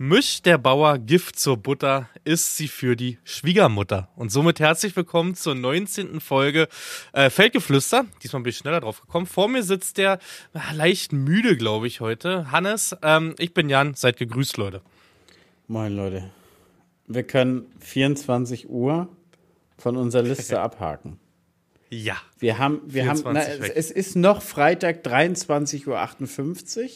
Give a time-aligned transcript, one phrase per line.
[0.00, 4.08] Mischt der Bauer Gift zur Butter, ist sie für die Schwiegermutter.
[4.14, 6.20] Und somit herzlich willkommen zur 19.
[6.20, 6.68] Folge
[7.12, 8.04] äh, Feldgeflüster.
[8.22, 9.26] Diesmal bin ich schneller drauf gekommen.
[9.26, 10.20] Vor mir sitzt der
[10.54, 12.52] äh, leicht müde, glaube ich, heute.
[12.52, 13.94] Hannes, ähm, ich bin Jan.
[13.94, 14.82] Seid gegrüßt, Leute.
[15.66, 16.30] Moin, Leute.
[17.08, 19.08] Wir können 24 Uhr
[19.78, 21.18] von unserer Liste abhaken.
[21.90, 22.18] Ja.
[22.38, 26.90] Wir haben, wir haben, na, es ist noch Freitag 23.58 Uhr.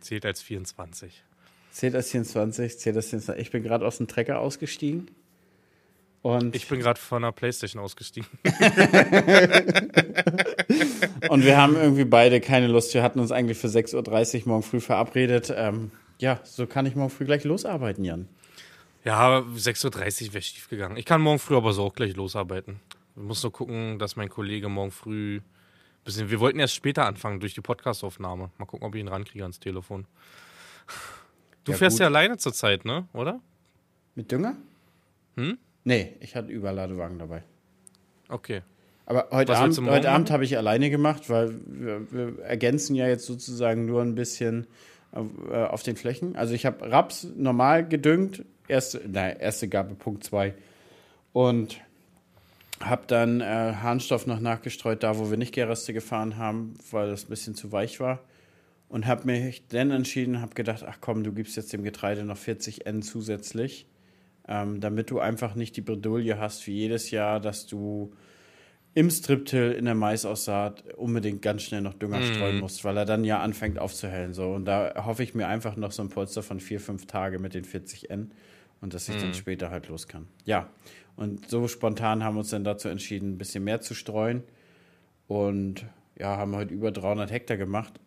[0.00, 1.22] Zählt als 24.
[1.70, 3.40] Zählt als 24, zählt als 24.
[3.40, 5.10] Ich bin gerade aus dem Trecker ausgestiegen.
[6.22, 8.28] Und ich bin gerade von der Playstation ausgestiegen.
[11.30, 12.92] und wir haben irgendwie beide keine Lust.
[12.92, 15.50] Wir hatten uns eigentlich für 6.30 Uhr morgen früh verabredet.
[15.56, 18.28] Ähm, ja, so kann ich morgen früh gleich losarbeiten, Jan.
[19.04, 20.98] Ja, 6.30 Uhr wäre schief gegangen.
[20.98, 22.80] Ich kann morgen früh aber so auch gleich losarbeiten.
[23.16, 25.40] Ich muss nur gucken, dass mein Kollege morgen früh
[26.04, 26.30] bisschen.
[26.30, 28.50] Wir wollten erst später anfangen durch die Podcastaufnahme.
[28.58, 30.06] Mal gucken, ob ich ihn rankriege ans Telefon.
[31.64, 32.00] Du ja, fährst gut.
[32.00, 33.06] ja alleine zurzeit, ne?
[33.12, 33.40] Oder?
[34.14, 34.56] Mit Dünger?
[35.36, 35.58] Hm?
[35.84, 37.42] Nee, ich hatte Überladewagen dabei.
[38.28, 38.62] Okay.
[39.06, 43.08] Aber heute Was Abend, heute Abend habe ich alleine gemacht, weil wir, wir, ergänzen ja
[43.08, 44.66] jetzt sozusagen nur ein bisschen
[45.10, 46.36] auf, äh, auf den Flächen.
[46.36, 50.54] Also ich habe Raps normal gedüngt, erste, nein, erste Gabe Punkt 2.
[51.32, 51.80] Und
[52.78, 57.24] habe dann äh, Harnstoff noch nachgestreut, da wo wir nicht Gereste gefahren haben, weil das
[57.24, 58.20] ein bisschen zu weich war
[58.90, 62.36] und habe mich dann entschieden, habe gedacht, ach komm, du gibst jetzt dem Getreide noch
[62.36, 63.86] 40 N zusätzlich,
[64.48, 68.12] ähm, damit du einfach nicht die Bredouille hast wie jedes Jahr, dass du
[68.92, 72.34] im Striptill in der Maisaussaat unbedingt ganz schnell noch Dünger mm.
[72.34, 74.34] streuen musst, weil er dann ja anfängt aufzuhellen.
[74.34, 74.50] So.
[74.50, 77.54] Und da hoffe ich mir einfach noch so ein Polster von vier, fünf Tage mit
[77.54, 78.32] den 40 N
[78.80, 79.20] und dass ich mm.
[79.20, 80.26] dann später halt los kann.
[80.44, 80.68] Ja,
[81.14, 84.42] und so spontan haben wir uns dann dazu entschieden, ein bisschen mehr zu streuen
[85.28, 85.86] und
[86.18, 88.00] ja, haben heute über 300 Hektar gemacht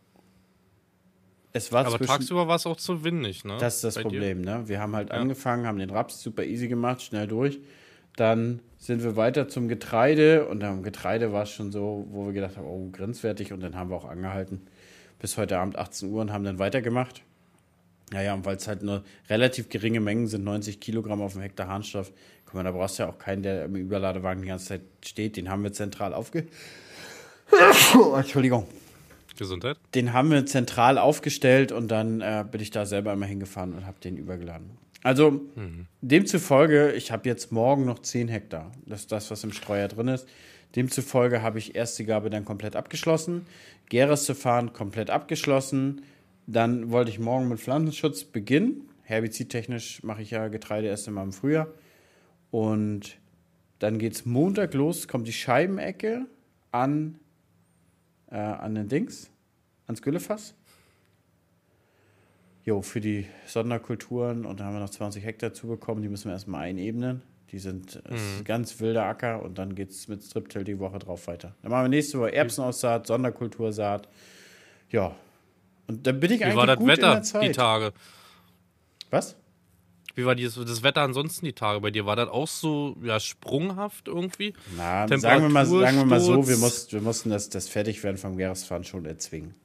[1.53, 3.57] es war Aber tagsüber war es auch zu windig, ne?
[3.59, 4.57] Das ist das Bei Problem, dir?
[4.57, 4.67] ne?
[4.67, 5.15] Wir haben halt ja.
[5.15, 7.59] angefangen, haben den Raps super easy gemacht, schnell durch.
[8.15, 12.33] Dann sind wir weiter zum Getreide und am Getreide war es schon so, wo wir
[12.33, 14.67] gedacht haben, oh, grenzwertig und dann haben wir auch angehalten
[15.19, 17.21] bis heute Abend 18 Uhr und haben dann weitergemacht.
[18.11, 21.67] Naja, und weil es halt nur relativ geringe Mengen sind, 90 Kilogramm auf dem Hektar
[21.67, 22.11] Harnstoff,
[22.45, 25.37] guck mal, da brauchst du ja auch keinen, der im Überladewagen die ganze Zeit steht.
[25.37, 26.47] Den haben wir zentral aufge...
[28.17, 28.67] Entschuldigung.
[29.37, 29.77] Gesundheit.
[29.95, 33.85] Den haben wir zentral aufgestellt und dann äh, bin ich da selber immer hingefahren und
[33.85, 34.71] habe den übergeladen.
[35.03, 35.87] Also mhm.
[36.01, 38.71] demzufolge, ich habe jetzt morgen noch 10 Hektar.
[38.85, 40.27] Das ist das, was im Streuer drin ist.
[40.75, 43.45] Demzufolge habe ich erste Gabe dann komplett abgeschlossen.
[43.89, 46.01] Gäres zu fahren komplett abgeschlossen.
[46.47, 48.89] Dann wollte ich morgen mit Pflanzenschutz beginnen.
[49.03, 51.67] Herbizidtechnisch mache ich ja Getreide erst immer im Frühjahr.
[52.49, 53.17] Und
[53.79, 56.25] dann geht es Montag los, kommt die Scheibenecke
[56.71, 57.19] an
[58.33, 59.29] äh, an den Dings,
[59.85, 60.55] ans Güllefass.
[62.65, 66.33] Jo, für die Sonderkulturen und da haben wir noch 20 Hektar zubekommen, die müssen wir
[66.33, 67.21] erstmal einebnen.
[67.51, 68.43] Die sind mhm.
[68.45, 71.53] ganz wilder Acker und dann geht es mit Striptill die Woche drauf weiter.
[71.61, 74.07] Dann machen wir nächste Woche Erbsenaussaat, Sonderkultursaat.
[74.89, 75.15] Ja.
[75.87, 77.93] Und dann bin ich Wie eigentlich war das gut Wetter die Tage?
[79.11, 79.35] Was?
[80.15, 82.05] Wie war dieses, das Wetter ansonsten die Tage bei dir?
[82.05, 84.53] War das auch so ja, sprunghaft irgendwie?
[84.77, 88.17] Na, sagen wir mal, sagen wir mal so, wir, mussten, wir mussten das, das Fertigwerden
[88.17, 89.55] vom Jahresfahren schon erzwingen.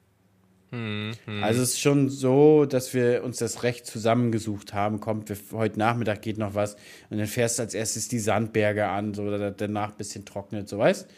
[0.71, 1.45] Hm, hm.
[1.45, 5.01] Also es ist schon so, dass wir uns das Recht zusammengesucht haben.
[5.01, 6.77] Kommt, wir, heute Nachmittag geht noch was
[7.11, 10.69] und dann fährst du als erstes die Sandberge an, so dass danach ein bisschen trocknet,
[10.69, 11.09] so weißt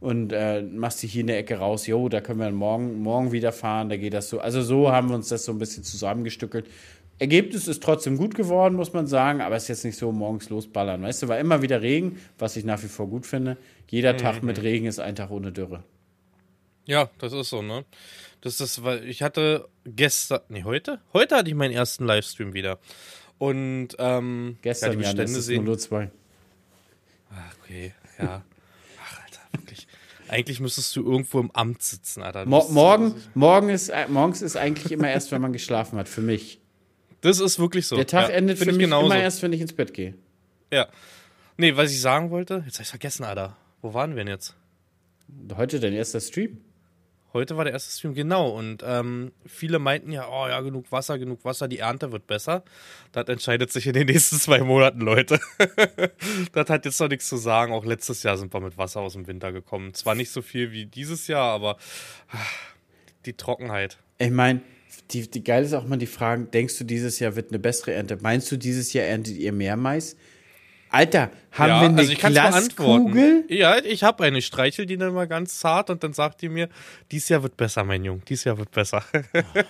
[0.00, 3.32] und äh, machst dich hier in der Ecke raus, jo, da können wir morgen, morgen
[3.32, 4.40] wieder fahren, da geht das so.
[4.40, 6.66] Also so haben wir uns das so ein bisschen zusammengestückelt
[7.20, 10.48] Ergebnis ist trotzdem gut geworden, muss man sagen, aber es ist jetzt nicht so morgens
[10.48, 11.02] losballern.
[11.02, 13.58] Weißt du, war immer wieder Regen, was ich nach wie vor gut finde.
[13.88, 14.18] Jeder mhm.
[14.18, 15.84] Tag mit Regen ist ein Tag ohne Dürre.
[16.86, 17.84] Ja, das ist so, ne?
[18.40, 20.98] Das ist, weil ich hatte gestern, nee, heute?
[21.12, 22.78] Heute hatte ich meinen ersten Livestream wieder.
[23.36, 26.10] Und, ähm, gestern, ja, Jan, ist nur 2.
[27.32, 28.42] Ach, okay, ja.
[28.98, 29.86] Ach, Alter, wirklich.
[30.28, 32.46] Eigentlich müsstest du irgendwo im Amt sitzen, Alter.
[32.46, 36.22] Mo morgen, morgen ist, äh, morgens ist eigentlich immer erst, wenn man geschlafen hat, für
[36.22, 36.59] mich.
[37.20, 37.96] Das ist wirklich so.
[37.96, 39.06] Der Tag ja, endet für mich genauso.
[39.06, 40.14] immer erst, wenn ich ins Bett gehe.
[40.72, 40.88] Ja.
[41.56, 43.56] Nee, was ich sagen wollte, jetzt habe ich vergessen, Alter.
[43.82, 44.56] Wo waren wir denn jetzt?
[45.56, 46.60] Heute dein erster Stream.
[47.32, 48.48] Heute war der erste Stream, genau.
[48.50, 52.64] Und ähm, viele meinten ja, oh ja, genug Wasser, genug Wasser, die Ernte wird besser.
[53.12, 55.38] Das entscheidet sich in den nächsten zwei Monaten, Leute.
[56.52, 57.72] das hat jetzt noch nichts zu sagen.
[57.72, 59.94] Auch letztes Jahr sind wir mit Wasser aus dem Winter gekommen.
[59.94, 61.76] Zwar nicht so viel wie dieses Jahr, aber
[63.26, 63.98] die Trockenheit.
[64.18, 64.60] Ich meine,
[65.12, 67.92] die, die geil ist auch mal die Frage, denkst du, dieses Jahr wird eine bessere
[67.92, 68.18] Ernte?
[68.20, 70.16] Meinst du, dieses Jahr erntet ihr mehr Mais?
[70.90, 73.44] Alter, haben ja, wir eine also ich Glaskugel?
[73.48, 74.38] Ja, ich habe eine.
[74.38, 76.68] Ich streichel die dann mal ganz zart und dann sagt die mir,
[77.12, 78.22] dieses Jahr wird besser, mein Junge.
[78.28, 79.04] Dieses Jahr wird besser.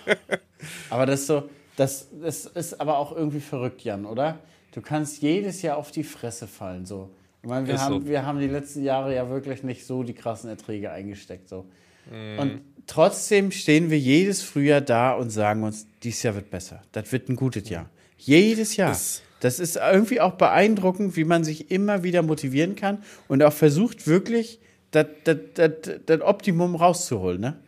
[0.89, 4.39] Aber das ist so, Das, das ist aber auch irgendwie verrückt, Jan, oder?
[4.73, 7.09] Du kannst jedes Jahr auf die Fresse fallen, so.
[7.43, 8.07] Ich meine, wir, haben, so.
[8.07, 11.65] wir haben die letzten Jahre ja wirklich nicht so die krassen Erträge eingesteckt, so.
[12.11, 12.39] Mm.
[12.39, 16.81] Und trotzdem stehen wir jedes Frühjahr da und sagen uns, dieses Jahr wird besser.
[16.91, 17.89] Das wird ein gutes Jahr.
[18.17, 18.89] Jedes Jahr.
[18.89, 23.53] Das, das ist irgendwie auch beeindruckend, wie man sich immer wieder motivieren kann und auch
[23.53, 24.59] versucht, wirklich
[24.91, 25.71] das, das, das,
[26.05, 27.59] das Optimum rauszuholen, ne?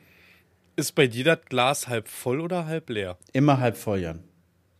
[0.75, 3.17] Ist bei dir das Glas halb voll oder halb leer?
[3.31, 4.23] Immer halb voll, Jan.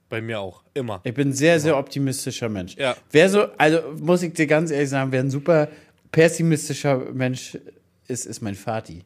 [0.09, 1.01] Bei mir auch, immer.
[1.03, 2.75] Ich bin ein sehr, sehr optimistischer Mensch.
[2.77, 2.95] Ja.
[3.11, 5.69] Wer so, also muss ich dir ganz ehrlich sagen, wer ein super
[6.11, 7.57] pessimistischer Mensch
[8.07, 9.03] ist, ist mein Vati.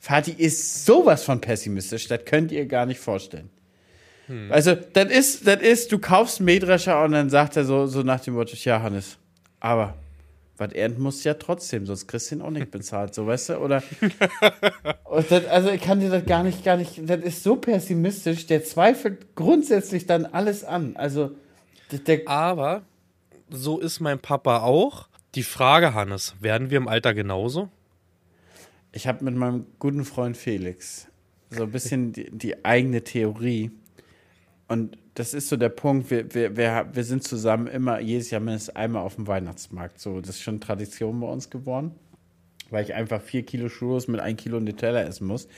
[0.00, 3.50] Vati ist sowas von pessimistisch, das könnt ihr gar nicht vorstellen.
[4.26, 4.52] Hm.
[4.52, 8.20] Also, das ist, das ist, du kaufst Mähdrescher und dann sagt er so, so nach
[8.20, 9.18] dem Motto, ja, Hannes,
[9.60, 9.94] aber
[10.58, 13.50] was ernten musst du ja trotzdem, sonst kriegst du ihn auch nicht bezahlt, so weißt
[13.50, 13.58] du?
[13.58, 13.82] Oder
[15.28, 18.64] das, also ich kann dir das gar nicht, gar nicht, das ist so pessimistisch, der
[18.64, 20.96] zweifelt grundsätzlich dann alles an.
[20.96, 21.30] Also
[21.92, 22.82] der Aber
[23.48, 25.08] so ist mein Papa auch.
[25.34, 27.68] Die Frage, Hannes, werden wir im Alter genauso?
[28.92, 31.08] Ich habe mit meinem guten Freund Felix
[31.50, 33.70] so ein bisschen die, die eigene Theorie.
[34.66, 38.40] Und das ist so der Punkt, wir, wir, wir, wir sind zusammen immer jedes Jahr
[38.40, 39.98] mindestens einmal auf dem Weihnachtsmarkt.
[39.98, 41.92] So, das ist schon Tradition bei uns geworden.
[42.70, 45.48] Weil ich einfach vier Kilo Churros mit ein Kilo Nutella essen muss.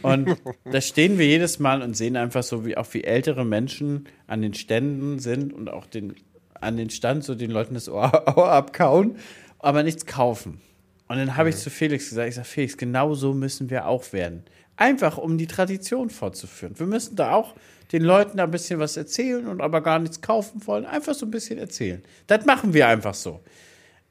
[0.00, 4.08] Und da stehen wir jedes Mal und sehen einfach so, wie auch wie ältere Menschen
[4.26, 6.14] an den Ständen sind und auch den,
[6.54, 9.16] an den Stand so den Leuten das Ohr, Ohr abkauen,
[9.58, 10.62] aber nichts kaufen.
[11.08, 14.12] Und dann habe ich zu Felix gesagt, ich sage, Felix, genau so müssen wir auch
[14.12, 14.44] werden.
[14.76, 16.78] Einfach, um die Tradition fortzuführen.
[16.78, 17.54] Wir müssen da auch
[17.92, 20.84] den Leuten ein bisschen was erzählen und aber gar nichts kaufen wollen.
[20.84, 22.02] Einfach so ein bisschen erzählen.
[22.26, 23.42] Das machen wir einfach so.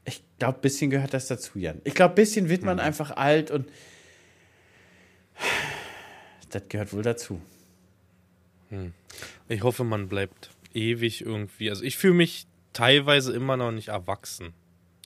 [0.05, 1.81] Ich glaube, ein bisschen gehört das dazu, Jan.
[1.83, 2.83] Ich glaube, ein bisschen wird man mhm.
[2.83, 3.69] einfach alt und
[6.49, 7.41] das gehört wohl dazu.
[8.69, 8.93] Hm.
[9.49, 11.69] Ich hoffe, man bleibt ewig irgendwie.
[11.69, 14.53] Also ich fühle mich teilweise immer noch nicht erwachsen.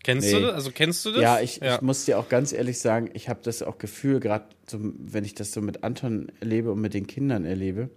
[0.10, 0.40] Kennst nee.
[0.40, 0.56] du das?
[0.56, 1.22] Also kennst du das?
[1.22, 1.76] Ja, ich, ja.
[1.76, 5.24] ich muss dir auch ganz ehrlich sagen, ich habe das auch Gefühl, gerade so, wenn
[5.24, 7.90] ich das so mit Anton erlebe und mit den Kindern erlebe,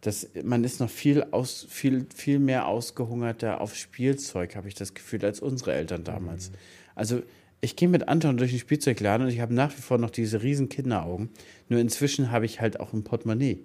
[0.00, 4.94] dass man ist noch viel aus viel viel mehr ausgehungerter auf Spielzeug, habe ich das
[4.94, 6.50] Gefühl, als unsere Eltern damals.
[6.50, 6.54] Mhm.
[6.94, 7.22] Also
[7.60, 10.42] ich gehe mit Anton durch den Spielzeugladen und ich habe nach wie vor noch diese
[10.42, 11.30] riesen Kinderaugen.
[11.68, 13.64] Nur inzwischen habe ich halt auch ein Portemonnaie.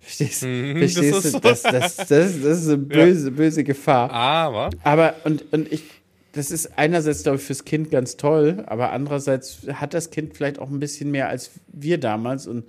[0.00, 1.40] Verstehst, mhm, verstehst das du?
[1.40, 3.34] Das, das, das, das, ist eine böse, ja.
[3.34, 4.10] böse Gefahr.
[4.10, 4.70] Aber.
[4.82, 5.84] Aber, und, und ich,
[6.32, 10.58] das ist einerseits, glaube ich, fürs Kind ganz toll, aber andererseits hat das Kind vielleicht
[10.58, 12.64] auch ein bisschen mehr als wir damals und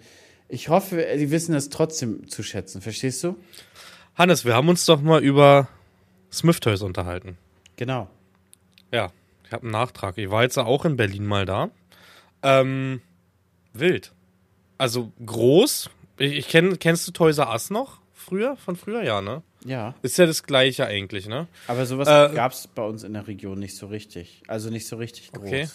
[0.49, 2.81] ich hoffe, die wissen das trotzdem zu schätzen.
[2.81, 3.35] Verstehst du?
[4.15, 5.67] Hannes, wir haben uns doch mal über
[6.31, 7.37] Smith Toys unterhalten.
[7.77, 8.07] Genau.
[8.91, 9.11] Ja,
[9.45, 10.17] ich habe einen Nachtrag.
[10.17, 11.71] Ich war jetzt auch in Berlin mal da.
[12.43, 13.01] Ähm,
[13.73, 14.11] wild.
[14.77, 15.89] Also groß.
[16.17, 18.01] Ich, ich kenn, kennst du Toys R Us noch?
[18.13, 18.55] Früher?
[18.57, 19.41] Von früher, ja, ne?
[19.65, 19.95] Ja.
[20.01, 21.47] Ist ja das Gleiche eigentlich, ne?
[21.67, 24.43] Aber sowas äh, gab es bei uns in der Region nicht so richtig.
[24.47, 25.47] Also nicht so richtig groß.
[25.47, 25.67] Okay.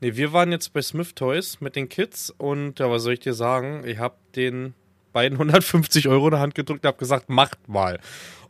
[0.00, 3.20] Nee, wir waren jetzt bei Smith Toys mit den Kids und ja, was soll ich
[3.20, 3.84] dir sagen?
[3.86, 4.74] Ich habe den
[5.12, 8.00] beiden 150 Euro in der Hand gedrückt und habe gesagt, macht mal.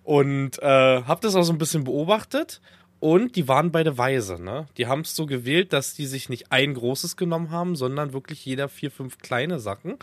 [0.05, 2.60] Und äh, habe das auch so ein bisschen beobachtet
[3.00, 4.67] und die waren beide weise, ne?
[4.77, 8.45] Die haben es so gewählt, dass die sich nicht ein großes genommen haben, sondern wirklich
[8.45, 9.97] jeder vier, fünf kleine Sachen.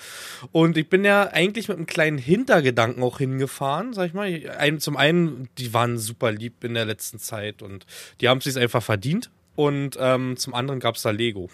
[0.53, 4.79] Und ich bin ja eigentlich mit einem kleinen Hintergedanken auch hingefahren, sag ich mal.
[4.79, 7.85] Zum einen, die waren super lieb in der letzten Zeit und
[8.21, 9.29] die haben es sich einfach verdient.
[9.57, 11.49] Und ähm, zum anderen gab es da Lego.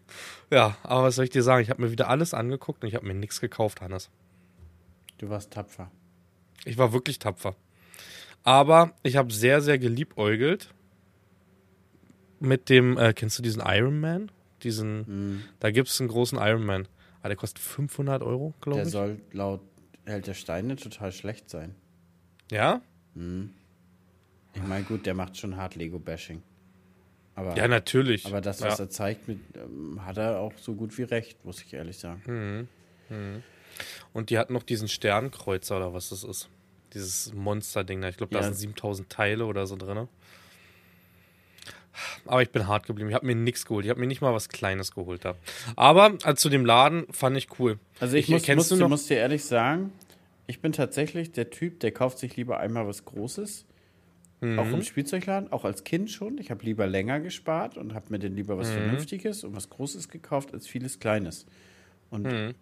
[0.50, 1.62] ja, aber was soll ich dir sagen?
[1.62, 4.10] Ich habe mir wieder alles angeguckt und ich habe mir nichts gekauft, Hannes.
[5.18, 5.90] Du warst tapfer.
[6.64, 7.56] Ich war wirklich tapfer.
[8.44, 10.68] Aber ich habe sehr, sehr geliebäugelt
[12.44, 14.30] mit dem, äh, kennst du diesen Iron Man?
[14.62, 15.42] Diesen, mm.
[15.60, 16.88] da gibt es einen großen Iron Man.
[17.22, 18.84] Ah, der kostet 500 Euro, glaube ich.
[18.84, 19.60] Der soll laut
[20.04, 21.74] Held der Steine total schlecht sein.
[22.50, 22.82] Ja?
[23.14, 23.46] Mm.
[24.54, 26.42] Ich meine, gut, der macht schon hart Lego-Bashing.
[27.34, 28.26] Aber, ja, natürlich.
[28.26, 28.84] Aber das, was ja.
[28.84, 32.68] er zeigt, mit, ähm, hat er auch so gut wie recht, muss ich ehrlich sagen.
[33.08, 33.16] Mhm.
[33.16, 33.42] Mhm.
[34.12, 36.48] Und die hat noch diesen Sternkreuzer oder was das ist.
[36.92, 38.08] Dieses Monster-Ding da.
[38.08, 38.44] Ich glaube, da ja.
[38.44, 40.06] sind 7000 Teile oder so drin.
[42.26, 43.08] Aber ich bin hart geblieben.
[43.10, 43.84] Ich habe mir nichts geholt.
[43.84, 45.24] Ich habe mir nicht mal was Kleines geholt.
[45.24, 45.34] Da.
[45.76, 47.78] Aber also zu dem Laden fand ich cool.
[48.00, 49.92] Also ich, ich muss, muss, muss dir ehrlich sagen,
[50.46, 53.64] ich bin tatsächlich der Typ, der kauft sich lieber einmal was Großes
[54.44, 54.58] Mhm.
[54.58, 56.38] Auch im Spielzeugladen, auch als Kind schon.
[56.38, 58.74] Ich habe lieber länger gespart und habe mir dann lieber was mhm.
[58.74, 61.46] Vernünftiges und was Großes gekauft als vieles Kleines.
[62.10, 62.54] Und mhm.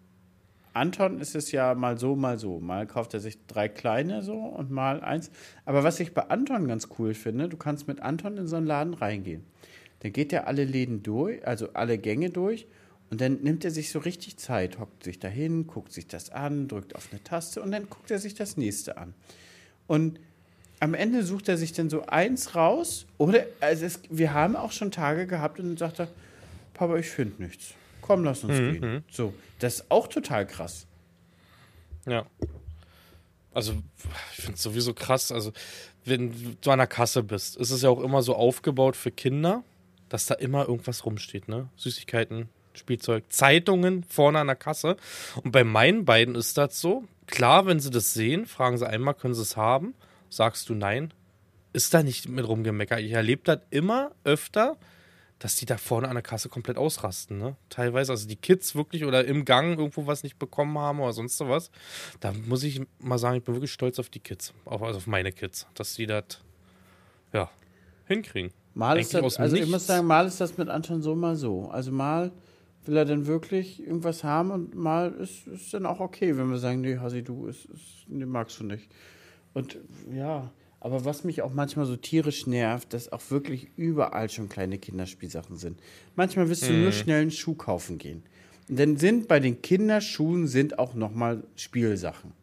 [0.73, 2.59] Anton ist es ja mal so, mal so.
[2.59, 5.29] Mal kauft er sich drei kleine so und mal eins.
[5.65, 8.65] Aber was ich bei Anton ganz cool finde, du kannst mit Anton in so einen
[8.65, 9.43] Laden reingehen.
[9.99, 12.67] Dann geht er alle Läden durch, also alle Gänge durch
[13.09, 16.67] Und dann nimmt er sich so richtig Zeit, hockt sich dahin, guckt sich das an,
[16.67, 19.13] drückt auf eine Taste und dann guckt er sich das nächste an.
[19.87, 20.19] Und
[20.79, 23.05] am Ende sucht er sich dann so eins raus.
[23.17, 26.07] Oder also es, wir haben auch schon Tage gehabt und dann sagt er,
[26.73, 27.75] Papa, ich finde nichts.
[28.03, 28.73] Komm, lass uns mhm.
[28.73, 29.03] gehen.
[29.09, 30.85] So, das ist auch total krass.
[32.05, 32.25] Ja.
[33.53, 33.73] Also,
[34.31, 35.31] ich finde es sowieso krass.
[35.31, 35.53] Also,
[36.05, 39.63] wenn du an der Kasse bist, ist es ja auch immer so aufgebaut für Kinder,
[40.09, 41.69] dass da immer irgendwas rumsteht, ne?
[41.77, 44.97] Süßigkeiten, Spielzeug, Zeitungen vorne an der Kasse.
[45.43, 47.05] Und bei meinen beiden ist das so.
[47.27, 49.93] Klar, wenn sie das sehen, fragen sie einmal, können sie es haben?
[50.29, 51.13] Sagst du nein?
[51.71, 52.99] Ist da nicht mit rumgemeckert.
[52.99, 54.77] Ich erlebe das immer öfter,
[55.43, 57.57] dass die da vorne an der Kasse komplett ausrasten, ne?
[57.67, 61.37] Teilweise, also die Kids wirklich oder im Gang irgendwo was nicht bekommen haben oder sonst
[61.41, 61.69] was.
[62.21, 65.33] Da muss ich mal sagen, ich bin wirklich stolz auf die Kids, also auf meine
[65.33, 66.39] Kids, dass die das,
[67.33, 67.49] ja,
[68.05, 68.53] hinkriegen.
[68.73, 71.67] Mal ist das, also ich muss sagen, mal ist das mit Anton so, mal so.
[71.69, 72.31] Also mal
[72.85, 76.57] will er dann wirklich irgendwas haben und mal ist es dann auch okay, wenn wir
[76.57, 78.89] sagen, nee, Hasi, du, ist, ist, nee, magst du nicht.
[79.53, 79.77] Und
[80.15, 80.49] ja,
[80.83, 85.55] aber was mich auch manchmal so tierisch nervt, dass auch wirklich überall schon kleine Kinderspielsachen
[85.55, 85.79] sind.
[86.17, 86.81] Manchmal willst du mhm.
[86.81, 88.21] nur schnell einen Schuh kaufen gehen.
[88.67, 92.33] Und dann sind bei den Kinderschuhen sind auch nochmal Spielsachen.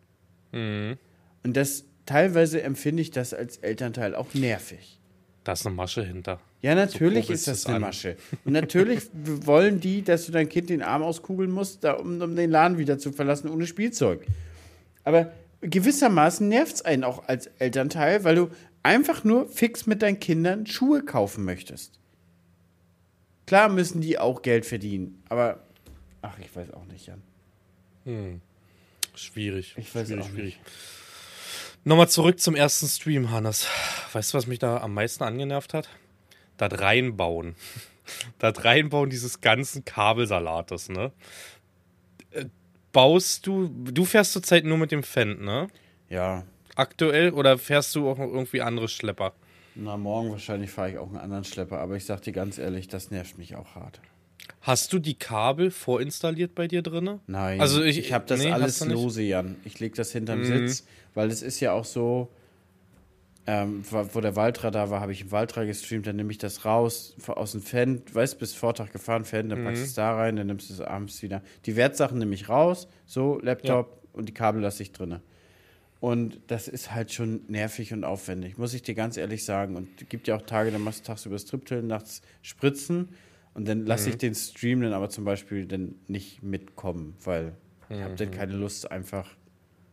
[0.53, 0.97] Mhm.
[1.43, 4.99] Und das teilweise empfinde ich das als Elternteil auch nervig.
[5.45, 6.41] Da ist eine Masche hinter.
[6.63, 7.83] Ja, natürlich so ist das eine an.
[7.83, 8.17] Masche.
[8.47, 12.35] Und natürlich wollen die, dass du dein Kind den Arm auskugeln musst, da, um, um
[12.35, 14.27] den Laden wieder zu verlassen ohne Spielzeug.
[15.05, 15.31] Aber
[15.61, 18.51] gewissermaßen nervt es einen auch als Elternteil, weil du
[18.83, 21.99] einfach nur fix mit deinen Kindern Schuhe kaufen möchtest.
[23.47, 25.65] Klar müssen die auch Geld verdienen, aber
[26.23, 27.23] ach, ich weiß auch nicht, Jan.
[28.05, 28.41] Hm.
[29.15, 29.75] Schwierig.
[29.77, 30.57] Ich weiß schwierig, auch schwierig.
[30.57, 30.71] Nicht.
[31.85, 33.67] Nochmal zurück zum ersten Stream, Hannes.
[34.13, 35.89] Weißt du, was mich da am meisten angenervt hat?
[36.57, 37.55] Das Reinbauen.
[38.41, 41.13] Das Reinbauen dieses ganzen Kabelsalates, ne?
[42.93, 45.69] Baust du, du fährst zurzeit nur mit dem Fendt, ne?
[46.09, 46.45] Ja.
[46.75, 49.33] Aktuell oder fährst du auch noch irgendwie andere Schlepper?
[49.75, 52.89] Na, morgen wahrscheinlich fahre ich auch einen anderen Schlepper, aber ich sag dir ganz ehrlich,
[52.89, 54.01] das nervt mich auch hart.
[54.63, 57.21] Hast du die Kabel vorinstalliert bei dir drin?
[57.27, 57.61] Nein.
[57.61, 59.57] Also ich, ich habe das nee, alles lose, Jan.
[59.65, 60.45] Ich lege das hinterm mhm.
[60.45, 62.29] Sitz, weil es ist ja auch so,
[63.47, 66.65] ähm, wo der Waldra da war, habe ich im Waldra gestreamt, dann nehme ich das
[66.65, 69.89] raus aus dem Fan, weißt bis Vortag gefahren, Fan, dann packst du mhm.
[69.89, 71.43] es da rein, dann nimmst du es abends wieder.
[71.67, 74.09] Die Wertsachen nehme ich raus, so, Laptop ja.
[74.13, 75.21] und die Kabel lasse ich drin.
[76.01, 79.77] Und das ist halt schon nervig und aufwendig, muss ich dir ganz ehrlich sagen.
[79.77, 83.11] Und es gibt ja auch Tage, da machst du tagsüber Striptillen, nachts Spritzen
[83.55, 84.11] und dann lasse mhm.
[84.11, 87.53] ich den Stream dann aber zum Beispiel dann nicht mitkommen, weil
[87.89, 87.97] mhm.
[87.97, 89.29] ich habe dann keine Lust, einfach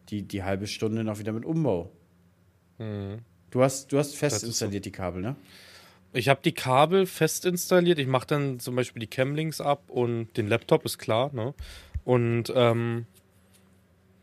[0.10, 1.92] die, die halbe Stunde noch wieder mit Umbau.
[2.78, 3.20] Mhm.
[3.52, 4.90] Du hast, du hast fest installiert so.
[4.90, 5.36] die Kabel, ne?
[6.14, 8.00] Ich habe die Kabel fest installiert.
[8.00, 11.54] Ich mache dann zum Beispiel die Camlinks ab und den Laptop, ist klar, ne?
[12.04, 13.06] Und ähm,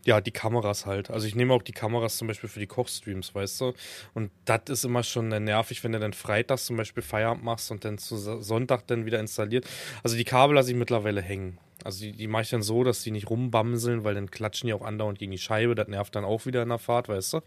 [0.04, 1.10] ja, die Kameras halt.
[1.10, 3.74] Also ich nehme auch die Kameras zum Beispiel für die Kochstreams, weißt du?
[4.12, 7.84] Und das ist immer schon nervig, wenn du dann freitags zum Beispiel Feierabend machst und
[7.84, 9.66] dann zu Sonntag dann wieder installiert.
[10.02, 11.58] Also die Kabel lasse ich mittlerweile hängen.
[11.84, 14.72] Also die, die mache ich dann so, dass die nicht rumbamseln, weil dann klatschen die
[14.72, 15.74] auch andauernd gegen die Scheibe.
[15.74, 17.40] Das nervt dann auch wieder in der Fahrt, weißt du?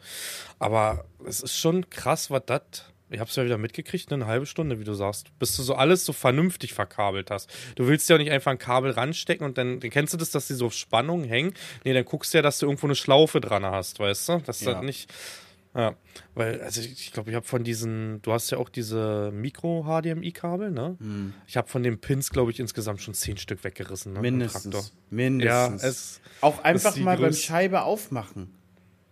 [0.60, 2.62] Aber es ist schon krass, was das
[3.10, 5.75] ich habe es ja wieder mitgekriegt, eine halbe Stunde, wie du sagst, bis du so
[5.75, 7.50] alles so vernünftig verkabelt hast.
[7.75, 10.32] Du willst ja auch nicht einfach ein Kabel ranstecken und dann, dann kennst du das,
[10.32, 11.53] dass die so auf Spannung hängen.
[11.86, 14.38] Nee, dann guckst du ja, dass du irgendwo eine Schlaufe dran hast, weißt du?
[14.39, 14.74] Dass ja.
[14.74, 15.13] das nicht.
[15.77, 15.96] Ja,
[16.34, 20.98] weil, also ich, glaube, ich habe von diesen, du hast ja auch diese Mikro-HDMI-Kabel, ne?
[21.00, 21.34] Hm.
[21.46, 24.13] Ich habe von den Pins, glaube ich, insgesamt schon zehn Stück weggerissen.
[24.13, 24.22] Ne?
[24.22, 24.91] Mindestens.
[25.12, 25.81] Mindestens.
[25.84, 28.55] Ja, es, auch einfach mal beim Scheibe aufmachen.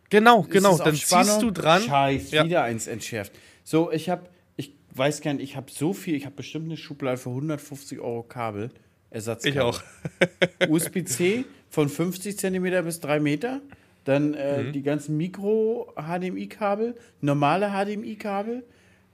[0.09, 0.75] Genau, genau.
[0.79, 1.83] Dann ziehst du dran.
[1.83, 2.45] Scheiß, ja.
[2.45, 3.33] wieder eins entschärft.
[3.63, 6.77] So, ich habe, ich weiß gar nicht, ich habe so viel, ich habe bestimmt eine
[6.77, 8.71] Schublade für 150 Euro Kabel.
[9.11, 9.53] Ersatzkabel.
[9.53, 9.81] Ich auch.
[10.67, 13.61] USB-C von 50 cm bis 3 Meter.
[14.05, 14.71] Dann äh, mhm.
[14.71, 18.63] die ganzen Mikro-HDMI-Kabel, normale HDMI-Kabel.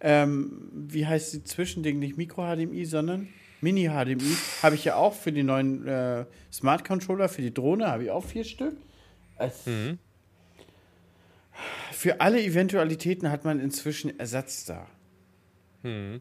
[0.02, 2.00] Ähm, wie heißt die Zwischending?
[2.00, 3.28] Nicht Mikro-HDMI, sondern
[3.62, 4.38] Mini-HDMI.
[4.62, 8.26] Habe ich ja auch für die neuen äh, Smart-Controller, für die Drohne, habe ich auch
[8.26, 8.76] vier Stück.
[9.66, 9.98] Mhm
[12.02, 14.88] für alle Eventualitäten hat man inzwischen Ersatz da.
[15.84, 16.20] Hm.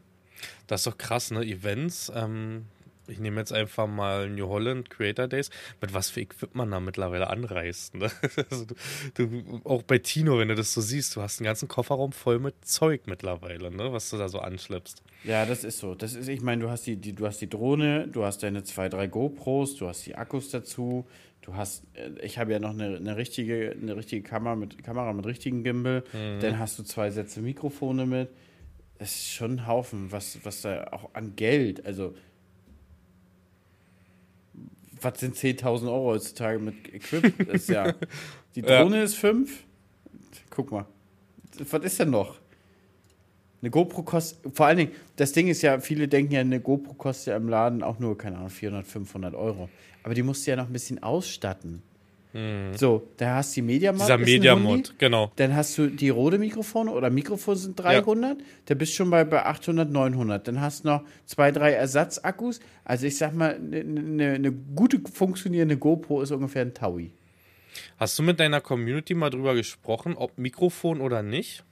[0.67, 1.41] Das ist doch krass, ne?
[1.41, 2.11] Events.
[2.15, 2.65] Ähm,
[3.07, 5.49] ich nehme jetzt einfach mal New Holland Creator Days.
[5.81, 7.95] Mit was für Equipment man da mittlerweile anreist.
[7.95, 8.11] Ne?
[8.51, 11.67] Also du, du, auch bei Tino, wenn du das so siehst, du hast einen ganzen
[11.67, 13.93] Kofferraum voll mit Zeug mittlerweile, ne?
[13.93, 15.01] was du da so anschleppst.
[15.23, 15.95] Ja, das ist so.
[15.95, 18.63] Das ist, ich meine, du hast die, die, du hast die Drohne, du hast deine
[18.63, 21.05] zwei, drei GoPros, du hast die Akkus dazu,
[21.41, 25.11] Du hast, äh, ich habe ja noch eine, eine, richtige, eine richtige Kamera mit, Kamera
[25.13, 26.03] mit richtigen Gimbal.
[26.13, 26.39] Mhm.
[26.39, 28.29] Dann hast du zwei Sätze Mikrofone mit.
[28.99, 32.13] Das ist schon ein Haufen, was, was da auch an Geld, also
[35.01, 37.33] was sind 10.000 Euro heutzutage mit Equip?
[37.45, 37.93] Das ist ja,
[38.55, 39.03] die Drohne ja.
[39.03, 39.63] ist 5.
[40.49, 40.85] Guck mal.
[41.57, 42.39] Was ist denn noch?
[43.61, 46.93] Eine GoPro kostet, vor allen Dingen, das Ding ist ja, viele denken ja, eine GoPro
[46.93, 49.69] kostet ja im Laden auch nur, keine Ahnung, 400, 500 Euro.
[50.03, 51.83] Aber die musst du ja noch ein bisschen ausstatten.
[52.33, 52.73] Hm.
[52.77, 54.01] So, da hast du die Media Mod.
[54.01, 55.31] Dieser Media Mod, genau.
[55.35, 58.39] Dann hast du die Rode Mikrofone oder Mikrofone sind 300.
[58.39, 58.45] Ja.
[58.65, 60.47] Da bist du schon bei, bei 800, 900.
[60.47, 62.61] Dann hast du noch zwei, drei Ersatzakkus.
[62.85, 67.11] Also ich sag mal, eine ne, ne gute funktionierende GoPro ist ungefähr ein Taui.
[67.97, 71.63] Hast du mit deiner Community mal drüber gesprochen, ob Mikrofon oder nicht?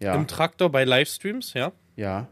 [0.00, 0.14] Ja.
[0.14, 1.72] Im Traktor bei Livestreams, ja?
[1.96, 2.28] Ja.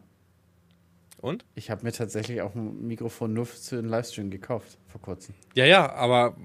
[1.21, 1.45] Und?
[1.55, 5.35] Ich habe mir tatsächlich auch ein Mikrofon nur für den Livestream gekauft, vor kurzem.
[5.55, 6.37] Ja, ja, aber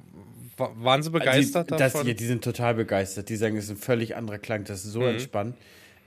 [0.58, 2.02] waren sie begeistert die, davon?
[2.02, 3.30] Das, ja, die sind total begeistert.
[3.30, 5.10] Die sagen, es ist ein völlig anderer Klang, das ist so mhm.
[5.10, 5.56] entspannt.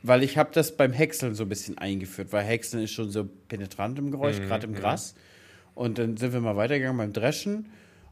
[0.03, 3.29] Weil ich habe das beim Häckseln so ein bisschen eingeführt, weil Häckseln ist schon so
[3.49, 4.47] penetrant im Geräusch, mhm.
[4.47, 4.77] gerade im mhm.
[4.77, 5.15] Gras.
[5.75, 7.67] Und dann sind wir mal weitergegangen beim Dreschen.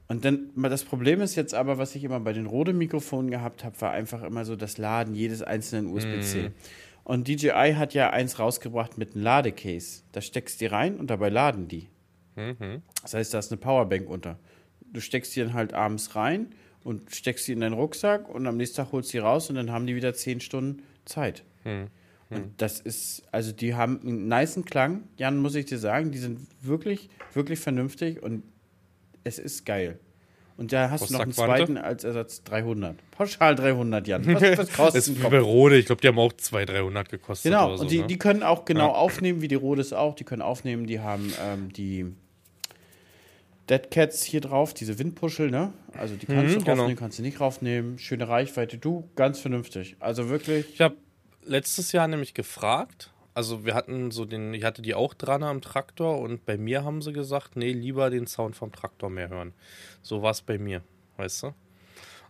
[0.06, 3.80] Und dann, das Problem ist jetzt aber, was ich immer bei den Rode-Mikrofonen gehabt habe,
[3.80, 6.42] war einfach immer so das Laden jedes einzelnen USB-C.
[6.42, 6.52] Mhm.
[7.04, 10.02] Und DJI hat ja eins rausgebracht mit einem Ladecase.
[10.12, 11.88] Da steckst du die rein und dabei laden die.
[12.36, 12.82] Mhm.
[13.02, 14.38] Das heißt, da ist eine Powerbank unter.
[14.94, 18.56] Du steckst die dann halt abends rein und steckst sie in deinen Rucksack und am
[18.56, 21.44] nächsten Tag holst du sie raus und dann haben die wieder zehn Stunden Zeit.
[21.64, 21.88] Mhm.
[22.30, 26.18] Und das ist, also die haben einen niceen Klang, Jan, muss ich dir sagen, die
[26.18, 28.42] sind wirklich, wirklich vernünftig und
[29.24, 29.98] es ist geil.
[30.56, 32.96] Und da hast was du noch einen zweiten als Ersatz 300.
[33.10, 34.24] Pauschal 300, Jan.
[34.26, 35.76] Was, was kostet das ist wie bei Rode.
[35.76, 37.50] Ich glaube, die haben auch 200, 300 gekostet.
[37.50, 38.06] Genau, so, und die, ne?
[38.06, 38.94] die können auch genau ja.
[38.94, 40.14] aufnehmen, wie die Rodes auch.
[40.14, 42.06] Die können aufnehmen, die haben ähm, die
[43.70, 45.72] Dead Cats hier drauf, diese Windpuschel, ne?
[45.96, 46.98] Also die kannst mhm, du raufnehmen, genau.
[46.98, 47.98] kannst du nicht raufnehmen.
[47.98, 49.96] Schöne Reichweite, du, ganz vernünftig.
[50.00, 50.74] Also wirklich.
[50.74, 50.96] Ich habe
[51.44, 55.60] letztes Jahr nämlich gefragt, also wir hatten so den, ich hatte die auch dran am
[55.60, 59.52] Traktor und bei mir haben sie gesagt, nee, lieber den Sound vom Traktor mehr hören.
[60.02, 60.82] So war es bei mir,
[61.16, 61.54] weißt du?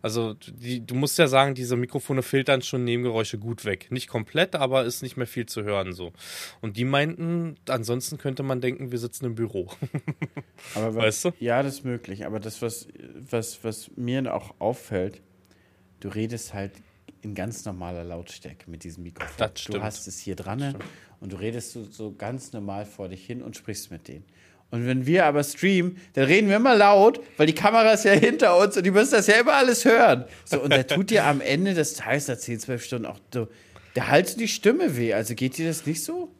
[0.04, 3.90] Also die, du musst ja sagen, diese Mikrofone filtern schon Nebengeräusche gut weg.
[3.90, 6.12] Nicht komplett, aber ist nicht mehr viel zu hören so.
[6.60, 9.70] Und die meinten, ansonsten könnte man denken, wir sitzen im Büro.
[10.74, 11.30] aber weißt du?
[11.40, 12.26] Ja, das ist möglich.
[12.26, 12.86] Aber das, was,
[13.30, 15.22] was, was mir auch auffällt,
[16.00, 16.72] du redest halt
[17.22, 19.34] in ganz normaler Lautstärke mit diesem Mikrofon.
[19.38, 19.78] Das stimmt.
[19.78, 20.76] Du hast es hier dran
[21.20, 24.26] und du redest so, so ganz normal vor dich hin und sprichst mit denen.
[24.70, 28.12] Und wenn wir aber streamen, dann reden wir immer laut, weil die Kamera ist ja
[28.12, 30.24] hinter uns und die müssen das ja immer alles hören.
[30.44, 33.48] So, und der tut dir am Ende des Tages, nach 10, 12 Stunden auch so,
[33.94, 35.14] der halt die Stimme weh.
[35.14, 36.34] Also geht dir das nicht so?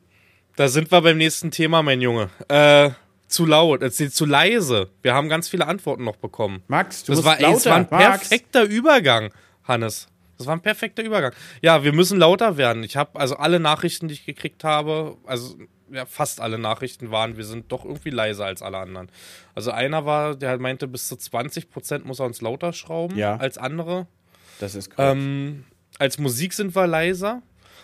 [0.56, 2.28] Da sind wir beim nächsten Thema, mein Junge.
[2.48, 2.90] Äh,
[3.28, 4.90] zu laut, äh, zu leise.
[5.02, 6.62] Wir haben ganz viele Antworten noch bekommen.
[6.68, 7.56] Max, du das musst war, lauter.
[7.56, 9.30] Es war ein perfekter Übergang,
[9.64, 10.08] Hannes.
[10.38, 11.32] Das war ein perfekter Übergang.
[11.62, 12.82] Ja, wir müssen lauter werden.
[12.82, 15.56] Ich habe also alle Nachrichten, die ich gekriegt habe, also
[15.90, 19.08] ja, fast alle Nachrichten waren, wir sind doch irgendwie leiser als alle anderen.
[19.54, 23.16] Also einer war, der halt meinte, bis zu 20 Prozent muss er uns lauter schrauben
[23.16, 23.36] ja.
[23.36, 24.06] als andere.
[24.60, 25.16] Das ist korrekt.
[25.16, 25.64] Ähm,
[25.98, 27.42] als Musik sind wir leiser.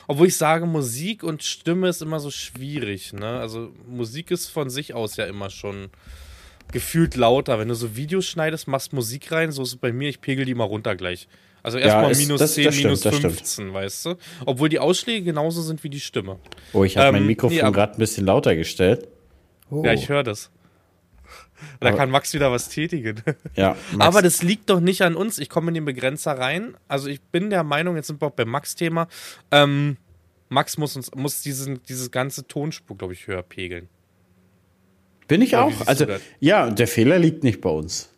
[0.09, 3.13] Obwohl ich sage, Musik und Stimme ist immer so schwierig.
[3.13, 3.39] Ne?
[3.39, 5.91] Also Musik ist von sich aus ja immer schon
[6.73, 7.59] gefühlt lauter.
[7.59, 10.45] Wenn du so Videos schneidest, machst Musik rein, so ist es bei mir, ich pegel
[10.45, 11.29] die mal runter gleich.
[11.63, 14.15] Also erstmal ja, minus das, 10, das minus stimmt, 15, weißt du?
[14.47, 16.39] Obwohl die Ausschläge genauso sind wie die Stimme.
[16.73, 19.09] Oh, ich habe ähm, mein Mikrofon nee, gerade ein bisschen lauter gestellt.
[19.71, 19.85] Oh.
[19.85, 20.51] Ja, ich höre das.
[21.79, 23.23] Da aber, kann Max wieder was tätigen.
[23.55, 24.07] Ja, Max.
[24.07, 25.39] Aber das liegt doch nicht an uns.
[25.39, 26.75] Ich komme in den Begrenzer rein.
[26.89, 29.09] Also ich bin der Meinung, jetzt sind wir auch beim Max-Thema.
[29.51, 29.99] Ähm,
[30.49, 33.89] Max muss uns muss diesen, dieses ganze Tonspur, glaube ich, höher pegeln.
[35.31, 35.87] Bin ich Oder auch.
[35.87, 36.07] Also
[36.41, 38.11] ja, der Fehler liegt nicht bei uns.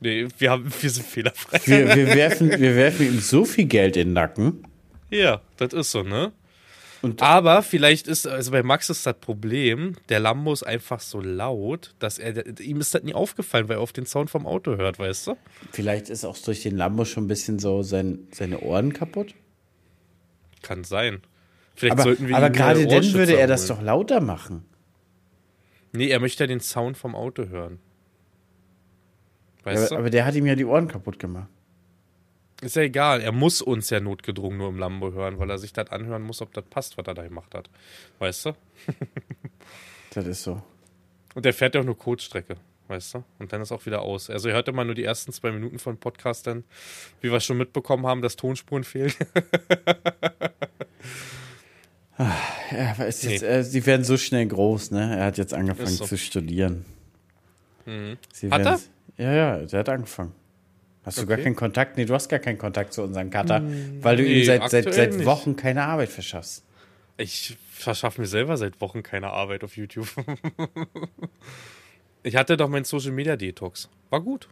[0.00, 1.60] Nee, wir, haben, wir sind fehlerfrei.
[1.64, 4.64] Wir, wir, werfen, wir werfen ihm so viel Geld in den Nacken.
[5.10, 6.30] Ja, das ist so, ne?
[7.00, 11.22] Und Aber vielleicht ist, also bei Max ist das Problem, der Lambo ist einfach so
[11.22, 14.76] laut, dass er, ihm ist das nie aufgefallen, weil er auf den Sound vom Auto
[14.76, 15.36] hört, weißt du?
[15.72, 19.34] Vielleicht ist auch durch den Lambo schon ein bisschen so sein, seine Ohren kaputt.
[20.60, 21.22] Kann sein.
[21.76, 24.66] Vielleicht aber, sollten wir aber gerade dann würde er das doch lauter machen.
[25.92, 27.78] Nee, er möchte ja den Sound vom Auto hören.
[29.64, 31.48] Weißt ja, aber der hat ihm ja die Ohren kaputt gemacht.
[32.60, 35.72] Ist ja egal, er muss uns ja notgedrungen nur im Lambo hören, weil er sich
[35.72, 37.70] das anhören muss, ob das passt, was er da gemacht hat.
[38.18, 38.52] Weißt du?
[40.14, 40.60] das ist so.
[41.34, 42.56] Und der fährt ja auch nur Kurzstrecke,
[42.88, 43.24] weißt du?
[43.38, 44.28] Und dann ist auch wieder aus.
[44.28, 46.64] Also er hört immer nur die ersten zwei Minuten von Podcast dann,
[47.20, 49.12] wie wir schon mitbekommen haben, dass Tonspuren fehlen.
[52.18, 53.48] ja, ist jetzt, nee.
[53.48, 55.18] äh, sie werden so schnell groß, ne?
[55.18, 56.04] Er hat jetzt angefangen so.
[56.04, 56.84] zu studieren.
[57.86, 58.18] Mhm.
[58.50, 58.80] Hat er?
[59.16, 60.32] Ja, ja, der hat angefangen.
[61.04, 61.26] Hast okay.
[61.26, 61.96] du gar keinen Kontakt?
[61.96, 64.68] Nee, du hast gar keinen Kontakt zu unserem Cutter, hm, weil du nee, ihm seit,
[64.68, 66.64] seit, seit Wochen keine Arbeit verschaffst.
[67.16, 70.08] Ich verschaffe mir selber seit Wochen keine Arbeit auf YouTube.
[72.22, 73.88] Ich hatte doch meinen Social Media Detox.
[74.10, 74.48] War gut.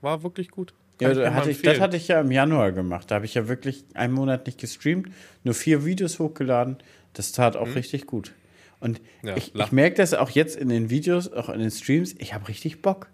[0.00, 0.74] War wirklich gut.
[1.00, 3.10] Ja, das hatte, ich, das hatte ich ja im Januar gemacht.
[3.10, 5.08] Da habe ich ja wirklich einen Monat nicht gestreamt,
[5.44, 6.76] nur vier Videos hochgeladen.
[7.14, 7.72] Das tat auch mhm.
[7.72, 8.32] richtig gut.
[8.80, 12.14] Und ja, ich, ich merke das auch jetzt in den Videos, auch in den Streams.
[12.18, 13.08] Ich habe richtig Bock.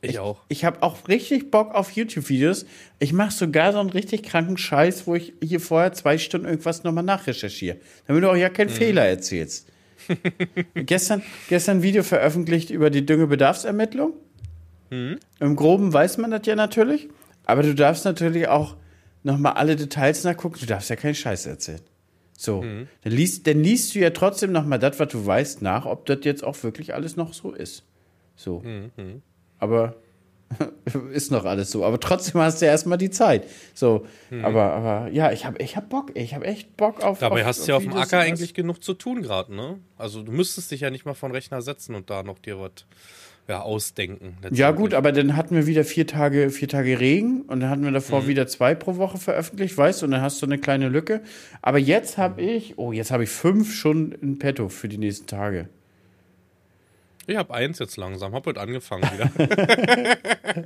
[0.00, 0.42] Ich, ich auch.
[0.48, 2.66] Ich habe auch richtig Bock auf YouTube-Videos.
[2.98, 6.84] Ich mache sogar so einen richtig kranken Scheiß, wo ich hier vorher zwei Stunden irgendwas
[6.84, 7.78] nochmal nachrecherchiere.
[8.06, 8.74] Damit du auch ja keinen mhm.
[8.74, 9.68] Fehler erzählst.
[10.74, 14.14] gestern, gestern ein Video veröffentlicht über die Düngebedarfsermittlung.
[14.90, 15.18] Mhm.
[15.40, 17.08] Im Groben weiß man das ja natürlich.
[17.44, 18.76] Aber du darfst natürlich auch
[19.22, 20.58] nochmal alle Details nachgucken.
[20.60, 21.80] Du darfst ja keinen Scheiß erzählen.
[22.36, 22.88] So, mhm.
[23.02, 26.18] dann, liest, dann liest du ja trotzdem nochmal das, was du weißt, nach, ob das
[26.22, 27.84] jetzt auch wirklich alles noch so ist.
[28.36, 28.60] So.
[28.60, 29.22] Mhm.
[29.58, 29.96] Aber
[31.12, 31.84] ist noch alles so.
[31.84, 33.48] Aber trotzdem hast du ja erstmal die Zeit.
[33.74, 34.44] So, mhm.
[34.44, 36.12] aber, aber ja, ich habe ich hab Bock.
[36.14, 37.18] Ich habe echt Bock auf.
[37.18, 39.80] Dabei auf, hast du ja auf dem Acker eigentlich genug zu tun gerade, ne?
[39.96, 42.86] Also du müsstest dich ja nicht mal von Rechner setzen und da noch dir was
[43.48, 44.36] ja, ausdenken.
[44.50, 47.84] Ja, gut, aber dann hatten wir wieder vier Tage, vier Tage Regen und dann hatten
[47.84, 48.26] wir davor mhm.
[48.28, 51.22] wieder zwei pro Woche veröffentlicht, weißt du, und dann hast du eine kleine Lücke.
[51.62, 55.26] Aber jetzt habe ich, oh, jetzt habe ich fünf schon in petto für die nächsten
[55.26, 55.68] Tage.
[57.28, 59.30] Ich habe eins jetzt langsam, habe heute angefangen wieder.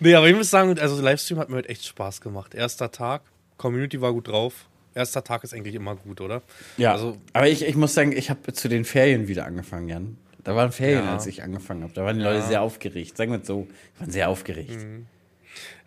[0.00, 2.54] nee, aber ich muss sagen, also Livestream hat mir heute echt Spaß gemacht.
[2.54, 3.22] Erster Tag,
[3.56, 4.66] Community war gut drauf.
[4.94, 6.42] Erster Tag ist eigentlich immer gut, oder?
[6.76, 6.92] Ja.
[6.92, 10.18] Also, aber ich, ich muss sagen, ich habe zu den Ferien wieder angefangen, Jan.
[10.44, 11.12] Da waren Ferien, ja.
[11.12, 11.92] als ich angefangen habe.
[11.92, 13.16] Da waren die Leute sehr aufgeregt.
[13.16, 14.70] Sagen wir es so, die waren sehr aufgeregt.
[14.70, 15.06] Mhm.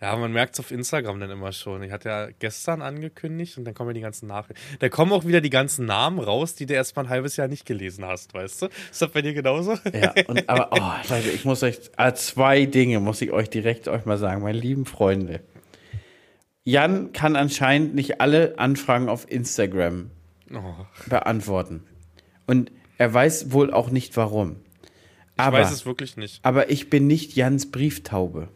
[0.00, 1.82] Ja, man merkt es auf Instagram dann immer schon.
[1.82, 4.60] Ich hatte ja gestern angekündigt und dann kommen ja die ganzen Nachrichten.
[4.80, 7.48] Da kommen auch wieder die ganzen Namen raus, die du erst mal ein halbes Jahr
[7.48, 8.66] nicht gelesen hast, weißt du?
[8.90, 9.78] Ist das bei dir genauso?
[9.92, 13.88] Ja, und, aber oh, Leute, ich muss euch, äh, zwei Dinge muss ich euch direkt
[13.88, 15.40] euch mal sagen, meine lieben Freunde.
[16.64, 20.10] Jan kann anscheinend nicht alle Anfragen auf Instagram
[20.52, 20.74] oh.
[21.08, 21.84] beantworten.
[22.46, 22.70] Und
[23.02, 24.54] er weiß wohl auch nicht warum.
[25.36, 26.38] Aber, ich weiß es wirklich nicht.
[26.44, 28.46] Aber ich bin nicht Jans Brieftaube.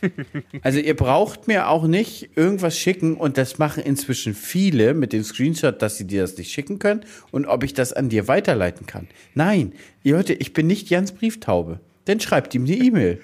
[0.62, 5.24] also ihr braucht mir auch nicht irgendwas schicken und das machen inzwischen viele mit dem
[5.24, 8.86] Screenshot, dass sie dir das nicht schicken können und ob ich das an dir weiterleiten
[8.86, 9.08] kann.
[9.34, 9.72] Nein,
[10.04, 11.80] ihr Leute, ich bin nicht Jans Brieftaube.
[12.04, 13.20] Dann schreibt ihm eine E-Mail.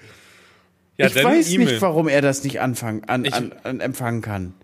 [0.98, 4.54] Ja, ich weiß e nicht, warum er das nicht anfangen, an, an, an empfangen kann.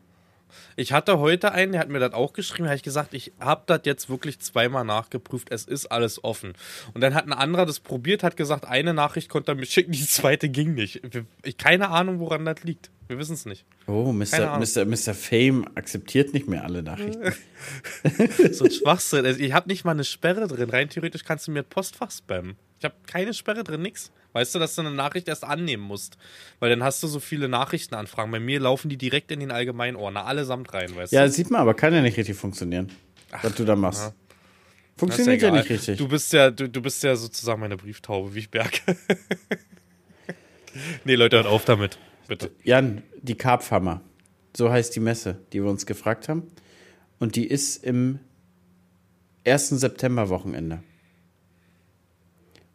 [0.81, 3.33] Ich hatte heute einen, der hat mir das auch geschrieben, da habe ich gesagt, ich
[3.39, 6.55] habe das jetzt wirklich zweimal nachgeprüft, es ist alles offen.
[6.95, 9.93] Und dann hat ein anderer das probiert, hat gesagt, eine Nachricht konnte er mir schicken,
[9.93, 11.03] die zweite ging nicht.
[11.43, 12.91] Ich, keine Ahnung, woran das liegt.
[13.11, 13.65] Wir wissen es nicht.
[13.89, 14.61] Oh, Mr.
[14.61, 14.85] Mr.
[14.85, 15.15] Mr.
[15.15, 17.35] Fame akzeptiert nicht mehr alle Nachrichten.
[18.53, 19.27] so ein Schwachsinn.
[19.27, 20.71] Also ich habe nicht mal eine Sperre drin.
[20.71, 22.55] Rein theoretisch kannst du mir Postfach spammen.
[22.79, 24.13] Ich habe keine Sperre drin, nix.
[24.33, 26.19] Weißt du, dass du eine Nachricht erst annehmen musst.
[26.61, 28.31] Weil dann hast du so viele Nachrichtenanfragen.
[28.31, 31.27] Bei mir laufen die direkt in den allgemeinen Ordner, allesamt rein, weißt ja, du?
[31.27, 32.93] Ja, sieht man, aber kann ja nicht richtig funktionieren,
[33.33, 34.03] Ach, was du da machst.
[34.03, 34.13] Ja.
[34.97, 35.99] Funktioniert ja, ja, nicht richtig.
[35.99, 38.79] Du bist ja, du, du bist ja sozusagen meine Brieftaube, wie ich merke.
[41.05, 41.99] nee, Leute, hört auf damit.
[42.31, 42.53] Bitte.
[42.63, 44.03] Jan, die Karpfhammer.
[44.57, 46.45] So heißt die Messe, die wir uns gefragt haben.
[47.19, 48.21] Und die ist im
[49.45, 49.71] 1.
[49.71, 50.81] September-Wochenende.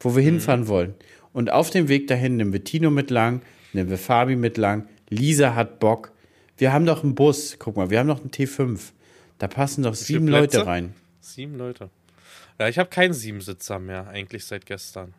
[0.01, 0.25] Wo wir mhm.
[0.25, 0.93] hinfahren wollen.
[1.31, 4.89] Und auf dem Weg dahin nehmen wir Tino mit lang, nehmen wir Fabi mit lang.
[5.07, 6.11] Lisa hat Bock.
[6.57, 7.55] Wir haben doch einen Bus.
[7.57, 8.91] Guck mal, wir haben noch einen T5.
[9.37, 10.95] Da passen doch sieben Leute rein.
[11.21, 11.89] Sieben Leute.
[12.59, 15.13] Ja, ich habe keinen Siebensitzer mehr, eigentlich seit gestern.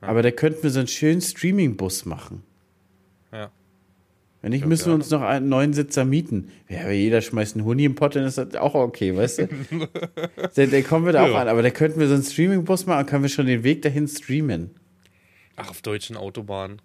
[0.00, 0.08] Ja.
[0.08, 2.44] Aber da könnten wir so einen schönen Streaming-Bus machen.
[3.30, 3.50] Ja.
[4.44, 6.52] Wenn nicht, müssen wir uns noch einen neuen Sitzer mieten.
[6.68, 9.48] Ja, jeder schmeißt einen Huni im Pott, dann ist das auch okay, weißt du?
[10.54, 11.32] dann, kommen wir da ja.
[11.32, 11.48] auch an.
[11.48, 14.78] Aber da könnten wir so einen Streaming-Bus machen können wir schon den Weg dahin streamen.
[15.56, 16.82] Ach, auf deutschen Autobahnen.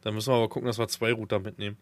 [0.00, 1.76] Da müssen wir aber gucken, dass wir zwei Router mitnehmen.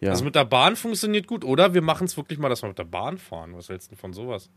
[0.00, 0.10] Ja.
[0.10, 1.72] Also mit der Bahn funktioniert gut, oder?
[1.72, 3.54] Wir machen es wirklich mal, dass wir mit der Bahn fahren.
[3.54, 4.50] Was hältst du von sowas?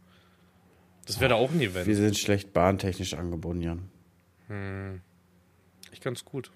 [1.06, 1.86] Das wäre da auch ein Event.
[1.86, 3.90] Wir sind schlecht bahntechnisch angebunden, Jan.
[4.48, 5.02] Hm.
[5.92, 6.50] Ich ganz gut.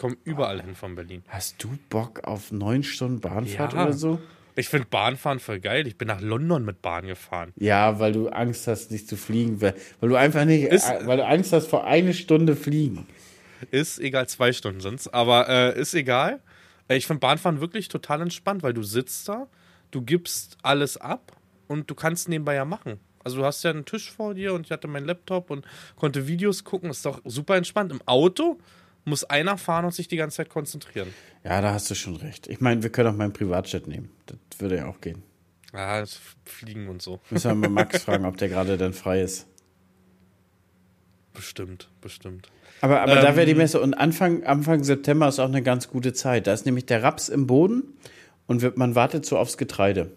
[0.00, 1.22] Ich komme überall hin von Berlin.
[1.28, 3.82] Hast du Bock auf neun Stunden Bahnfahrt ja.
[3.82, 4.18] oder so?
[4.56, 5.86] Ich finde Bahnfahren voll geil.
[5.86, 7.52] Ich bin nach London mit Bahn gefahren.
[7.56, 9.60] Ja, weil du Angst hast, nicht zu fliegen.
[9.60, 13.06] Weil, du einfach nicht, ist, äh, weil du Angst hast vor eine Stunde fliegen.
[13.70, 15.08] Ist egal, zwei Stunden sind es.
[15.12, 16.40] Aber äh, ist egal.
[16.88, 19.48] Äh, ich finde Bahnfahren wirklich total entspannt, weil du sitzt da,
[19.90, 21.36] du gibst alles ab
[21.68, 23.00] und du kannst nebenbei ja machen.
[23.22, 26.26] Also du hast ja einen Tisch vor dir und ich hatte meinen Laptop und konnte
[26.26, 26.88] Videos gucken.
[26.88, 27.92] Ist doch super entspannt.
[27.92, 28.58] Im Auto
[29.04, 31.12] muss einer fahren und sich die ganze Zeit konzentrieren.
[31.44, 32.46] Ja, da hast du schon recht.
[32.48, 34.10] Ich meine, wir können auch meinen Privatjet nehmen.
[34.26, 35.22] Das würde ja auch gehen.
[35.72, 36.04] Ja,
[36.44, 37.20] fliegen und so.
[37.30, 39.46] Müssen wir mal Max fragen, ob der gerade dann frei ist.
[41.32, 42.50] Bestimmt, bestimmt.
[42.80, 45.88] Aber, aber ähm, da wäre die Messe und Anfang, Anfang September ist auch eine ganz
[45.88, 46.46] gute Zeit.
[46.46, 47.84] Da ist nämlich der Raps im Boden
[48.46, 50.10] und wird, man wartet so aufs Getreide.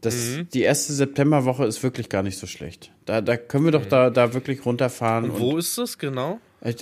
[0.00, 0.48] Das, mhm.
[0.50, 2.92] Die erste Septemberwoche ist wirklich gar nicht so schlecht.
[3.06, 3.90] Da, da können wir doch mhm.
[3.90, 5.30] da, da wirklich runterfahren.
[5.30, 6.40] Und wo und ist das genau?
[6.64, 6.72] Äh,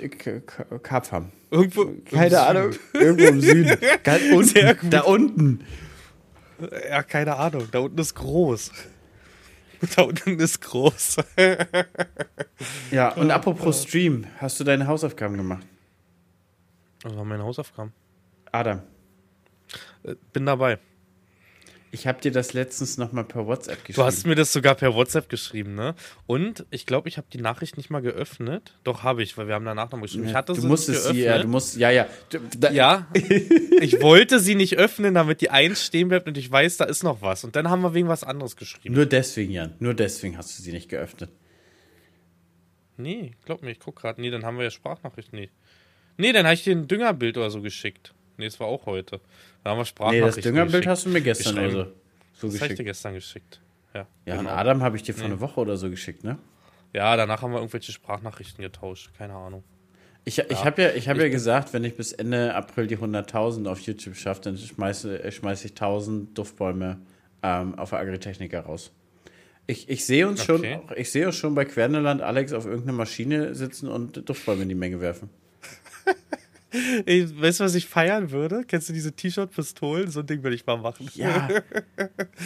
[0.83, 1.33] Karpfam.
[1.51, 1.93] Irgendwo.
[2.05, 2.71] Keine Ahnung.
[2.95, 3.77] Irgendwo im Süden.
[4.05, 4.91] Ganz unten.
[4.91, 5.65] Da unten.
[6.89, 7.69] Ja, keine Ahnung.
[7.71, 8.73] Da unten ist groß.
[9.97, 11.17] Da unten ist groß.
[12.93, 15.67] ja, und apropos Stream, hast du deine Hausaufgaben gemacht?
[17.03, 17.93] Was waren meine Hausaufgaben?
[18.53, 18.83] Adam.
[20.05, 20.79] Äh, bin dabei.
[21.95, 23.97] Ich habe dir das letztens nochmal per WhatsApp geschrieben.
[23.97, 25.95] Du hast mir das sogar per WhatsApp geschrieben, ne?
[26.27, 28.79] Und ich glaube, ich habe die Nachricht nicht mal geöffnet.
[28.83, 30.27] Doch, habe ich, weil wir haben danach nochmal geschrieben.
[30.27, 32.07] Ich hatte du sie musstest sie, ja, du musst, ja, ja.
[32.31, 32.41] Du,
[32.73, 33.07] ja,
[33.81, 37.03] ich wollte sie nicht öffnen, damit die eins stehen bleibt und ich weiß, da ist
[37.03, 37.45] noch was.
[37.45, 38.95] Und dann haben wir wegen was anderes geschrieben.
[38.95, 39.75] Nur deswegen, Jan.
[39.79, 41.31] Nur deswegen hast du sie nicht geöffnet.
[42.97, 44.19] Nee, glaub mir, ich guck gerade.
[44.19, 45.39] Nee, dann haben wir ja Sprachnachrichten.
[45.39, 45.51] Nee.
[46.17, 48.15] Nee, dann habe ich dir ein Düngerbild oder so geschickt.
[48.37, 49.21] Nee, es war auch heute.
[49.63, 50.29] Da haben wir Sprachnachrichten.
[50.29, 51.93] Nee, das Düngerbild hast du mir gestern also so das
[52.41, 52.55] geschickt.
[52.55, 53.61] Das habe ich dir gestern geschickt.
[53.95, 54.51] Ja, ja genau.
[54.51, 55.33] und Adam habe ich dir vor nee.
[55.33, 56.39] einer Woche oder so geschickt, ne?
[56.93, 59.11] Ja, danach haben wir irgendwelche Sprachnachrichten getauscht.
[59.17, 59.65] Keine Ahnung.
[60.25, 60.65] Ich, ich ja.
[60.65, 63.81] habe ja, ich hab ich ja gesagt, wenn ich bis Ende April die 100.000 auf
[63.81, 66.99] YouTube schaffe, dann schmeiße, schmeiße ich 1000 Duftbäume
[67.43, 68.93] ähm, auf der Agritechniker raus.
[69.67, 70.81] Ich, ich sehe uns okay.
[70.87, 74.69] schon, ich sehe uns schon bei Querneland Alex auf irgendeiner Maschine sitzen und Duftbäume in
[74.69, 75.31] die Menge werfen.
[77.07, 78.65] Ey, weißt du, was ich feiern würde?
[78.67, 80.11] Kennst du diese T-Shirt-Pistolen?
[80.11, 81.09] So ein Ding würde ich mal machen.
[81.15, 81.49] Ja.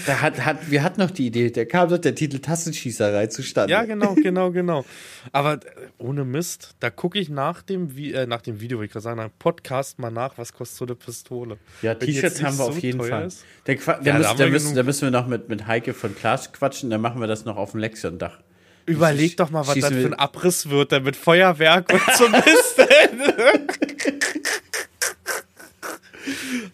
[0.07, 3.73] da hat, hat, wir hatten noch die Idee, da kam doch der Titel Tassenschießerei zustande.
[3.73, 4.85] Ja, genau, genau, genau.
[5.33, 5.59] Aber äh,
[5.99, 9.19] ohne Mist, da gucke ich nach dem, äh, nach dem Video, würde ich gerade sagen,
[9.19, 11.59] nach dem Podcast mal nach, was kostet so eine Pistole.
[11.83, 13.29] Ja, T-Shirts haben wir so auf jeden Fall.
[13.67, 16.53] Der, der, ja, müssen, da, müssen, da müssen wir noch mit, mit Heike von Klaas
[16.53, 18.41] quatschen, dann machen wir das noch auf dem Lexion-Dach.
[18.87, 22.81] Überleg doch mal, was das für ein Abriss wird, dann mit Feuerwerk und so Mist.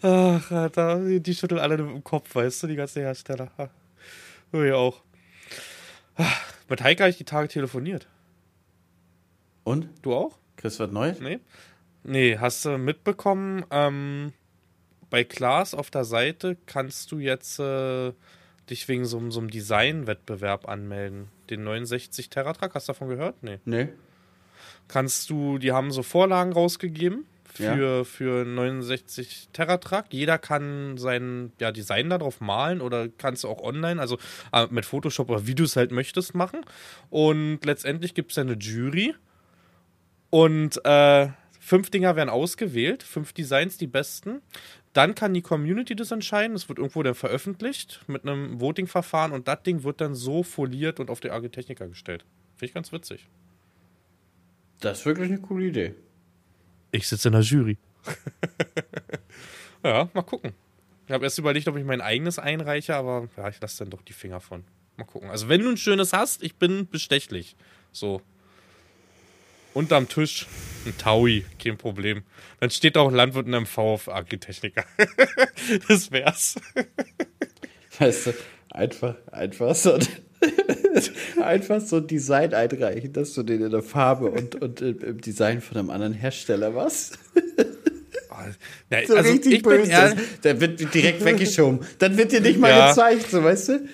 [0.01, 3.51] Ach, Alter, die schütteln alle im Kopf, weißt du, die ganzen Hersteller.
[4.51, 5.01] Oh, ja auch.
[6.69, 8.07] Mit Heike habe ich die Tage telefoniert.
[9.63, 9.89] Und?
[10.01, 10.37] Du auch?
[10.57, 11.19] Chris was Neues?
[11.19, 11.39] Nee.
[12.03, 14.33] Nee, hast du mitbekommen, ähm,
[15.09, 18.11] bei Klaas auf der Seite kannst du jetzt äh,
[18.73, 21.29] dich wegen so, so einem Design-Wettbewerb anmelden.
[21.49, 23.41] Den 69 Teratrack, hast du davon gehört?
[23.41, 23.59] Nee.
[23.65, 23.89] Nee.
[24.87, 28.03] Kannst du, die haben so Vorlagen rausgegeben für, ja.
[28.03, 30.07] für 69 Teratrack.
[30.11, 34.17] Jeder kann sein ja, Design darauf malen oder kannst du auch online, also
[34.51, 36.65] äh, mit Photoshop oder wie du es halt möchtest, machen.
[37.09, 39.15] Und letztendlich gibt es eine Jury.
[40.29, 41.27] Und äh,
[41.63, 44.41] fünf Dinger werden ausgewählt, fünf Designs, die besten.
[44.91, 46.55] Dann kann die Community das entscheiden.
[46.55, 50.99] Es wird irgendwo dann veröffentlicht mit einem Voting-Verfahren und das Ding wird dann so foliert
[50.99, 52.25] und auf die Agritechniker gestellt.
[52.55, 53.27] Finde ich ganz witzig.
[54.81, 55.95] Das ist wirklich eine coole Idee.
[56.91, 57.77] Ich sitze in der Jury.
[59.83, 60.51] ja, mal gucken.
[61.07, 64.01] Ich habe erst überlegt, ob ich mein eigenes einreiche, aber ja, ich lasse dann doch
[64.01, 64.65] die Finger von.
[64.97, 65.29] Mal gucken.
[65.29, 67.55] Also, wenn du ein schönes hast, ich bin bestechlich.
[67.91, 68.21] So.
[69.73, 70.47] Unterm Tisch
[70.85, 72.23] ein Taui, kein Problem.
[72.59, 74.85] Dann steht auch Landwirt in MV auf Agritechniker.
[75.87, 76.55] das wär's.
[77.99, 78.33] Weißt du,
[78.69, 79.97] einfach, einfach so,
[81.41, 85.61] einfach so ein Design einreichen, dass du den in der Farbe und, und im Design
[85.61, 87.11] von einem anderen Hersteller was?
[88.89, 89.89] Ja, so also richtig ich böse.
[89.89, 91.79] Bin der wird direkt weggeschoben.
[91.99, 92.89] Dann wird dir nicht mal ja.
[92.89, 93.87] gezeigt, so weißt du?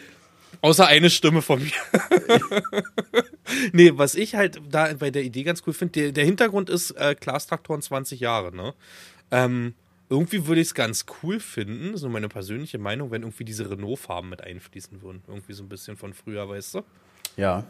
[0.62, 1.72] Außer eine Stimme von mir.
[3.72, 6.91] nee, was ich halt da bei der Idee ganz cool finde, der, der, Hintergrund ist
[6.91, 8.74] äh, Klaas-Traktoren 20 Jahre, ne?
[9.32, 9.74] Ähm,
[10.10, 14.30] irgendwie würde ich es ganz cool finden, so meine persönliche Meinung, wenn irgendwie diese Renault-Farben
[14.30, 15.22] mit einfließen würden.
[15.28, 16.84] Irgendwie so ein bisschen von früher, weißt du?
[17.38, 17.63] Ja.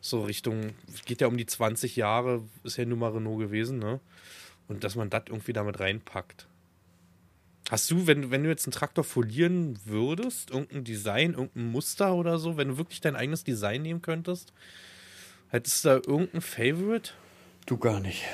[0.00, 0.74] So Richtung,
[1.06, 4.00] geht ja um die 20 Jahre, ist ja nun mal Renault gewesen, ne?
[4.66, 6.47] Und dass man das irgendwie damit reinpackt.
[7.70, 12.38] Hast du, wenn, wenn du jetzt einen Traktor folieren würdest, irgendein Design, irgendein Muster oder
[12.38, 14.54] so, wenn du wirklich dein eigenes Design nehmen könntest,
[15.48, 17.10] hättest du da irgendein Favorite?
[17.66, 18.24] Du gar nicht.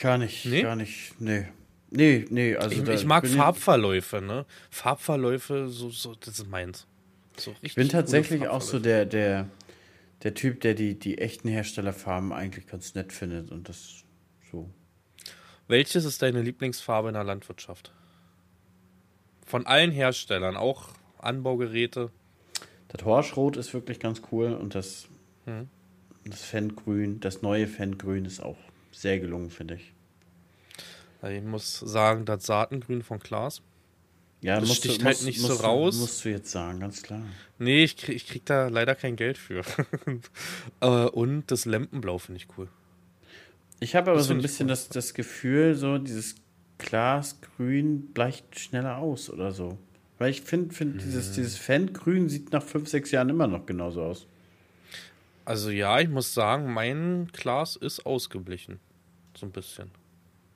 [0.00, 0.44] Gar nicht.
[0.44, 0.62] Nee?
[0.62, 1.14] Gar nicht.
[1.18, 1.48] Nee.
[1.94, 2.82] Nee, nee, also.
[2.82, 4.46] Ich, ich mag Farbverläufe, ne?
[4.70, 6.86] Farbverläufe, so, so, das ist meins.
[7.36, 9.48] So ich bin tatsächlich auch so der, der,
[10.22, 14.04] der Typ, der die, die echten Herstellerfarben eigentlich ganz nett findet und das
[14.50, 14.70] so.
[15.68, 17.92] Welches ist deine Lieblingsfarbe in der Landwirtschaft?
[19.52, 20.88] Von allen Herstellern, auch
[21.18, 22.10] Anbaugeräte.
[22.88, 25.08] Das Horschrot ist wirklich ganz cool und das,
[25.44, 25.68] hm.
[26.24, 28.56] das Fengrün, das neue Fengrün ist auch
[28.92, 29.92] sehr gelungen, finde ich.
[31.28, 33.60] Ich muss sagen, das Saatengrün von Klaas.
[34.40, 35.98] Ja, das sticht du, halt musst, nicht musst, so raus.
[35.98, 37.20] Musst du jetzt sagen, ganz klar.
[37.58, 39.60] Nee, ich krieg, ich krieg da leider kein Geld für.
[40.80, 42.68] Äh, und das Lampenblau finde ich cool.
[43.80, 46.36] Ich habe aber das so ein bisschen das, das Gefühl, so dieses
[46.82, 49.78] Glasgrün bleicht schneller aus oder so.
[50.18, 51.34] Weil ich finde, find, dieses, hm.
[51.34, 54.26] dieses Fan-Grün sieht nach fünf, sechs Jahren immer noch genauso aus.
[55.44, 58.78] Also ja, ich muss sagen, mein Glas ist ausgeblichen.
[59.36, 59.90] So ein bisschen.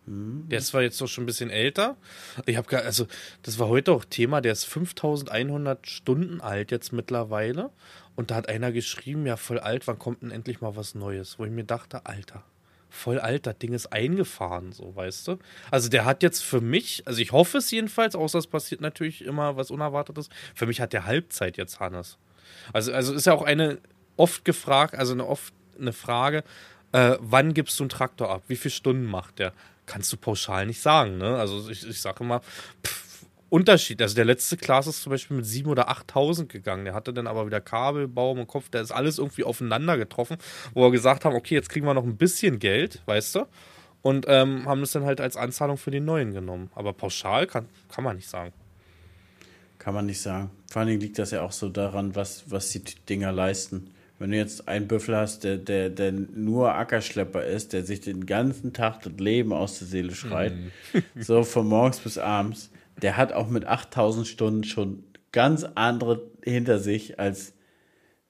[0.06, 0.44] Hm.
[0.48, 1.96] Der ist zwar jetzt doch schon ein bisschen älter.
[2.46, 3.06] Ich habe also
[3.42, 7.70] das war heute auch Thema, der ist 5100 Stunden alt jetzt mittlerweile.
[8.14, 11.38] Und da hat einer geschrieben, ja voll alt, wann kommt denn endlich mal was Neues?
[11.38, 12.44] Wo ich mir dachte, Alter,
[12.88, 15.38] voll alt, das Ding ist eingefahren, so, weißt du?
[15.70, 19.24] Also der hat jetzt für mich, also ich hoffe es jedenfalls, außer es passiert natürlich
[19.24, 22.18] immer was Unerwartetes, für mich hat der Halbzeit jetzt, Hannes.
[22.72, 23.78] Also, also ist ja auch eine
[24.16, 26.42] oft gefragt, also eine oft eine Frage,
[26.92, 28.42] äh, wann gibst du einen Traktor ab?
[28.48, 29.52] Wie viele Stunden macht der?
[29.84, 31.36] Kannst du pauschal nicht sagen, ne?
[31.36, 32.40] Also ich, ich sage immer,
[32.84, 33.05] pff,
[33.56, 34.02] Unterschied.
[34.02, 36.84] Also der letzte Class ist zum Beispiel mit 7.000 oder 8.000 gegangen.
[36.84, 38.68] Der hatte dann aber wieder Kabel, Baum und Kopf.
[38.68, 40.36] Der ist alles irgendwie aufeinander getroffen,
[40.74, 43.46] wo wir gesagt haben, okay, jetzt kriegen wir noch ein bisschen Geld, weißt du?
[44.02, 46.70] Und ähm, haben das dann halt als Anzahlung für den neuen genommen.
[46.74, 48.52] Aber pauschal kann, kann man nicht sagen.
[49.78, 50.50] Kann man nicht sagen.
[50.70, 53.90] Vor allen Dingen liegt das ja auch so daran, was, was die Dinger leisten.
[54.18, 58.26] Wenn du jetzt einen Büffel hast, der, der, der nur Ackerschlepper ist, der sich den
[58.26, 61.00] ganzen Tag das Leben aus der Seele schreit, mm.
[61.20, 62.70] so von morgens bis abends,
[63.02, 67.52] der hat auch mit 8000 Stunden schon ganz andere hinter sich als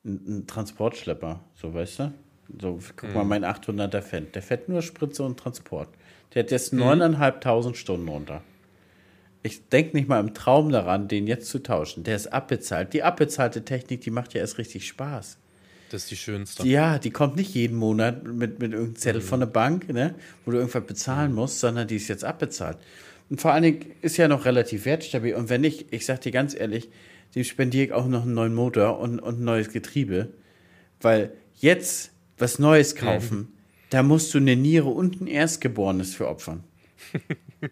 [0.04, 2.14] ein, ein Transportschlepper, so weißt du?
[2.60, 3.14] So, guck mhm.
[3.14, 5.88] mal, mein 800er Fan, der fährt nur Spritze und Transport.
[6.34, 6.82] Der hat jetzt mhm.
[6.82, 8.42] 9.500 Stunden runter.
[9.42, 12.02] Ich denke nicht mal im Traum daran, den jetzt zu tauschen.
[12.04, 12.92] Der ist abbezahlt.
[12.92, 15.38] Die abbezahlte Technik, die macht ja erst richtig Spaß.
[15.90, 16.66] Das ist die schönste.
[16.66, 19.26] Ja, die kommt nicht jeden Monat mit, mit irgendeinem Zettel mhm.
[19.26, 21.36] von der Bank, ne, wo du irgendwas bezahlen mhm.
[21.36, 22.78] musst, sondern die ist jetzt abbezahlt.
[23.28, 25.34] Und vor allen Dingen ist ja noch relativ wertstabil.
[25.34, 26.88] Und wenn nicht, ich sag dir ganz ehrlich,
[27.34, 30.28] dem spendiere ich auch noch einen neuen Motor und, und ein neues Getriebe.
[31.00, 32.98] Weil jetzt was Neues mhm.
[32.98, 33.48] kaufen, mhm.
[33.90, 36.62] da musst du eine Niere und ein Erstgeborenes für opfern.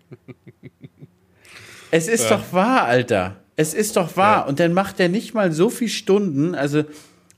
[1.91, 2.37] es ist ja.
[2.37, 3.37] doch wahr, Alter.
[3.57, 4.43] Es ist doch wahr.
[4.43, 4.49] Ja.
[4.49, 6.85] Und dann macht er nicht mal so viel Stunden, also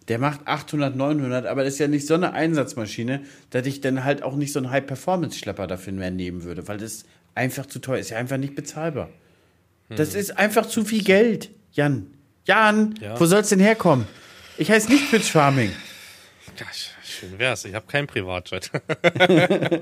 [0.08, 4.04] der macht 800, 900, aber das ist ja nicht so eine Einsatzmaschine, dass ich dann
[4.04, 7.04] halt auch nicht so einen High-Performance-Schlepper dafür mehr nehmen würde, weil das
[7.36, 8.10] einfach zu teuer ist.
[8.10, 9.10] Ja, einfach nicht bezahlbar.
[9.88, 9.96] Hm.
[9.96, 12.08] Das ist einfach zu viel Geld, Jan.
[12.44, 13.18] Jan, ja.
[13.18, 14.06] wo soll es denn herkommen?
[14.56, 15.72] Ich heiße nicht Twitch Farming.
[17.04, 17.64] Schön wär's.
[17.64, 18.70] Ich habe keinen Privatjet.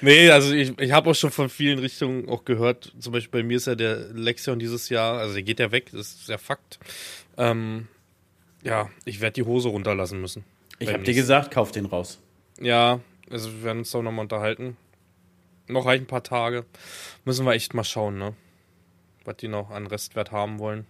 [0.00, 2.92] nee, also ich, ich habe auch schon von vielen Richtungen auch gehört.
[2.98, 5.90] Zum Beispiel bei mir ist ja der Lexion dieses Jahr, also der geht ja weg,
[5.92, 6.78] das ist ja Fakt.
[7.36, 7.88] Ähm,
[8.62, 10.44] ja, ich werde die Hose runterlassen müssen.
[10.78, 12.18] Ich habe dir gesagt, kauf den raus.
[12.60, 14.76] Ja, also wir werden uns doch nochmal unterhalten.
[15.72, 16.64] Noch reichen ein paar Tage.
[17.24, 18.34] Müssen wir echt mal schauen, ne?
[19.24, 20.86] Was die noch an Restwert haben wollen.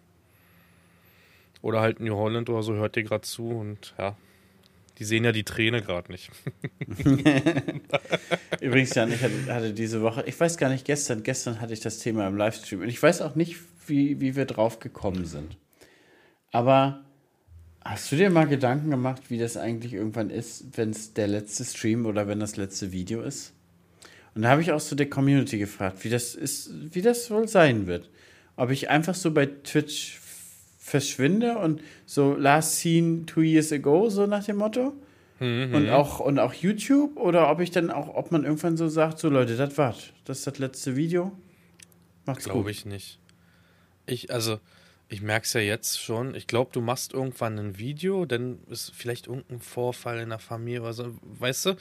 [1.60, 4.16] Oder halt New Holland oder so, hört ihr gerade zu und ja.
[4.98, 6.30] Die sehen ja die Träne gerade nicht.
[8.60, 11.98] Übrigens, Jan, ich hatte diese Woche, ich weiß gar nicht, gestern, gestern hatte ich das
[11.98, 15.56] Thema im Livestream und ich weiß auch nicht, wie, wie wir drauf gekommen sind.
[16.50, 17.04] Aber
[17.82, 21.64] hast du dir mal Gedanken gemacht, wie das eigentlich irgendwann ist, wenn es der letzte
[21.64, 23.54] Stream oder wenn das letzte Video ist?
[24.34, 27.48] Und da habe ich auch so der Community gefragt, wie das ist, wie das wohl
[27.48, 28.08] sein wird.
[28.56, 30.20] Ob ich einfach so bei Twitch
[30.78, 34.94] verschwinde und so last seen two years ago, so nach dem Motto.
[35.38, 35.74] Mhm.
[35.74, 39.18] Und auch, und auch YouTube oder ob ich dann auch, ob man irgendwann so sagt,
[39.18, 40.12] so Leute, das war's.
[40.24, 41.32] Das ist das letzte Video.
[42.24, 43.18] Macht's Glaube ich nicht.
[44.06, 44.60] Ich, also,
[45.08, 46.34] ich merke es ja jetzt schon.
[46.34, 50.82] Ich glaube, du machst irgendwann ein Video, dann ist vielleicht irgendein Vorfall in der Familie
[50.82, 51.76] oder so, weißt du?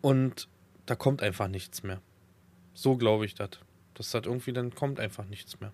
[0.00, 0.48] Und
[0.86, 2.00] da kommt einfach nichts mehr.
[2.74, 3.50] So glaube ich das.
[3.94, 5.72] Das hat irgendwie, dann kommt einfach nichts mehr.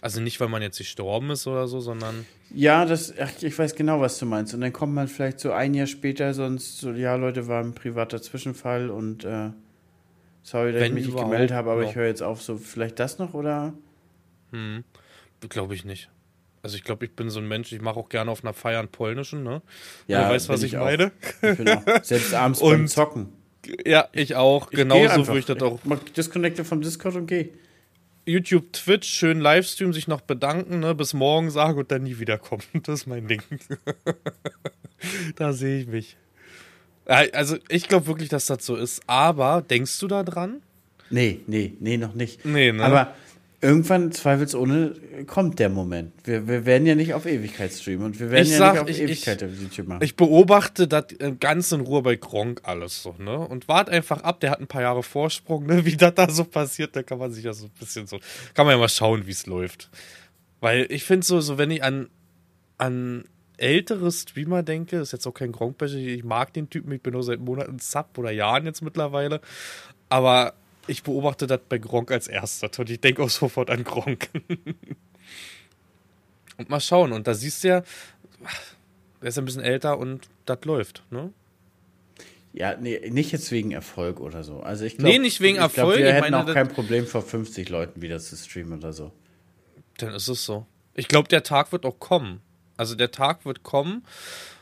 [0.00, 2.26] Also nicht, weil man jetzt gestorben ist oder so, sondern.
[2.54, 4.52] Ja, das, ach, ich weiß genau, was du meinst.
[4.52, 7.74] Und dann kommt man vielleicht so ein Jahr später, sonst so, ja, Leute, war ein
[7.74, 9.50] privater Zwischenfall und äh,
[10.42, 11.88] sorry, dass Wenn ich mich nicht gemeldet habe, aber noch.
[11.88, 12.42] ich höre jetzt auf.
[12.42, 13.72] So, vielleicht das noch oder?
[14.50, 14.84] Hm,
[15.48, 16.10] glaube ich nicht.
[16.62, 18.78] Also ich glaube, ich bin so ein Mensch, ich mache auch gerne auf einer Feier
[18.80, 19.62] einen polnischen, ne?
[20.06, 21.12] Ja, du weißt, was ich, ich meine.
[21.42, 23.32] Ich auch selbst abends und, beim Zocken.
[23.86, 24.70] Ja, ich auch.
[24.70, 25.80] Ich Genauso würde ich das auch.
[26.06, 27.50] Ich disconnecte vom Discord und geh.
[28.26, 32.62] YouTube, Twitch, schön Livestream, sich noch bedanken, ne, bis morgen sagen und dann nie wiederkommen.
[32.82, 33.42] Das ist mein Ding.
[35.36, 36.16] da sehe ich mich.
[37.06, 39.02] Also, ich glaube wirklich, dass das so ist.
[39.06, 40.62] Aber denkst du da dran?
[41.10, 42.44] Nee, nee, nee, noch nicht.
[42.46, 42.82] Nee, ne?
[42.82, 43.14] Aber
[43.64, 44.94] irgendwann zweifelsohne
[45.26, 46.12] kommt der Moment.
[46.24, 48.82] Wir, wir werden ja nicht auf Ewigkeit streamen und wir werden ich ja sag, nicht
[48.82, 50.04] auf ich, Ewigkeit ich, auf YouTube machen.
[50.04, 53.38] Ich beobachte das äh, ganz in Ruhe bei Gronk alles so, ne?
[53.38, 55.84] Und wart einfach ab, der hat ein paar Jahre Vorsprung, ne?
[55.86, 58.18] Wie das da so passiert, da kann man sich ja so ein bisschen so,
[58.52, 59.90] kann man ja mal schauen, wie es läuft.
[60.60, 62.10] Weil ich finde so, so wenn ich an,
[62.76, 63.24] an
[63.56, 67.22] ältere Streamer denke, ist jetzt auch kein gronk ich mag den Typen, ich bin nur
[67.22, 69.40] seit Monaten Sub oder Jahren jetzt mittlerweile,
[70.10, 70.54] aber
[70.86, 74.28] ich beobachte das bei Gronk als erster und ich denke auch sofort an Gronk.
[76.56, 77.12] Und mal schauen.
[77.12, 77.82] Und da siehst du ja,
[79.20, 81.32] er ist ein bisschen älter und das läuft, ne?
[82.52, 84.60] Ja, nee, nicht jetzt wegen Erfolg oder so.
[84.60, 85.98] Also ich glaube, nee, nicht wegen ich glaub, Erfolg.
[85.98, 89.10] Wir ich hätten meine, auch kein Problem, vor 50 Leuten wieder zu streamen oder so.
[89.98, 90.64] Dann ist es so.
[90.94, 92.40] Ich glaube, der Tag wird auch kommen.
[92.76, 94.04] Also der Tag wird kommen,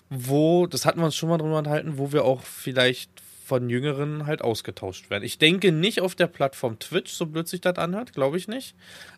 [0.08, 3.10] wo, das hatten wir uns schon mal drüber enthalten, wo wir auch vielleicht
[3.52, 5.24] von Jüngeren halt ausgetauscht werden.
[5.24, 8.74] Ich denke nicht auf der Plattform Twitch, so blöd sich das anhört, glaube ich nicht.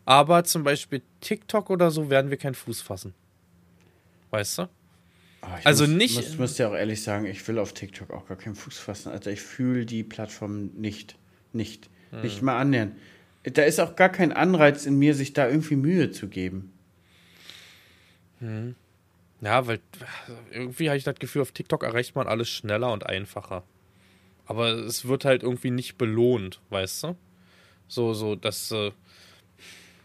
[0.07, 3.15] Aber zum Beispiel TikTok oder so werden wir keinen Fuß fassen.
[4.31, 4.63] Weißt du?
[5.43, 6.19] Ah, also muss, nicht.
[6.19, 9.13] Ich muss ja auch ehrlich sagen, ich will auf TikTok auch gar keinen Fuß fassen.
[9.13, 11.15] Alter, ich fühle die Plattform nicht.
[11.53, 11.89] Nicht.
[12.11, 12.23] Hm.
[12.23, 12.97] Nicht mal annähern.
[13.45, 16.73] Da ist auch gar kein Anreiz in mir, sich da irgendwie Mühe zu geben.
[18.41, 18.75] Hm.
[19.43, 19.79] Ja, weil
[20.51, 23.63] irgendwie habe ich das Gefühl, auf TikTok erreicht man alles schneller und einfacher.
[24.47, 27.17] Aber es wird halt irgendwie nicht belohnt, weißt du?
[27.89, 28.71] So, so, dass.
[28.71, 28.93] Äh,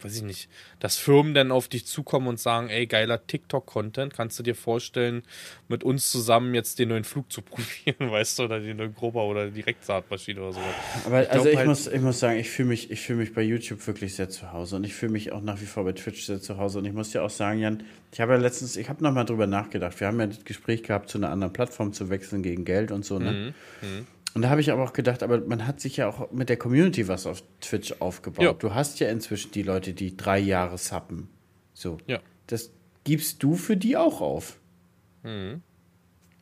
[0.03, 4.39] weiß ich nicht, dass Firmen dann auf dich zukommen und sagen, ey, geiler TikTok-Content, kannst
[4.39, 5.23] du dir vorstellen,
[5.67, 9.25] mit uns zusammen jetzt den neuen Flug zu probieren, weißt du, oder die neue Grober
[9.25, 10.75] oder die Direktsaatmaschine oder sowas.
[11.05, 13.41] Aber ich also ich, halt muss, ich muss sagen, ich fühle mich, fühl mich bei
[13.41, 16.25] YouTube wirklich sehr zu Hause und ich fühle mich auch nach wie vor bei Twitch
[16.25, 18.89] sehr zu Hause und ich muss dir auch sagen, Jan, ich habe ja letztens, ich
[18.89, 22.09] habe nochmal drüber nachgedacht, wir haben ja das Gespräch gehabt, zu einer anderen Plattform zu
[22.09, 23.53] wechseln gegen Geld und so, ne?
[23.81, 23.87] Mhm.
[23.87, 24.07] Mhm.
[24.33, 26.57] Und da habe ich aber auch gedacht, aber man hat sich ja auch mit der
[26.57, 28.43] Community was auf Twitch aufgebaut.
[28.43, 28.53] Ja.
[28.53, 31.29] Du hast ja inzwischen die Leute, die drei Jahre suppen.
[31.73, 31.97] So.
[32.05, 32.19] Ja.
[32.47, 32.71] Das
[33.03, 34.59] gibst du für die auch auf.
[35.23, 35.61] Mhm.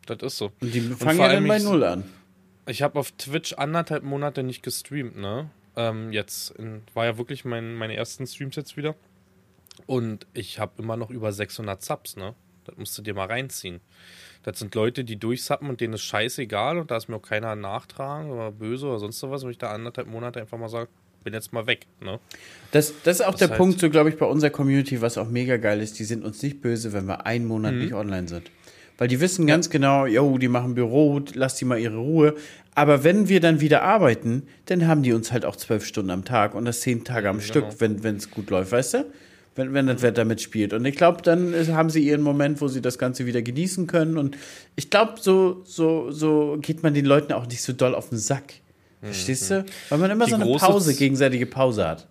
[0.06, 0.52] Das ist so.
[0.60, 2.04] Und die fangen ja dann bei Null an.
[2.66, 5.50] Ich habe auf Twitch anderthalb Monate nicht gestreamt, ne?
[5.76, 8.96] Ähm, jetzt in, war ja wirklich mein, meine ersten Streams jetzt wieder.
[9.86, 12.36] Und ich habe immer noch über 600 Subs, ne?
[12.66, 13.80] Das musst du dir mal reinziehen.
[14.44, 17.56] Das sind Leute, die durchsappen und denen ist scheißegal und da ist mir auch keiner
[17.56, 20.90] nachtragen oder böse oder sonst was, wo ich da anderthalb Monate einfach mal sage,
[21.24, 21.88] bin jetzt mal weg.
[22.00, 22.20] Ne?
[22.72, 25.18] Das, das ist auch das der heißt, Punkt, so glaube ich, bei unserer Community, was
[25.18, 26.00] auch mega geil ist.
[26.00, 27.80] Die sind uns nicht böse, wenn wir einen Monat mhm.
[27.80, 28.50] nicht online sind.
[28.98, 32.36] Weil die wissen ganz genau, jo, die machen Büro, lass die mal ihre Ruhe.
[32.74, 36.26] Aber wenn wir dann wieder arbeiten, dann haben die uns halt auch zwölf Stunden am
[36.26, 39.06] Tag und das zehn Tage am mhm, Stück, wenn es gut läuft, weißt du?
[39.58, 40.74] Wenn, wenn das Wetter mitspielt.
[40.74, 44.18] Und ich glaube, dann haben sie ihren Moment, wo sie das Ganze wieder genießen können.
[44.18, 44.38] Und
[44.76, 48.18] ich glaube, so, so, so geht man den Leuten auch nicht so doll auf den
[48.18, 48.54] Sack.
[49.02, 49.66] Verstehst du?
[49.90, 52.08] Weil man immer die so eine Pause, gegenseitige Pause hat.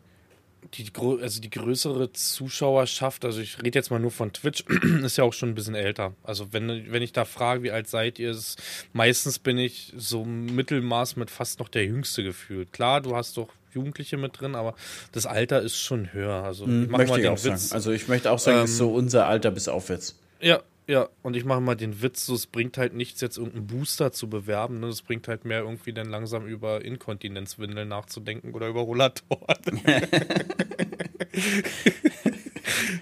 [0.74, 4.64] Die, also die größere Zuschauerschaft, also ich rede jetzt mal nur von Twitch,
[5.04, 6.12] ist ja auch schon ein bisschen älter.
[6.22, 8.60] Also wenn, wenn ich da frage, wie alt seid ihr, ist
[8.92, 12.72] meistens bin ich so Mittelmaß mit fast noch der Jüngste gefühlt.
[12.72, 14.74] Klar, du hast doch Jugendliche mit drin, aber
[15.12, 16.42] das Alter ist schon höher.
[16.42, 17.68] Also mhm, ich möchte mal ich auch Witz.
[17.68, 17.74] sagen.
[17.74, 20.18] Also ich möchte auch sagen, ähm, ist so unser Alter bis aufwärts.
[20.40, 23.66] Ja, ja, und ich mache mal den Witz, so, es bringt halt nichts, jetzt irgendeinen
[23.66, 24.78] Booster zu bewerben.
[24.80, 24.86] Ne?
[24.86, 29.80] Es bringt halt mehr irgendwie dann langsam über Inkontinenzwindeln nachzudenken oder über Rollatoren.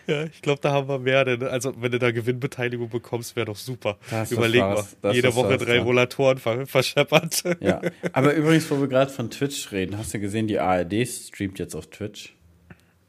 [0.07, 1.25] ja, ich glaube, da haben wir mehr.
[1.25, 3.99] Denn, also, wenn du da Gewinnbeteiligung bekommst, wäre doch super.
[4.11, 4.85] Das Überleg mal.
[5.13, 7.43] Jede Woche drei Rollatoren verscheppert.
[7.61, 7.81] Ja,
[8.13, 11.75] aber übrigens, wo wir gerade von Twitch reden, hast du gesehen, die ARD streamt jetzt
[11.75, 12.34] auf Twitch?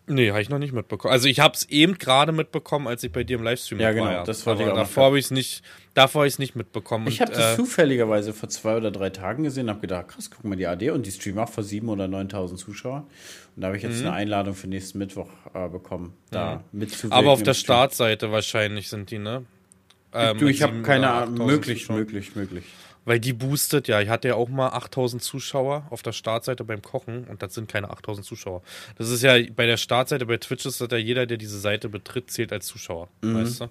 [0.07, 1.11] Nee, habe ich noch nicht mitbekommen.
[1.11, 4.05] Also ich habe es eben gerade mitbekommen, als ich bei dir im Livestream ja, genau,
[4.05, 4.11] war.
[4.11, 4.25] Ja, genau.
[4.27, 5.63] Das wollte ich auch davor habe ich es nicht,
[5.95, 7.07] davor habe ich es nicht mitbekommen.
[7.07, 10.43] Ich habe das äh, zufälligerweise vor zwei oder drei Tagen gesehen, habe gedacht, krass, guck
[10.43, 13.07] mal die AD und die streamen auch vor sieben oder 9.000 Zuschauer.
[13.55, 14.07] Und da habe ich jetzt mhm.
[14.07, 16.79] eine Einladung für nächsten Mittwoch äh, bekommen, da mhm.
[16.79, 17.17] mitzuwirken.
[17.17, 19.43] Aber auf der Startseite wahrscheinlich sind die, ne?
[20.13, 21.47] Ähm, du, ich habe keine Ahnung.
[21.47, 22.63] Möglich, möglich, möglich.
[23.05, 26.81] Weil die boostet, ja, ich hatte ja auch mal 8000 Zuschauer auf der Startseite beim
[26.81, 28.63] Kochen und das sind keine 8000 Zuschauer.
[28.97, 31.87] Das ist ja bei der Startseite bei Twitch ist das ja jeder, der diese Seite
[31.87, 33.35] betritt, zählt als Zuschauer, mhm.
[33.35, 33.69] weißt du?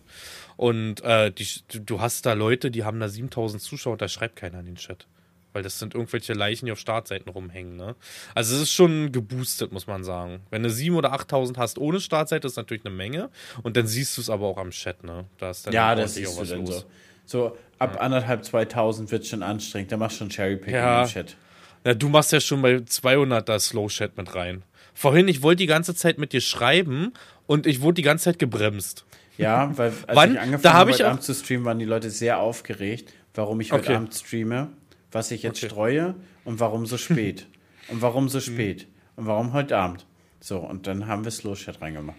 [0.56, 1.46] Und äh, die,
[1.84, 5.06] du hast da Leute, die haben da 7000 Zuschauer, da schreibt keiner in den Chat.
[5.52, 7.94] Weil das sind irgendwelche Leichen, die auf Startseiten rumhängen, ne?
[8.34, 10.40] Also es ist schon geboostet, muss man sagen.
[10.50, 13.30] Wenn du 7 oder 8000 hast ohne Startseite, ist natürlich eine Menge.
[13.62, 15.26] Und dann siehst du es aber auch am Chat, ne?
[15.38, 16.80] Da ist dann ja, das ist auch was los.
[16.80, 16.84] So.
[17.24, 18.00] So ab ja.
[18.00, 19.92] anderthalb, 2000 wird schon anstrengend.
[19.92, 21.02] Da machst du schon Cherrypicking ja.
[21.02, 21.36] im Chat.
[21.84, 24.62] Ja, du machst ja schon bei 200 da Slow Chat mit rein.
[24.94, 27.12] Vorhin, ich wollte die ganze Zeit mit dir schreiben
[27.46, 29.04] und ich wurde die ganze Zeit gebremst.
[29.36, 30.32] Ja, weil als Wann?
[30.34, 33.84] ich angefangen habe, heute Abend zu streamen, waren die Leute sehr aufgeregt, warum ich heute
[33.84, 33.96] okay.
[33.96, 34.68] Abend streame,
[35.12, 35.72] was ich jetzt okay.
[35.72, 36.14] streue
[36.44, 37.46] und warum so spät.
[37.88, 38.86] und warum so spät.
[39.16, 40.06] Und warum heute Abend.
[40.40, 42.18] So, und dann haben wir Slow Chat reingemacht.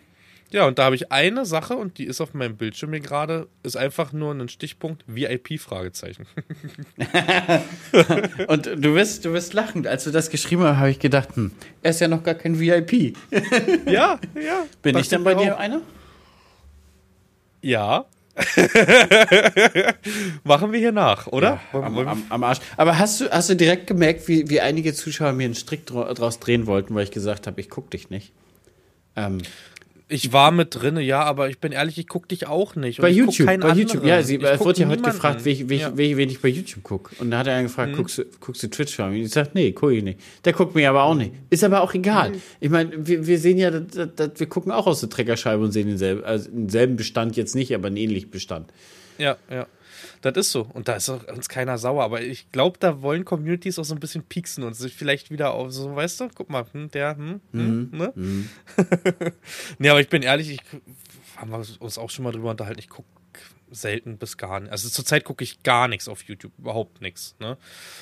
[0.51, 3.47] Ja, und da habe ich eine Sache und die ist auf meinem Bildschirm hier gerade,
[3.63, 6.27] ist einfach nur ein Stichpunkt VIP-Fragezeichen.
[8.47, 9.87] und du wirst, du wirst lachend.
[9.87, 12.59] Als du das geschrieben hast, habe ich gedacht, hm, er ist ja noch gar kein
[12.59, 13.17] VIP.
[13.85, 14.65] ja, ja.
[14.81, 15.81] Bin ich dann bei dir einer?
[17.61, 18.05] Ja.
[20.43, 21.59] Machen wir hier nach, oder?
[21.73, 22.59] Ja, am, am, am, Arsch.
[22.77, 26.39] Aber hast du, hast du direkt gemerkt, wie, wie einige Zuschauer mir einen Strick draus
[26.39, 28.33] drehen wollten, weil ich gesagt habe, ich gucke dich nicht?
[29.15, 29.39] Ähm,
[30.07, 33.01] Ich war mit drinne, ja, aber ich bin ehrlich, ich gucke dich auch nicht.
[33.01, 35.97] bei YouTube, bei YouTube, ja, sie, es wurde ja heute gefragt, welch, welch, ja.
[35.97, 37.15] wen ich bei YouTube gucke.
[37.19, 37.97] Und da hat er gefragt, mhm.
[37.97, 40.19] guckst, du, guckst du Twitch Und ich sag, nee, gucke ich nicht.
[40.43, 41.31] Der guckt mir aber auch nicht.
[41.49, 42.31] Ist aber auch egal.
[42.31, 42.41] Mhm.
[42.59, 45.71] Ich meine, wir, wir, sehen ja, dass, dass, wir gucken auch aus der Treckerscheibe und
[45.71, 48.71] sehen denselben, also denselben Bestand jetzt nicht, aber einen ähnlichen Bestand.
[49.17, 49.65] Ja, ja.
[50.21, 50.67] Das ist so.
[50.73, 52.03] Und da ist uns keiner sauer.
[52.03, 55.53] Aber ich glaube, da wollen Communities auch so ein bisschen pieksen und sich vielleicht wieder
[55.53, 57.97] auf so, weißt du, guck mal, hm, der, hm, hm, mhm.
[57.97, 58.13] ne?
[58.15, 58.49] Mhm.
[59.79, 60.61] nee, aber ich bin ehrlich, ich
[61.37, 62.79] haben wir uns auch schon mal drüber unterhalten.
[62.79, 63.07] Ich gucke
[63.71, 64.71] selten bis gar nicht.
[64.71, 67.35] Also zurzeit gucke ich gar nichts auf YouTube, überhaupt nichts.
[67.39, 67.57] Ne?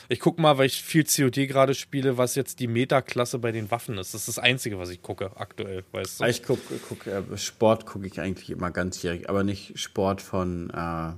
[0.09, 3.71] Ich gucke mal, weil ich viel COD gerade spiele, was jetzt die Meta-Klasse bei den
[3.71, 4.13] Waffen ist.
[4.13, 6.25] Das ist das Einzige, was ich gucke aktuell, weißt du?
[6.25, 11.13] Ich gucke, guck, äh, Sport gucke ich eigentlich immer ganzjährig, aber nicht Sport von äh,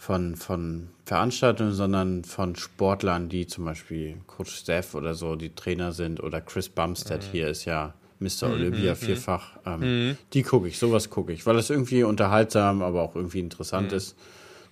[0.00, 5.92] von, von Veranstaltungen, sondern von Sportlern, die zum Beispiel Coach Steph oder so, die Trainer
[5.92, 7.32] sind, oder Chris Bumstead mhm.
[7.32, 8.48] hier ist ja Mr.
[8.48, 9.58] Mhm, Olympia mhm, vierfach.
[9.66, 10.16] Ähm, mhm.
[10.32, 13.98] Die gucke ich, sowas gucke ich, weil das irgendwie unterhaltsam, aber auch irgendwie interessant mhm.
[13.98, 14.16] ist.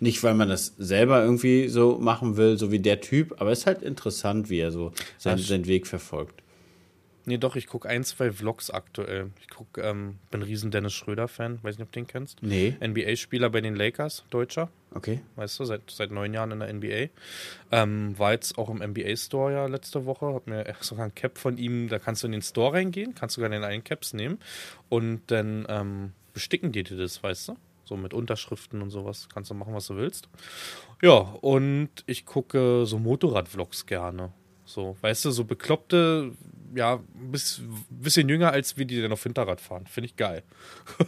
[0.01, 3.61] Nicht, weil man das selber irgendwie so machen will, so wie der Typ, aber es
[3.61, 6.43] ist halt interessant, wie er so seinen, seinen Weg verfolgt.
[7.29, 9.33] Nee, doch, ich gucke ein, zwei Vlogs aktuell.
[9.39, 12.43] Ich guck, ähm, bin riesen Dennis Schröder-Fan, weiß nicht, ob du den kennst.
[12.43, 12.75] Nee.
[12.81, 14.71] NBA-Spieler bei den Lakers, Deutscher.
[14.95, 15.21] Okay.
[15.37, 17.13] Weißt du, seit, seit neun Jahren in der NBA.
[17.71, 21.59] Ähm, war jetzt auch im NBA-Store ja letzte Woche, hab mir sogar ein Cap von
[21.59, 24.39] ihm, da kannst du in den Store reingehen, kannst sogar den einen Caps nehmen
[24.89, 27.57] und dann ähm, besticken die dir das, weißt du?
[27.85, 29.29] So mit Unterschriften und sowas.
[29.35, 30.31] Kannst du machen, was du willst.
[31.03, 31.13] Ja,
[31.43, 34.33] und ich gucke so Motorrad-Vlogs gerne.
[34.65, 36.33] So, weißt du, so bekloppte
[36.75, 37.33] ja, ein
[37.91, 39.87] bisschen jünger, als wir die dann auf Hinterrad fahren.
[39.87, 40.43] Finde ich geil.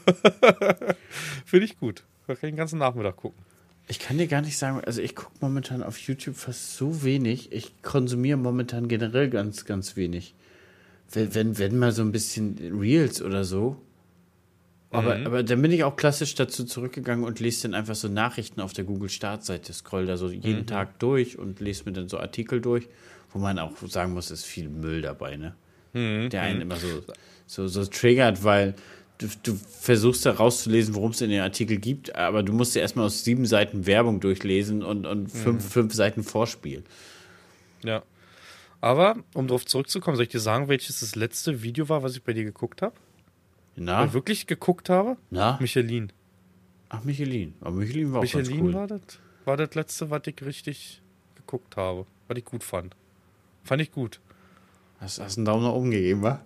[1.44, 2.04] Finde ich gut.
[2.26, 3.42] Da kann ich den ganzen Nachmittag gucken.
[3.88, 7.50] Ich kann dir gar nicht sagen, also ich gucke momentan auf YouTube fast so wenig.
[7.52, 10.34] Ich konsumiere momentan generell ganz, ganz wenig.
[11.10, 13.76] Wenn, wenn, wenn mal so ein bisschen Reels oder so.
[14.90, 15.26] Aber, mhm.
[15.26, 18.72] aber dann bin ich auch klassisch dazu zurückgegangen und lese dann einfach so Nachrichten auf
[18.72, 20.66] der Google-Startseite, scroll da so jeden mhm.
[20.66, 22.88] Tag durch und lese mir dann so Artikel durch
[23.32, 25.54] wo man auch sagen muss, ist viel Müll dabei, ne?
[25.92, 26.30] Mhm.
[26.30, 26.62] Der einen mhm.
[26.62, 27.02] immer so,
[27.46, 28.74] so, so triggert, weil
[29.18, 32.82] du, du versuchst da rauszulesen, worum es in den Artikel gibt, aber du musst ja
[32.82, 35.68] erstmal aus sieben Seiten Werbung durchlesen und, und fünf, mhm.
[35.68, 36.84] fünf Seiten Vorspiel.
[37.84, 38.02] Ja.
[38.80, 42.22] Aber, um darauf zurückzukommen, soll ich dir sagen, welches das letzte Video war, was ich
[42.22, 42.94] bei dir geguckt habe?
[43.76, 44.00] Na?
[44.00, 45.16] Weil wirklich geguckt habe?
[45.30, 45.58] Na?
[45.60, 46.12] Michelin.
[46.88, 47.54] Ach, Michelin.
[47.60, 48.74] Aber Michelin war Michelin auch ganz cool.
[48.74, 49.00] war das,
[49.44, 51.02] war das letzte, was ich richtig
[51.36, 52.96] geguckt habe, was ich gut fand.
[53.64, 54.20] Fand ich gut.
[54.98, 56.40] Hast, du einen Daumen nach oben gegeben, wa?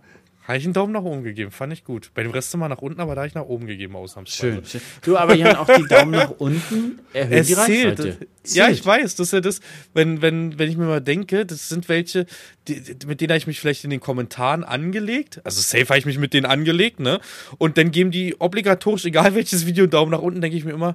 [0.46, 2.10] Habe ich einen Daumen nach oben gegeben, fand ich gut.
[2.12, 4.62] Bei dem Rest immer nach unten, aber da habe ich nach oben gegeben, ausnahmsweise.
[4.62, 4.80] Schön.
[5.00, 7.98] Du, aber Jan, auch die Daumen nach unten erhöhen es die zählt.
[7.98, 8.26] Reichweite.
[8.48, 9.60] Ja, ich weiß, das ist ja das,
[9.94, 12.26] wenn, wenn, wenn ich mir mal denke, das sind welche,
[12.68, 12.74] die,
[13.06, 15.40] mit denen habe ich mich vielleicht in den Kommentaren angelegt.
[15.44, 17.20] Also safe habe ich mich mit denen angelegt, ne?
[17.56, 20.72] Und dann geben die obligatorisch, egal welches Video, einen Daumen nach unten, denke ich mir
[20.72, 20.94] immer,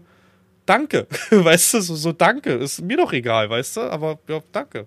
[0.67, 1.07] danke.
[1.31, 2.53] weißt du, so, so danke.
[2.53, 3.81] Ist mir doch egal, weißt du?
[3.81, 4.85] Aber ja, danke.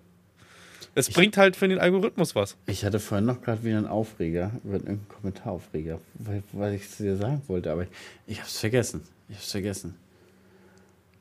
[0.94, 2.56] Es ich, bringt halt für den Algorithmus was.
[2.66, 7.16] Ich hatte vorhin noch gerade wieder einen Aufreger, einen Kommentaraufreger, weil, weil ich es dir
[7.16, 7.88] sagen wollte, aber ich,
[8.26, 9.02] ich habe es vergessen.
[9.28, 9.94] Ich habe es vergessen.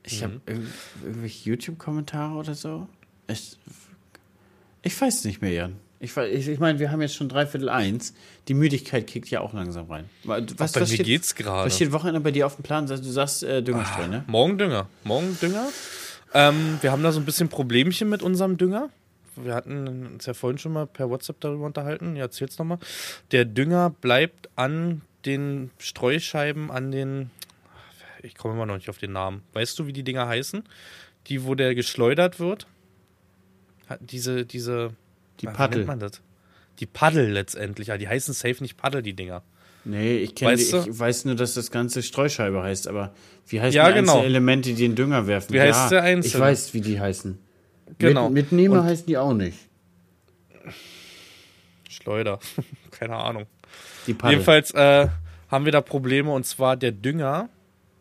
[0.03, 0.23] Ich mhm.
[0.23, 0.61] habe irg
[1.03, 2.87] irgendwelche YouTube-Kommentare oder so.
[3.27, 3.57] Ich,
[4.81, 5.75] ich weiß nicht mehr, Jan.
[6.01, 8.13] Ich, ich, ich meine, wir haben jetzt schon dreiviertel eins.
[8.47, 10.09] Die Müdigkeit kickt ja auch langsam rein.
[10.23, 11.67] Was, Ach, was mir steht, geht's gerade.
[11.67, 12.87] Was steht Wochenende bei dir auf dem Plan?
[12.87, 14.23] Du sagst äh, Düngerstreu, ne?
[14.27, 14.89] Morgen Dünger.
[15.03, 15.69] Morgen Dünger.
[16.33, 18.89] Ähm, wir haben da so ein bisschen Problemchen mit unserem Dünger
[19.45, 22.15] wir hatten uns ja vorhin schon mal per WhatsApp darüber unterhalten.
[22.15, 22.79] Ja, erzähl's nochmal.
[23.31, 27.31] Der Dünger bleibt an den Streuscheiben, an den.
[28.23, 29.41] Ich komme immer noch nicht auf den Namen.
[29.53, 30.63] Weißt du, wie die Dinger heißen?
[31.27, 32.67] Die, wo der geschleudert wird?
[33.99, 34.93] Diese, diese.
[35.41, 35.79] Die Paddel.
[35.79, 36.21] nennt man das?
[36.79, 37.89] Die Paddel letztendlich.
[37.89, 39.43] Ja, die heißen safe nicht Paddel, die Dinger.
[39.83, 43.15] Nee, ich, kenne ich weiß nur, dass das Ganze Streuscheibe heißt, aber
[43.47, 44.21] wie heißen ja, die genau.
[44.21, 45.53] Elemente, die den Dünger werfen?
[45.53, 46.35] Wie ja, heißt der Einzelne?
[46.35, 47.39] Ich weiß, wie die heißen.
[47.97, 48.29] Genau.
[48.29, 49.57] Mit, Mitnehmer Und heißen die auch nicht.
[51.89, 52.39] Schleuder.
[52.91, 53.45] Keine Ahnung.
[54.07, 55.07] Jedenfalls äh,
[55.49, 57.49] haben wir da Probleme und zwar der Dünger,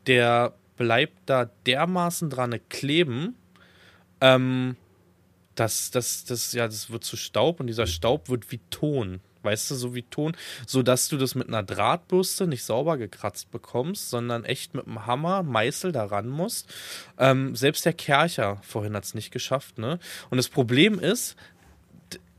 [0.06, 3.34] der bleibt da dermaßen dran kleben,
[4.20, 4.76] ähm,
[5.54, 9.70] dass das, das, ja, das wird zu Staub und dieser Staub wird wie Ton weißt
[9.70, 10.36] du, so wie Ton,
[10.66, 15.06] so dass du das mit einer Drahtbürste nicht sauber gekratzt bekommst, sondern echt mit einem
[15.06, 16.72] Hammer, Meißel daran musst.
[17.18, 19.98] Ähm, selbst der Kercher vorhin hat es nicht geschafft, ne?
[20.30, 21.36] Und das Problem ist,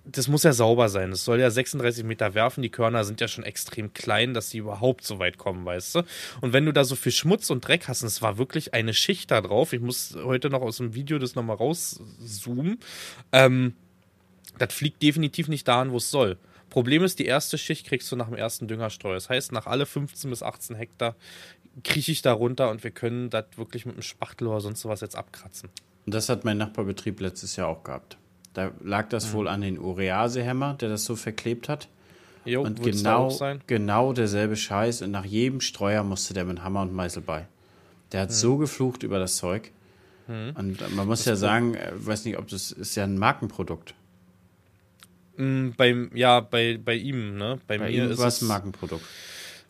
[0.06, 1.12] das muss ja sauber sein.
[1.12, 2.62] Es soll ja 36 Meter werfen.
[2.62, 6.04] Die Körner sind ja schon extrem klein, dass sie überhaupt so weit kommen, weißt du?
[6.41, 8.93] Und wenn du da so viel Schmutz und Dreck hast, und es war wirklich eine
[8.93, 12.80] Schicht da drauf, ich muss heute noch aus dem Video das nochmal rauszoomen,
[13.32, 13.74] ähm,
[14.58, 16.38] das fliegt definitiv nicht dahin, wo es soll
[16.72, 19.14] Problem ist, die erste Schicht kriegst du nach dem ersten Düngerstreu.
[19.14, 21.16] Das heißt, nach alle 15 bis 18 Hektar
[21.84, 25.02] krieche ich da runter und wir können das wirklich mit einem Spachtel oder sonst was
[25.02, 25.70] jetzt abkratzen.
[26.06, 28.18] Und das hat mein Nachbarbetrieb letztes Jahr auch gehabt.
[28.54, 29.34] Da lag das mhm.
[29.34, 31.90] wohl an den Ureasehämmer, der das so verklebt hat.
[32.46, 35.04] Jo, und genau, genau derselbe Scheiß.
[35.04, 37.48] Und nach jedem Streuer musste der mit Hammer und Meißel bei.
[38.14, 38.34] Der hat mhm.
[38.34, 39.72] so geflucht über das Zeug.
[40.28, 40.54] Mhm.
[40.56, 43.94] Und man muss das ja sagen, äh, weiß nicht, ob das ist ja ein Markenprodukt.
[45.38, 47.60] Mhm, bei, ja, bei, bei ihm, ne?
[47.68, 49.06] Bei, bei mir ihm ist es ein Markenprodukt.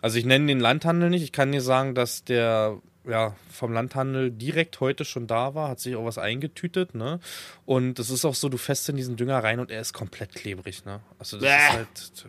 [0.02, 1.24] Also ich nenne den Landhandel nicht.
[1.24, 5.80] Ich kann dir sagen, dass der ja, vom Landhandel direkt heute schon da war, hat
[5.80, 7.20] sich auch was eingetütet, ne?
[7.66, 10.36] Und es ist auch so, du fäst in diesen Dünger rein und er ist komplett
[10.36, 11.00] klebrig, ne?
[11.18, 11.56] Also das Bäh.
[11.56, 12.26] ist halt,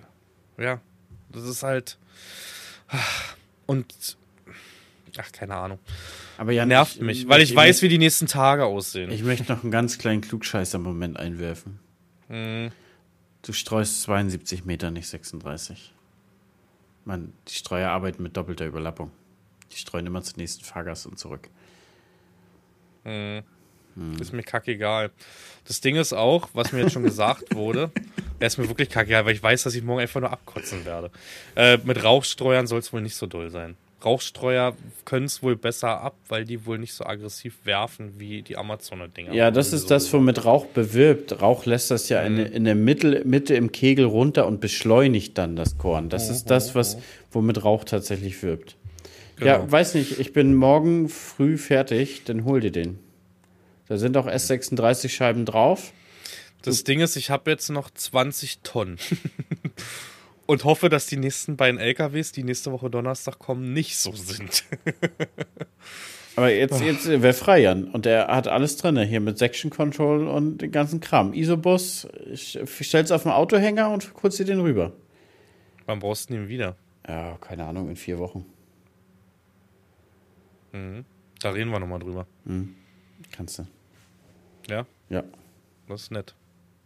[0.58, 0.80] ja,
[1.30, 1.98] das ist halt
[3.66, 4.16] und
[5.18, 5.78] ach, keine Ahnung.
[6.38, 9.10] Aber ja, nervt ich, mich, weil ich, ich weiß, wie die nächsten Tage aussehen.
[9.10, 11.78] Ich möchte noch einen ganz kleinen Klugscheißer-Moment einwerfen.
[12.28, 12.70] Mhm.
[13.42, 15.92] Du streust 72 Meter, nicht 36.
[17.04, 19.10] Man, die Streuer arbeiten mit doppelter Überlappung.
[19.72, 21.48] Die streuen immer zum nächsten Fahrgast und zurück.
[23.02, 23.42] Hm.
[23.96, 24.14] Hm.
[24.20, 25.10] Ist mir kackegal.
[25.66, 27.90] Das Ding ist auch, was mir jetzt schon gesagt wurde,
[28.38, 31.10] er ist mir wirklich kackegal, weil ich weiß, dass ich morgen einfach nur abkotzen werde.
[31.56, 33.76] Äh, mit Rauchstreuern soll es wohl nicht so doll sein.
[34.04, 38.56] Rauchstreuer können es wohl besser ab, weil die wohl nicht so aggressiv werfen wie die
[38.56, 39.32] Amazoner-Dinger.
[39.32, 41.40] Ja, das ist so das, womit Rauch bewirbt.
[41.40, 42.38] Rauch lässt das ja mhm.
[42.38, 46.08] in, in, der Mitte, Mitte im Kegel runter und beschleunigt dann das Korn.
[46.08, 46.34] Das mhm.
[46.34, 46.98] ist das, was,
[47.30, 48.76] womit Rauch tatsächlich wirbt.
[49.36, 49.50] Genau.
[49.50, 52.98] Ja, weiß nicht, ich bin morgen früh fertig, dann hol dir den.
[53.88, 55.92] Da sind auch S36 Scheiben drauf.
[56.62, 58.98] Das du Ding ist, ich habe jetzt noch 20 Tonnen.
[60.46, 64.64] und hoffe, dass die nächsten beiden LKWs, die nächste Woche Donnerstag kommen, nicht so sind.
[66.36, 67.84] Aber jetzt, jetzt wäre frei, Jan.
[67.84, 71.34] Und er hat alles drin, hier mit Section Control und den ganzen Kram.
[71.34, 74.92] Isobus, stell's auf den Autohänger und kurz dir den rüber.
[75.84, 76.76] Wann brauchst du den wieder?
[77.06, 78.46] Ja, keine Ahnung, in vier Wochen.
[80.72, 81.04] Mhm.
[81.40, 82.26] Da reden wir nochmal drüber.
[82.44, 82.76] Mhm.
[83.30, 83.66] Kannst du.
[84.68, 84.86] Ja?
[85.10, 85.24] Ja.
[85.88, 86.34] Das ist nett.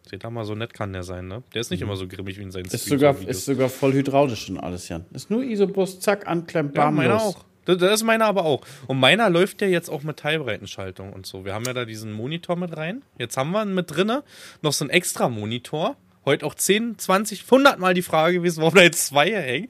[0.08, 1.42] Seht da mal, so nett kann der sein, ne?
[1.52, 1.88] Der ist nicht mhm.
[1.88, 5.04] immer so grimmig wie in seinen ist sogar Ist sogar voll hydraulisch und alles, Jan.
[5.12, 7.44] Ist nur Isobus, zack, anklemmt, bam, ja, meiner auch.
[7.66, 8.64] Das, das ist meiner aber auch.
[8.86, 11.44] Und meiner läuft ja jetzt auch mit Teilbreitenschaltung und so.
[11.44, 13.02] Wir haben ja da diesen Monitor mit rein.
[13.18, 14.22] Jetzt haben wir mit drinne
[14.62, 15.96] noch so einen extra Monitor.
[16.24, 19.68] Heute auch 10, 20, 100 Mal die Frage gewesen, warum da jetzt zwei hängen.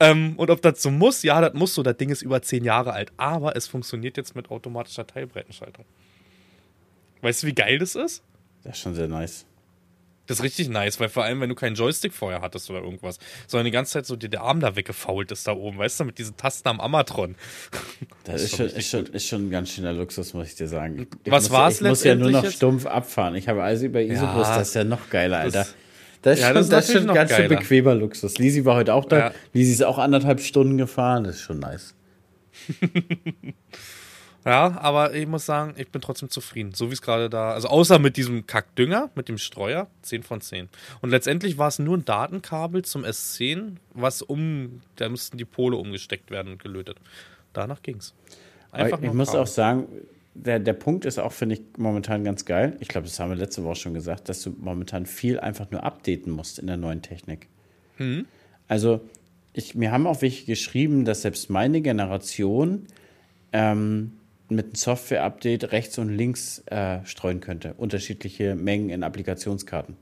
[0.00, 1.22] Ähm, und ob das so muss.
[1.22, 1.82] Ja, das muss so.
[1.82, 3.12] Das Ding ist über 10 Jahre alt.
[3.16, 5.84] Aber es funktioniert jetzt mit automatischer Teilbreitenschaltung.
[7.22, 8.22] Weißt du, wie geil das ist?
[8.62, 9.47] Das ist schon sehr nice.
[10.28, 13.18] Das ist richtig nice, weil vor allem, wenn du keinen Joystick vorher hattest oder irgendwas,
[13.46, 16.04] sondern die ganze Zeit so dir der Arm da weggefault ist da oben, weißt du,
[16.04, 17.34] mit diesen Tasten am Amatron.
[18.24, 20.68] Das, das ist, schon, ist, schon, ist schon ein ganz schöner Luxus, muss ich dir
[20.68, 21.08] sagen.
[21.24, 22.56] Ich Was war es Ich muss ja nur noch jetzt?
[22.56, 23.34] stumpf abfahren.
[23.36, 25.60] Ich habe also bei Isobus, ja, das ist ja noch geiler, Alter.
[25.60, 25.74] Das,
[26.20, 27.48] das ist ja, schon, das ist, das ist schon ganz geiler.
[27.48, 28.36] schön bequemer Luxus.
[28.36, 29.18] Lisi war heute auch da.
[29.18, 29.32] Ja.
[29.54, 31.24] Lisi ist auch anderthalb Stunden gefahren.
[31.24, 31.94] Das ist schon nice.
[34.48, 36.72] Ja, aber ich muss sagen, ich bin trotzdem zufrieden.
[36.72, 40.40] So wie es gerade da, also außer mit diesem Kackdünger, mit dem Streuer, 10 von
[40.40, 40.70] 10.
[41.02, 45.76] Und letztendlich war es nur ein Datenkabel zum S10, was um, da müssten die Pole
[45.76, 46.96] umgesteckt werden und gelötet.
[47.52, 48.14] Danach ging's.
[48.72, 49.42] Einfach ich muss Kabel.
[49.42, 49.86] auch sagen,
[50.32, 52.74] der, der Punkt ist auch, finde ich, momentan ganz geil.
[52.80, 55.84] Ich glaube, das haben wir letzte Woche schon gesagt, dass du momentan viel einfach nur
[55.84, 57.48] updaten musst in der neuen Technik.
[57.98, 58.24] Hm.
[58.66, 59.02] Also,
[59.52, 62.86] ich, mir haben auch welche geschrieben, dass selbst meine Generation
[63.52, 64.12] ähm,
[64.50, 67.74] mit einem Software-Update rechts und links äh, streuen könnte.
[67.74, 69.96] Unterschiedliche Mengen in Applikationskarten.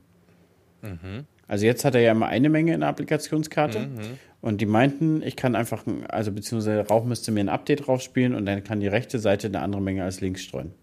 [0.81, 1.25] Mhm.
[1.47, 3.79] Also jetzt hat er ja immer eine Menge in der Applikationskarte.
[3.79, 4.19] Mhm.
[4.41, 8.45] Und die meinten, ich kann einfach, also beziehungsweise Rauch müsste mir ein Update draufspielen und
[8.45, 10.73] dann kann die rechte Seite eine andere Menge als links streuen.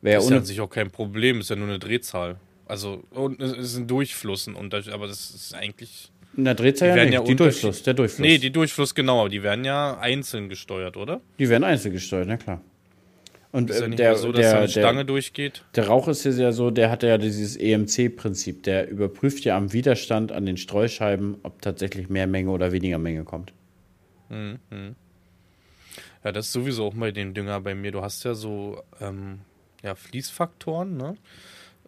[0.00, 2.36] Wär das ist ja an sich auch kein Problem, ist ja nur eine Drehzahl.
[2.66, 6.10] Also und es ist ein Durchfluss, aber das ist eigentlich.
[6.36, 7.14] In der Drehzahl ja, nicht.
[7.14, 8.20] ja die Durchfluss, der Durchfluss.
[8.20, 11.20] Nee, die Durchfluss genau, aber die werden ja einzeln gesteuert, oder?
[11.38, 12.62] Die werden einzeln gesteuert, na klar.
[13.52, 15.64] Und ist ja äh, nicht der, so, dass der, eine Stange der, durchgeht.
[15.74, 18.62] Der Rauch ist ja so, der hat ja dieses EMC-Prinzip.
[18.62, 23.24] Der überprüft ja am Widerstand an den Streuscheiben, ob tatsächlich mehr Menge oder weniger Menge
[23.24, 23.52] kommt.
[24.28, 24.94] Mhm.
[26.22, 27.90] Ja, das ist sowieso auch bei dem Dünger bei mir.
[27.90, 29.40] Du hast ja so ähm,
[29.82, 31.16] ja, Fließfaktoren, ne?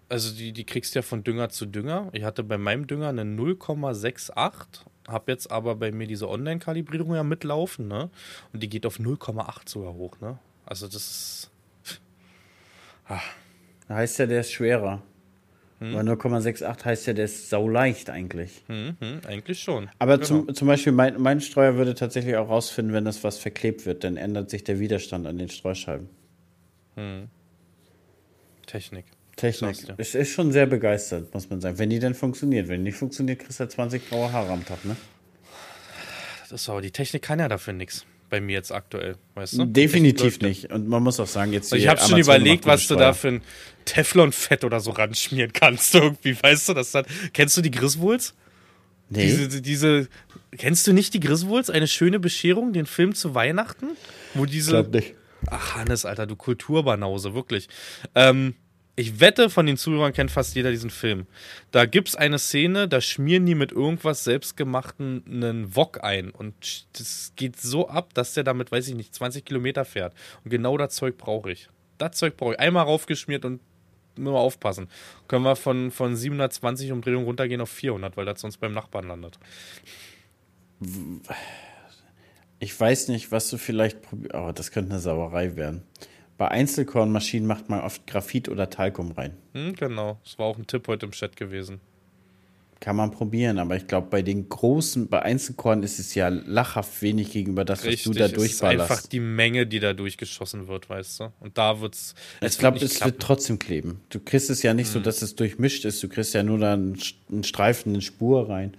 [0.09, 2.09] Also die, die kriegst du ja von Dünger zu Dünger.
[2.13, 7.23] Ich hatte bei meinem Dünger eine 0,68, habe jetzt aber bei mir diese Online-Kalibrierung ja
[7.23, 8.11] mitlaufen, ne?
[8.53, 10.39] Und die geht auf 0,8 sogar hoch, ne?
[10.67, 11.51] Also das ist
[13.13, 13.35] Ach.
[13.89, 15.03] Heißt ja, der ist schwerer.
[15.81, 15.95] Hm.
[15.95, 18.63] Weil 0,68 heißt ja, der ist sauleicht eigentlich.
[18.69, 19.91] Hm, hm, eigentlich schon.
[19.99, 20.27] Aber genau.
[20.27, 24.05] zum, zum Beispiel, mein, mein Streuer würde tatsächlich auch rausfinden, wenn das was verklebt wird,
[24.05, 26.09] dann ändert sich der Widerstand an den Streuscheiben.
[26.95, 27.29] Hm.
[28.67, 29.07] Technik.
[29.37, 29.77] Technik.
[29.97, 31.79] Es ist schon sehr begeistert, muss man sagen.
[31.79, 32.69] Wenn die denn funktioniert.
[32.69, 34.97] Wenn die nicht funktioniert, kriegst du halt 20 graue Haare am Tag, ne?
[36.43, 39.67] Das ist aber, die Technik kann ja dafür nichts bei mir jetzt aktuell, weißt du?
[39.67, 40.73] Definitiv nicht.
[40.73, 41.71] Und man muss auch sagen, jetzt.
[41.71, 43.43] Also ich habe schon überlegt, was du da für ein
[43.85, 46.73] Teflonfett oder so ranschmieren kannst, irgendwie, weißt du?
[46.73, 48.35] Das hat, kennst du die Griswolds?
[49.11, 49.27] Nee.
[49.27, 50.09] Diese, diese,
[50.57, 51.69] kennst du nicht die Griswolds?
[51.69, 53.89] Eine schöne Bescherung, den Film zu Weihnachten?
[54.33, 54.71] Wo diese.
[54.71, 55.15] Ich glaub nicht.
[55.51, 57.69] Ach, Hannes, Alter, du Kulturbanause, wirklich.
[58.15, 58.55] Ähm,
[58.95, 61.27] ich wette, von den Zuhörern kennt fast jeder diesen Film.
[61.71, 66.31] Da gibt es eine Szene, da schmieren die mit irgendwas selbstgemachten einen Wok ein.
[66.31, 70.15] Und das geht so ab, dass der damit, weiß ich nicht, 20 Kilometer fährt.
[70.45, 71.71] Und genau das Zeug brauche ich.
[71.97, 72.61] Das Zeug brauche ich.
[72.61, 73.61] Einmal raufgeschmiert und
[74.17, 74.89] nur aufpassen.
[75.27, 79.39] Können wir von, von 720 Umdrehungen runtergehen auf 400, weil das sonst beim Nachbarn landet.
[82.59, 84.35] Ich weiß nicht, was du vielleicht probierst.
[84.35, 85.83] Aber das könnte eine Sauerei werden.
[86.43, 89.37] Bei Einzelkornmaschinen macht man oft Graphit oder Talkum rein.
[89.55, 91.81] Hm, genau, das war auch ein Tipp heute im Chat gewesen.
[92.81, 97.01] Kann man probieren, aber ich glaube, bei den großen, bei Einzelkorn ist es ja lachhaft
[97.01, 98.57] wenig gegenüber das, Richtig, was du da durchballerst.
[98.59, 101.33] Es ist einfach die Menge, die da durchgeschossen wird, weißt du.
[101.39, 102.17] Und da wird's.
[102.41, 103.13] Ich glaube, es klappen.
[103.13, 104.01] wird trotzdem kleben.
[104.09, 104.95] Du kriegst es ja nicht hm.
[104.95, 106.03] so, dass es durchmischt ist.
[106.03, 106.99] Du kriegst ja nur da einen,
[107.31, 108.77] einen Streifen, eine Spur rein.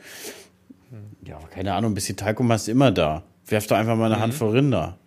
[0.89, 0.99] Hm.
[1.25, 3.23] Ja, keine Ahnung, ein bisschen Talkum hast du immer da.
[3.47, 4.21] Werf doch einfach mal eine mhm.
[4.21, 4.97] Hand vor Rinder.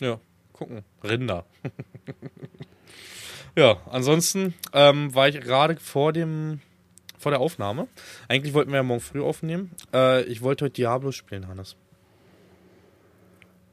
[0.00, 0.18] Ja
[0.54, 0.84] gucken.
[1.02, 1.44] Rinder.
[3.56, 6.60] ja, ansonsten ähm, war ich gerade vor dem
[7.18, 7.88] vor der Aufnahme.
[8.28, 9.70] Eigentlich wollten wir ja morgen früh aufnehmen.
[9.92, 11.76] Äh, ich wollte heute Diablo spielen, Hannes.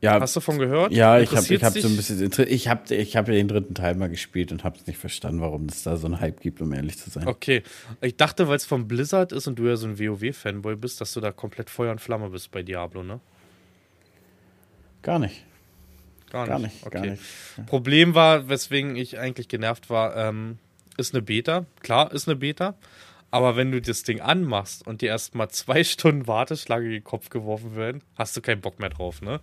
[0.01, 0.91] Ja, Hast du davon gehört?
[0.93, 3.75] Ja, ich habe ich hab so ein bisschen ich habe ich hab ja den dritten
[3.75, 6.59] Teil mal gespielt und habe es nicht verstanden, warum es da so einen Hype gibt,
[6.59, 7.27] um ehrlich zu sein.
[7.27, 7.61] Okay,
[8.01, 11.01] ich dachte, weil es vom Blizzard ist und du ja so ein WoW Fanboy bist,
[11.01, 13.19] dass du da komplett Feuer und Flamme bist bei Diablo, ne?
[15.03, 15.45] Gar nicht.
[16.32, 16.51] Gar nicht.
[16.51, 16.95] Gar nicht, okay.
[16.95, 17.65] gar nicht.
[17.67, 20.57] Problem war, weswegen ich eigentlich genervt war, ähm,
[20.97, 21.65] ist eine Beta.
[21.82, 22.75] Klar, ist eine Beta.
[23.32, 27.29] Aber wenn du das Ding anmachst und dir erstmal zwei Stunden Warteschlange in den Kopf
[27.29, 29.39] geworfen werden, hast du keinen Bock mehr drauf, ne?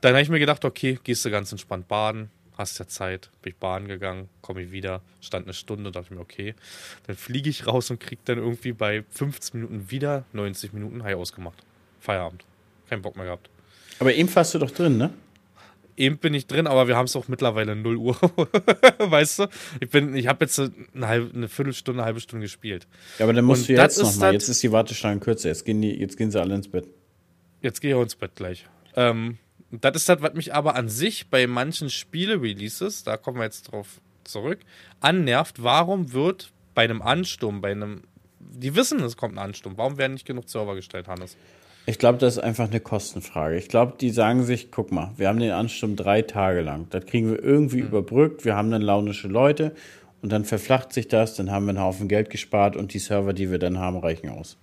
[0.00, 3.52] Dann habe ich mir gedacht, okay, gehst du ganz entspannt baden, hast ja Zeit, bin
[3.52, 6.54] ich baden gegangen, komme ich wieder, stand eine Stunde, dachte ich mir, okay.
[7.06, 11.16] Dann fliege ich raus und krieg dann irgendwie bei 15 Minuten wieder 90 Minuten High
[11.16, 11.58] ausgemacht.
[12.00, 12.44] Feierabend.
[12.88, 13.48] Kein Bock mehr gehabt.
[13.98, 15.10] Aber eben warst du doch drin, ne?
[15.96, 18.16] Eben bin ich drin, aber wir haben es auch mittlerweile 0 Uhr.
[18.98, 19.46] weißt du?
[19.80, 22.86] Ich bin, ich habe jetzt eine, halbe, eine Viertelstunde, eine halbe Stunde gespielt.
[23.18, 24.32] Ja, aber dann musst Und du jetzt nochmal.
[24.32, 25.48] Jetzt ist die Warteschlange kürzer.
[25.48, 26.88] Jetzt gehen, die, jetzt gehen sie alle ins Bett.
[27.60, 28.66] Jetzt gehe ich auch ins Bett gleich.
[28.96, 29.38] Ähm,
[29.70, 33.72] das ist das, was mich aber an sich bei manchen Spiele-Releases, da kommen wir jetzt
[33.72, 34.58] drauf zurück,
[35.00, 35.62] annervt.
[35.62, 38.02] Warum wird bei einem Ansturm, bei einem.
[38.38, 39.78] Die wissen, es kommt ein Ansturm.
[39.78, 41.36] Warum werden nicht genug Server gestellt, Hannes?
[41.84, 43.56] Ich glaube, das ist einfach eine Kostenfrage.
[43.56, 46.86] Ich glaube, die sagen sich, guck mal, wir haben den Ansturm drei Tage lang.
[46.90, 47.88] Das kriegen wir irgendwie mhm.
[47.88, 48.44] überbrückt.
[48.44, 49.74] Wir haben dann launische Leute
[50.22, 53.32] und dann verflacht sich das, dann haben wir einen Haufen Geld gespart und die Server,
[53.32, 54.56] die wir dann haben, reichen aus.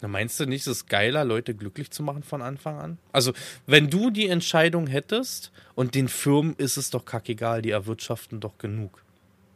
[0.00, 2.98] Na, meinst du nicht, es ist geiler, Leute glücklich zu machen von Anfang an?
[3.10, 3.32] Also,
[3.66, 8.58] wenn du die Entscheidung hättest und den Firmen ist es doch kackegal, die erwirtschaften doch
[8.58, 9.02] genug.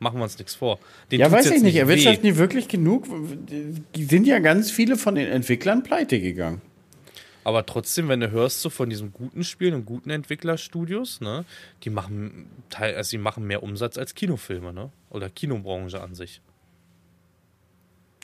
[0.03, 0.81] Machen wir uns nichts vor.
[1.13, 1.77] Den ja, weiß ich nicht.
[1.77, 3.07] Erwirtschaften die wirklich genug?
[3.95, 6.61] Sind ja ganz viele von den Entwicklern pleite gegangen.
[7.45, 11.45] Aber trotzdem, wenn du hörst so von diesen guten Spielen und guten Entwicklerstudios, ne,
[11.85, 14.91] die machen also die machen mehr Umsatz als Kinofilme, ne?
[15.09, 16.41] Oder Kinobranche an sich.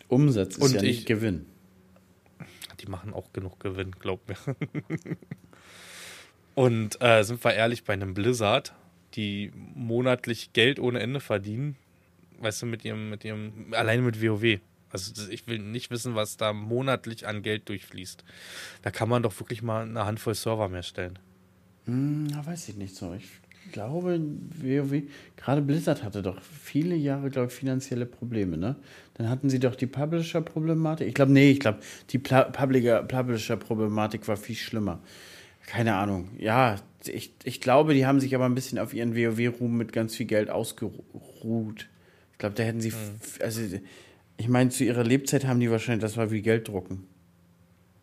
[0.08, 1.46] Umsatz ist und ja nicht ich, Gewinn.
[2.80, 4.36] Die machen auch genug Gewinn, glaub mir.
[6.56, 8.72] und äh, sind wir ehrlich, bei einem Blizzard
[9.14, 11.76] die monatlich Geld ohne Ende verdienen,
[12.40, 14.60] weißt du, mit ihrem, mit ihrem, alleine mit WoW.
[14.90, 18.24] Also ich will nicht wissen, was da monatlich an Geld durchfließt.
[18.82, 21.18] Da kann man doch wirklich mal eine Handvoll Server mehr stellen.
[21.84, 23.12] Hm, weiß ich nicht so.
[23.14, 23.28] Ich
[23.72, 24.20] glaube,
[24.62, 25.02] WoW,
[25.36, 28.76] gerade Blizzard hatte doch viele Jahre, glaube ich, finanzielle Probleme, ne?
[29.14, 31.08] Dann hatten sie doch die Publisher-Problematik.
[31.08, 31.80] Ich glaube, nee, ich glaube,
[32.10, 35.00] die Publisher-Problematik war viel schlimmer.
[35.68, 36.30] Keine Ahnung.
[36.38, 40.16] Ja, ich, ich glaube, die haben sich aber ein bisschen auf ihren WoW-Ruhm mit ganz
[40.16, 41.90] viel Geld ausgeruht.
[42.32, 42.88] Ich glaube, da hätten sie.
[42.88, 43.20] Mhm.
[43.42, 43.60] Also,
[44.38, 47.06] ich meine, zu ihrer Lebzeit haben die wahrscheinlich, das war wie Gelddrucken.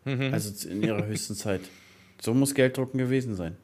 [0.04, 0.32] Mhm.
[0.32, 1.62] Also in ihrer höchsten Zeit.
[2.22, 3.56] So muss Gelddrucken gewesen sein.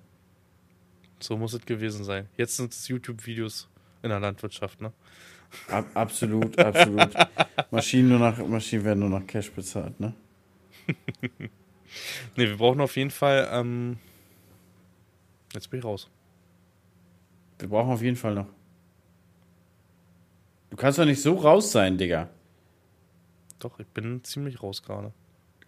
[1.21, 2.29] So muss es gewesen sein.
[2.37, 3.69] Jetzt sind es YouTube-Videos
[4.03, 4.93] in der Landwirtschaft, ne?
[5.69, 7.15] Ab, absolut, absolut.
[7.71, 10.13] Maschinen, nur nach, Maschinen werden nur nach Cash bezahlt, ne?
[12.37, 13.49] ne, wir brauchen auf jeden Fall.
[13.53, 13.99] Ähm
[15.55, 16.09] Jetzt bin ich raus.
[17.59, 18.47] Wir brauchen auf jeden Fall noch.
[20.71, 22.29] Du kannst doch nicht so raus sein, Digga.
[23.59, 25.13] Doch, ich bin ziemlich raus gerade.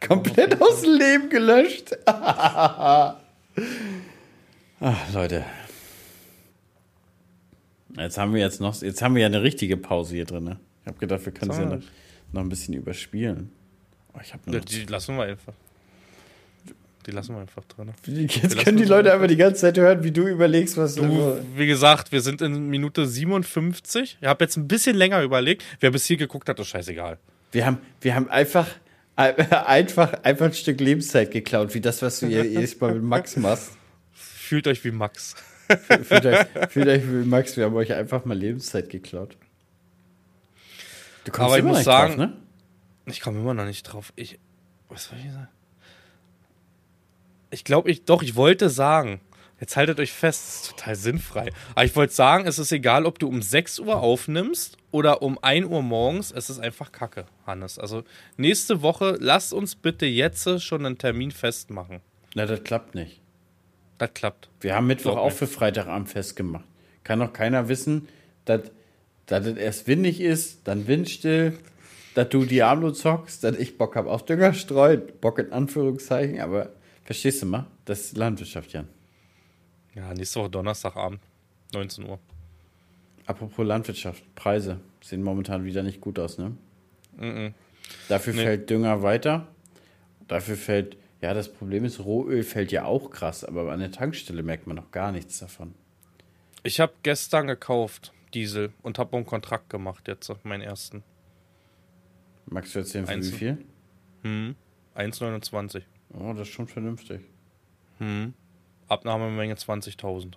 [0.01, 1.97] Komplett aus dem Leben gelöscht.
[2.07, 3.17] Ach,
[5.13, 5.45] Leute.
[7.97, 10.45] Jetzt haben wir jetzt noch, jetzt haben wir ja eine richtige Pause hier drin.
[10.45, 10.59] Ne?
[10.83, 11.83] Ich habe gedacht, wir können es ja noch,
[12.33, 13.53] noch, ein bisschen überspielen.
[14.15, 15.55] Oh, ich ja, die lassen wir einfach.
[17.07, 17.93] Die lassen wir einfach drin.
[18.07, 21.43] Jetzt können die Leute einfach die ganze Zeit hören, wie du überlegst, was du.
[21.55, 24.19] Wie gesagt, wir sind in Minute 57.
[24.21, 25.63] Ich habe jetzt ein bisschen länger überlegt.
[25.81, 27.19] Wer bis hier geguckt hat, ist scheißegal.
[27.53, 28.67] Wir haben, wir haben einfach,
[29.17, 33.73] einfach, einfach ein Stück Lebenszeit geklaut, wie das, was du jedes Mal mit Max machst.
[34.13, 35.37] Fühlt euch wie Max.
[36.03, 39.37] fühlt, euch, fühlt euch wie Max, wir haben euch einfach mal Lebenszeit geklaut.
[41.25, 42.37] Du kommst Aber ich muss sagen, drauf, ne?
[43.07, 44.13] ich komme immer noch nicht drauf.
[44.17, 44.39] Ich,
[44.89, 45.49] was soll ich sagen?
[47.55, 49.21] Ich glaube, ich, doch, ich wollte sagen,
[49.61, 51.51] jetzt haltet euch fest, das ist total sinnfrei.
[51.77, 55.39] Aber ich wollte sagen, es ist egal, ob du um 6 Uhr aufnimmst oder um
[55.41, 57.79] 1 Uhr morgens, es ist einfach Kacke, Hannes.
[57.79, 58.03] Also
[58.37, 62.01] nächste Woche, lasst uns bitte jetzt schon einen Termin festmachen.
[62.35, 63.21] Na, das klappt nicht.
[63.99, 64.51] Das klappt.
[64.61, 66.65] Wir haben Mittwoch auch für Freitagabend festgemacht.
[67.05, 68.09] Kann doch keiner wissen,
[68.47, 68.63] dass
[69.29, 71.57] es erst windig ist, dann windstill,
[72.15, 75.03] dass du Diablo zockst, dass ich Bock habe auf Dünger streuen.
[75.21, 76.71] Bock in Anführungszeichen, aber
[77.05, 77.67] Verstehst du mal?
[77.85, 78.89] Das ist Landwirtschaft, Jan.
[79.95, 81.21] Ja, nächste Woche Donnerstagabend,
[81.73, 82.19] 19 Uhr.
[83.27, 86.57] Apropos Landwirtschaft, Preise sehen momentan wieder nicht gut aus, ne?
[87.17, 87.53] Mm -mm.
[88.09, 88.43] Dafür nee.
[88.43, 89.47] fällt Dünger weiter.
[90.27, 94.43] Dafür fällt, ja, das Problem ist, Rohöl fällt ja auch krass, aber an der Tankstelle
[94.43, 95.75] merkt man noch gar nichts davon.
[96.63, 101.03] Ich habe gestern gekauft Diesel und habe einen Kontrakt gemacht jetzt, meinen ersten.
[102.47, 103.59] Magst du erzählen, für wie viel?
[104.23, 104.57] Hm,
[104.97, 105.83] 1,29.
[106.19, 107.21] Oh, das ist schon vernünftig.
[107.99, 108.35] Hm.
[108.89, 110.35] Abnahmemenge 20.000.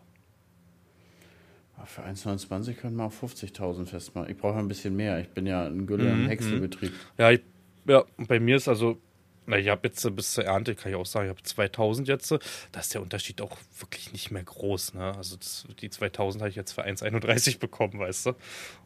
[1.85, 4.29] Für 1,29 können wir auch 50.000 festmachen.
[4.29, 5.19] Ich brauche ein bisschen mehr.
[5.19, 6.91] Ich bin ja ein Gülle mhm, im Häckselbetrieb.
[7.17, 7.41] Ja, ich,
[7.85, 8.97] ja, bei mir ist also,
[9.45, 12.31] na, ich habe jetzt bis zur Ernte, kann ich auch sagen, ich habe 2000 jetzt.
[12.71, 14.95] Da ist der Unterschied auch wirklich nicht mehr groß.
[14.95, 15.15] Ne?
[15.15, 18.33] Also das, die 2000 habe ich jetzt für 1,31 bekommen, weißt du.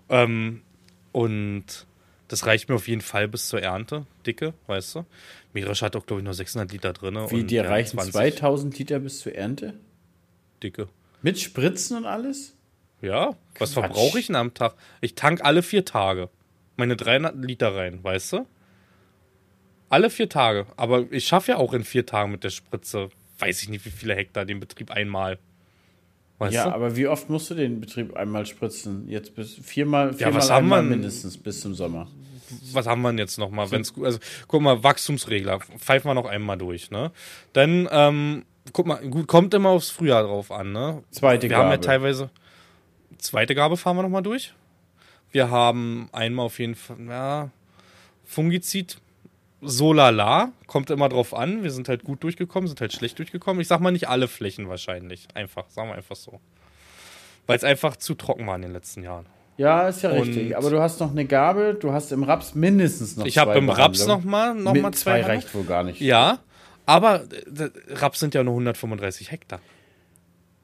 [0.09, 0.61] Ähm,
[1.13, 1.87] und
[2.32, 5.05] das reicht mir auf jeden Fall bis zur Ernte, dicke, weißt du.
[5.53, 7.15] Mirisch hat auch, glaube ich, nur 600 Liter drin.
[7.29, 9.73] Wie, dir reichen 2000 Liter bis zur Ernte?
[10.63, 10.88] Dicke.
[11.21, 12.55] Mit Spritzen und alles?
[13.01, 14.75] Ja, was verbrauche ich denn am Tag?
[15.01, 16.29] Ich tank alle vier Tage
[16.82, 18.47] meine 300 Liter rein, weißt du?
[19.89, 20.65] Alle vier Tage.
[20.77, 23.09] Aber ich schaffe ja auch in vier Tagen mit der Spritze,
[23.39, 25.38] weiß ich nicht, wie viele Hektar den Betrieb einmal.
[26.41, 26.73] Weißt ja, du?
[26.73, 29.07] aber wie oft musst du den Betrieb einmal spritzen?
[29.07, 32.07] Jetzt bis viermal, viermal ja, was haben wir mindestens bis zum Sommer.
[32.73, 33.69] Was haben wir denn jetzt nochmal?
[33.69, 34.17] Wenn's, also,
[34.47, 37.11] guck mal, Wachstumsregler, pfeifen wir noch einmal durch, ne?
[37.53, 41.03] Dann, ähm, guck mal, gut, kommt immer aufs Frühjahr drauf an, ne?
[41.11, 41.61] Zweite wir Gabe.
[41.61, 42.31] Wir haben ja teilweise,
[43.19, 44.51] zweite Gabe fahren wir nochmal durch.
[45.31, 47.51] Wir haben einmal auf jeden Fall, ja,
[48.25, 48.97] Fungizid,
[49.62, 51.64] so lala, kommt immer drauf an.
[51.64, 53.62] Wir sind halt gut durchgekommen, sind halt schlecht durchgekommen.
[53.62, 55.28] Ich sag mal nicht alle Flächen wahrscheinlich.
[55.34, 56.39] Einfach, sagen wir einfach so.
[57.47, 59.26] Weil es einfach zu trocken war in den letzten Jahren.
[59.57, 60.57] Ja, ist ja Und richtig.
[60.57, 63.41] Aber du hast noch eine Gabel, du hast im Raps mindestens noch ich zwei.
[63.41, 65.22] Ich habe im Raps nochmal noch mal zwei.
[65.22, 66.01] Zwei reicht wohl gar nicht.
[66.01, 66.39] Ja,
[66.86, 67.22] aber
[67.57, 69.59] äh, Raps sind ja nur 135 Hektar.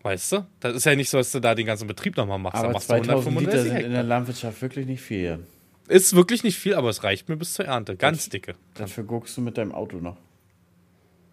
[0.01, 0.45] Weißt du?
[0.59, 2.63] Das ist ja nicht so, dass du da den ganzen Betrieb nochmal machst.
[2.63, 3.85] Aber 2000 Liter sind Hektar.
[3.85, 5.39] in der Landwirtschaft wirklich nicht viel.
[5.87, 7.95] Ist wirklich nicht viel, aber es reicht mir bis zur Ernte.
[7.95, 8.55] Ganz dicke.
[8.73, 10.17] Dafür guckst du mit deinem Auto noch.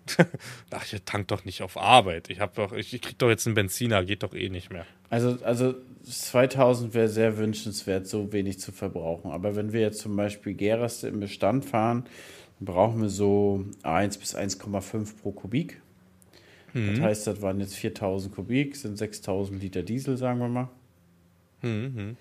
[0.70, 2.28] Ach, ich tank doch nicht auf Arbeit.
[2.30, 4.86] Ich, hab doch, ich, ich krieg doch jetzt einen Benziner, geht doch eh nicht mehr.
[5.10, 5.74] Also, also
[6.04, 9.30] 2000 wäre sehr wünschenswert, so wenig zu verbrauchen.
[9.30, 12.04] Aber wenn wir jetzt zum Beispiel Geraste im Bestand fahren,
[12.60, 15.80] brauchen wir so 1 bis 1,5 pro Kubik.
[16.74, 16.94] Mhm.
[16.94, 20.68] Das heißt, das waren jetzt 4000 Kubik, sind 6000 Liter Diesel, sagen wir mal.
[21.62, 22.16] Mhm.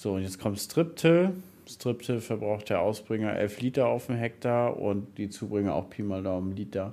[0.00, 1.32] So, und jetzt kommt Striptil.
[1.66, 6.22] Striptil verbraucht der Ausbringer 11 Liter auf dem Hektar und die Zubringer auch Pi mal
[6.22, 6.92] Daumen Liter.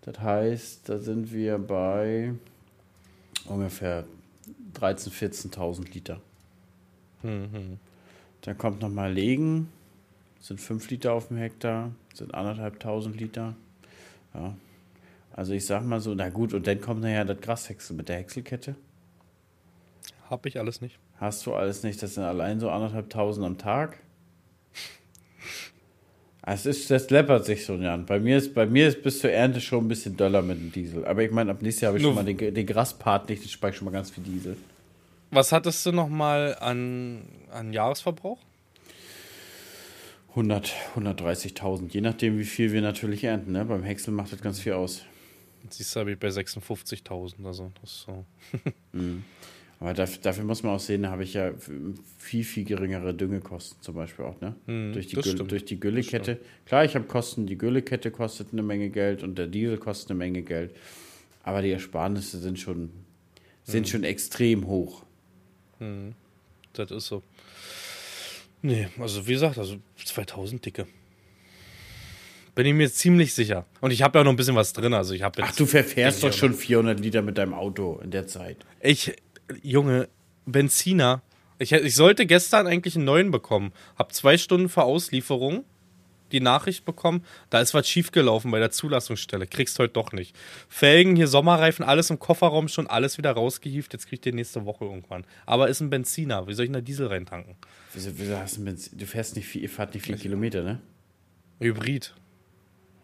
[0.00, 2.34] Das heißt, da sind wir bei
[3.44, 4.04] ungefähr
[4.74, 6.20] 13.000, 14.000 Liter.
[7.22, 7.78] Mhm.
[8.40, 9.68] Dann kommt nochmal Legen,
[10.40, 13.54] sind 5 Liter auf dem Hektar, sind anderthalbtausend Liter.
[14.34, 14.56] Ja.
[15.30, 18.16] Also ich sag mal so, na gut, und dann kommt nachher das Grashäcksel mit der
[18.16, 18.74] Häckselkette.
[20.28, 20.98] Hab ich alles nicht.
[21.24, 22.02] Hast du alles nicht.
[22.02, 23.96] Das sind allein so anderthalbtausend am Tag.
[26.42, 28.04] Es ist, das läppert sich so, Jan.
[28.04, 30.70] Bei mir, ist, bei mir ist bis zur Ernte schon ein bisschen doller mit dem
[30.70, 31.06] Diesel.
[31.06, 33.42] Aber ich meine, ab nächstes Jahr habe ich Nur schon mal den, den Graspart nicht,
[33.42, 34.58] ich speichere schon mal ganz viel Diesel.
[35.30, 38.40] Was hattest du noch mal an, an Jahresverbrauch?
[40.28, 43.52] 100, 130.000, je nachdem, wie viel wir natürlich ernten.
[43.52, 43.64] Ne?
[43.64, 45.04] Beim Häcksel macht das ganz viel aus.
[45.62, 48.26] Jetzt siehst du, habe ich bei 56.000, also das ist so.
[48.92, 49.24] mhm.
[49.84, 51.52] Aber dafür, dafür, muss man auch sehen, da habe ich ja
[52.16, 54.56] viel, viel geringere Düngekosten zum Beispiel auch, ne?
[54.64, 56.40] Hm, durch, die Gülle, durch die Güllekette.
[56.64, 60.18] Klar, ich habe Kosten, die Güllekette kostet eine Menge Geld und der Diesel kostet eine
[60.20, 60.74] Menge Geld.
[61.42, 62.92] Aber die Ersparnisse sind schon,
[63.62, 63.90] sind hm.
[63.90, 65.04] schon extrem hoch.
[65.80, 66.14] Hm.
[66.72, 67.22] Das ist so.
[68.62, 70.86] Nee, also wie gesagt, also 2000 dicke.
[72.54, 73.66] Bin ich mir ziemlich sicher.
[73.82, 74.94] Und ich habe ja noch ein bisschen was drin.
[74.94, 78.26] Also ich habe Ach, du verfährst doch schon 400 Liter mit deinem Auto in der
[78.26, 78.64] Zeit.
[78.80, 79.12] Ich,
[79.62, 80.08] Junge,
[80.46, 81.22] Benziner.
[81.58, 83.72] Ich, ich sollte gestern eigentlich einen neuen bekommen.
[83.96, 85.64] Hab zwei Stunden vor Auslieferung
[86.34, 89.46] die Nachricht bekommen, da ist was schiefgelaufen bei der Zulassungsstelle.
[89.46, 90.36] Kriegst heute doch nicht.
[90.68, 93.92] Felgen, hier Sommerreifen, alles im Kofferraum schon, alles wieder rausgehieft.
[93.92, 95.24] Jetzt kriegt ihr nächste Woche irgendwann.
[95.46, 96.46] Aber ist ein Benziner.
[96.46, 97.54] Wie soll ich denn da Diesel reintanken?
[97.92, 98.98] Wieso, wieso hast du, Benzin?
[98.98, 100.80] du fährst nicht viel, ihr fahrt nicht viel Kilometer, ne?
[101.60, 102.14] Hybrid.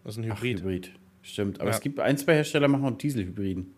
[0.03, 0.57] Das ist ein Hybrid.
[0.59, 0.91] Ach, Hybrid.
[1.23, 1.61] Stimmt.
[1.61, 1.75] Aber ja.
[1.75, 3.73] es gibt ein, zwei Hersteller machen auch Dieselhybriden.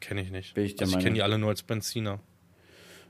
[0.00, 0.54] Kenne ich nicht.
[0.54, 2.20] Bin ich also ich kenne die alle nur als Benziner.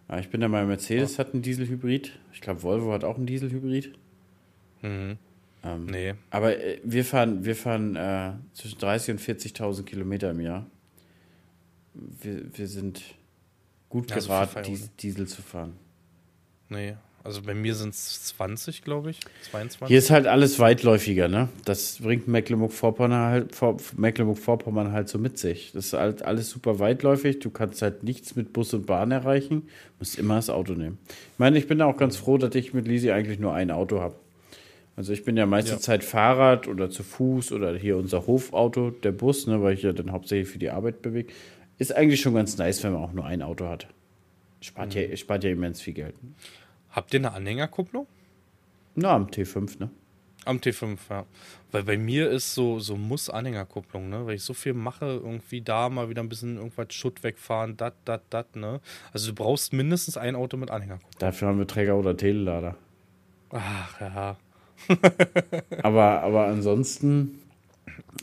[0.09, 1.19] Ja, ich bin der Meinung, Mercedes ja.
[1.21, 2.19] hat einen Dieselhybrid.
[2.33, 3.97] Ich glaube, Volvo hat auch einen Dieselhybrid.
[4.83, 5.19] Mhm.
[5.63, 6.15] Ähm, nee.
[6.31, 10.67] Aber äh, wir fahren, wir fahren äh, zwischen 30.000 und 40.000 Kilometer im Jahr.
[11.95, 13.03] Wir, wir sind
[13.89, 15.77] gut ja, geraten, so Diesel zu fahren.
[16.69, 19.21] Nee, also bei mir sind es 20, glaube ich.
[19.51, 19.89] 22.
[19.89, 21.51] Hier ist halt alles weitläufiger, ne?
[21.67, 24.39] Das bringt Mecklenburg-Vorpommern halt, Vor Mecklenburg
[24.93, 25.73] halt so mit sich.
[25.73, 27.39] Das ist halt alles super weitläufig.
[27.39, 29.63] Du kannst halt nichts mit Bus und Bahn erreichen.
[29.63, 30.99] Du musst immer das Auto nehmen.
[31.09, 34.01] Ich meine, ich bin auch ganz froh, dass ich mit Lisi eigentlich nur ein Auto
[34.01, 34.15] habe.
[34.97, 35.79] Also ich bin ja meiste ja.
[35.79, 39.93] Zeit Fahrrad oder zu Fuß oder hier unser Hofauto, der Bus, ne, weil ich ja
[39.93, 41.33] dann hauptsächlich für die Arbeit bewege.
[41.79, 43.87] Ist eigentlich schon ganz nice, wenn man auch nur ein Auto hat.
[44.61, 45.01] Spart, mhm.
[45.01, 46.15] ja, spart ja immens viel Geld.
[46.91, 48.07] Habt ihr eine Anhängerkupplung?
[48.95, 49.91] Na, am T5, ne?
[50.45, 51.27] Am T5, ja.
[51.71, 54.27] Weil bei mir ist so, so Muss-Anhängerkupplung, ne?
[54.27, 57.95] Weil ich so viel mache, irgendwie da mal wieder ein bisschen irgendwas Schutt wegfahren, dat,
[58.05, 58.81] dat, dat, ne?
[59.13, 61.19] Also du brauchst mindestens ein Auto mit Anhängerkupplung.
[61.19, 62.77] Dafür haben wir Träger oder Telelader.
[63.51, 64.37] Ach, ja.
[65.83, 67.41] aber, aber ansonsten,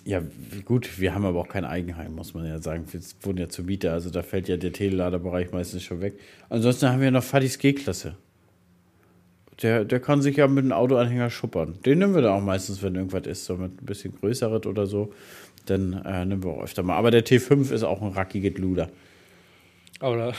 [0.03, 0.21] ja,
[0.65, 2.85] gut, wir haben aber auch kein Eigenheim, muss man ja sagen.
[2.91, 6.19] Wir wohnen ja zur Miete, also da fällt ja der Teleladerbereich meistens schon weg.
[6.49, 8.17] Ansonsten haben wir noch Fadis G-Klasse.
[9.61, 11.79] Der, der kann sich ja mit einem Autoanhänger schuppern.
[11.85, 14.85] Den nehmen wir dann auch meistens, wenn irgendwas ist, so mit ein bisschen größeres oder
[14.85, 15.13] so.
[15.65, 16.95] Dann äh, nehmen wir auch öfter mal.
[16.95, 18.89] Aber der T5 ist auch ein rackiges Luder.
[19.99, 20.33] Aber da,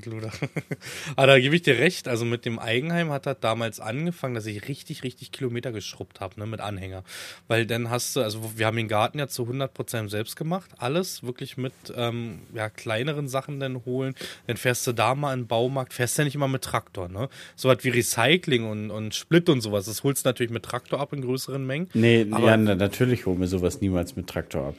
[1.16, 2.08] Aber da gebe ich dir recht.
[2.08, 6.38] Also mit dem Eigenheim hat er damals angefangen, dass ich richtig, richtig Kilometer geschrubbt habe,
[6.38, 7.04] ne, mit Anhänger.
[7.48, 10.70] Weil dann hast du, also wir haben den Garten ja zu 100% selbst gemacht.
[10.78, 14.14] Alles wirklich mit ähm, ja, kleineren Sachen dann holen.
[14.46, 17.28] Dann fährst du da mal in den Baumarkt, fährst ja nicht immer mit Traktor, ne?
[17.56, 19.86] So was wie Recycling und, und Split und sowas.
[19.86, 21.88] Das holst du natürlich mit Traktor ab in größeren Mengen.
[21.94, 24.74] Nee, aber ja, natürlich holen wir sowas niemals mit Traktor ab.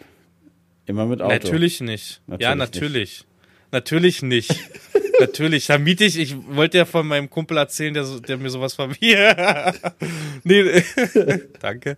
[0.86, 1.34] Immer mit Auto.
[1.34, 2.22] Natürlich nicht.
[2.28, 3.20] Natürlich ja, natürlich.
[3.20, 3.31] Nicht.
[3.72, 4.54] Natürlich nicht.
[5.20, 5.68] Natürlich.
[5.68, 8.96] Da miete ich, ich wollte ja von meinem Kumpel erzählen, der, der mir sowas von
[9.00, 9.74] mir.
[10.44, 10.84] nee,
[11.60, 11.98] danke.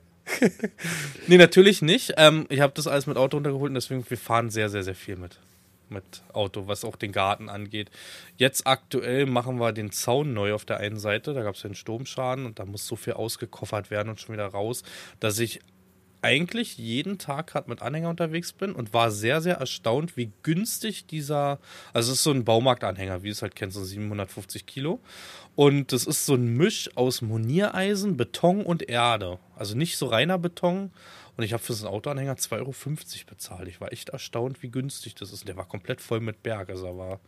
[1.27, 2.13] nee, natürlich nicht.
[2.17, 4.95] Ähm, ich habe das alles mit Auto runtergeholt und deswegen, wir fahren sehr, sehr, sehr
[4.95, 5.39] viel mit,
[5.89, 7.91] mit Auto, was auch den Garten angeht.
[8.37, 11.33] Jetzt aktuell machen wir den Zaun neu auf der einen Seite.
[11.33, 14.33] Da gab es ja einen Sturmschaden und da muss so viel ausgekoffert werden und schon
[14.33, 14.83] wieder raus,
[15.19, 15.59] dass ich
[16.23, 21.05] eigentlich jeden Tag gerade mit Anhänger unterwegs bin und war sehr, sehr erstaunt, wie günstig
[21.05, 21.59] dieser,
[21.91, 24.99] also es ist so ein Baumarktanhänger, wie du es halt kennst, so 750 Kilo.
[25.55, 29.37] Und das ist so ein Misch aus Moniereisen, Beton und Erde.
[29.55, 30.91] Also nicht so reiner Beton.
[31.35, 32.73] Und ich habe für so einen Autoanhänger 2,50 Euro
[33.27, 33.67] bezahlt.
[33.67, 35.47] Ich war echt erstaunt, wie günstig das ist.
[35.47, 36.69] der war komplett voll mit Berg.
[36.69, 37.19] Also da war.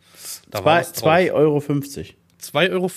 [0.50, 1.58] Da 2,50 Euro.
[1.58, 2.88] 2,50 Euro.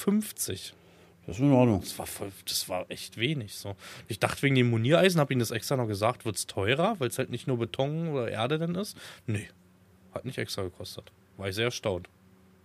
[1.30, 1.80] Das ist in Ordnung.
[1.82, 3.54] Das war, voll, das war echt wenig.
[3.54, 3.76] So.
[4.08, 7.10] Ich dachte, wegen dem Moniereisen, habe ich das extra noch gesagt, wird es teurer, weil
[7.10, 8.98] es halt nicht nur Beton oder Erde dann ist.
[9.28, 9.48] Nee,
[10.12, 11.12] hat nicht extra gekostet.
[11.38, 12.10] War ich sehr erstaunt.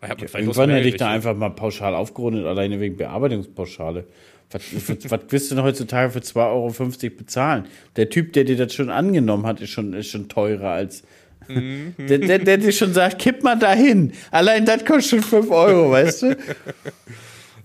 [0.02, 4.06] Ich okay, irgendwann hätte ich da einfach mal pauschal aufgerundet, alleine wegen Bearbeitungspauschale.
[4.50, 7.66] Was, was, was willst du denn heutzutage für 2,50 Euro bezahlen?
[7.96, 11.02] Der Typ, der dir das schon angenommen hat, ist schon, ist schon teurer als.
[11.48, 11.94] Mhm.
[11.98, 14.14] der, der, der dir schon sagt, kipp mal dahin.
[14.30, 16.36] Allein das kostet schon 5 Euro, weißt du?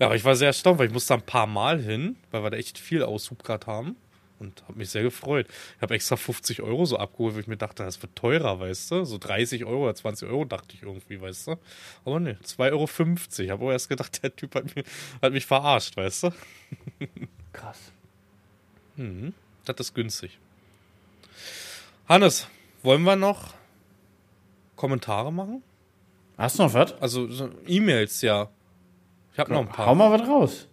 [0.00, 2.50] Ja, aber ich war sehr erstaunt, weil ich musste ein paar Mal hin, weil wir
[2.50, 3.96] da echt viel Aushub gerade haben.
[4.38, 5.46] Und habe mich sehr gefreut.
[5.76, 8.90] Ich habe extra 50 Euro so abgeholt, weil ich mir dachte, das wird teurer, weißt
[8.90, 9.04] du?
[9.04, 11.56] So 30 Euro oder 20 Euro dachte ich irgendwie, weißt du?
[12.06, 12.86] Aber ne, 2,50 Euro.
[13.44, 14.86] Ich habe auch erst gedacht, der Typ hat mich,
[15.20, 16.30] hat mich verarscht, weißt du?
[17.52, 17.92] Krass.
[18.96, 19.34] Mhm,
[19.66, 20.38] das ist günstig.
[22.08, 22.48] Hannes,
[22.82, 23.52] wollen wir noch
[24.76, 25.62] Kommentare machen?
[26.38, 26.94] Hast du noch was?
[27.02, 28.48] Also so E-Mails, ja.
[29.32, 29.86] Ich habe noch ein paar.
[29.86, 30.66] Hau mal was raus.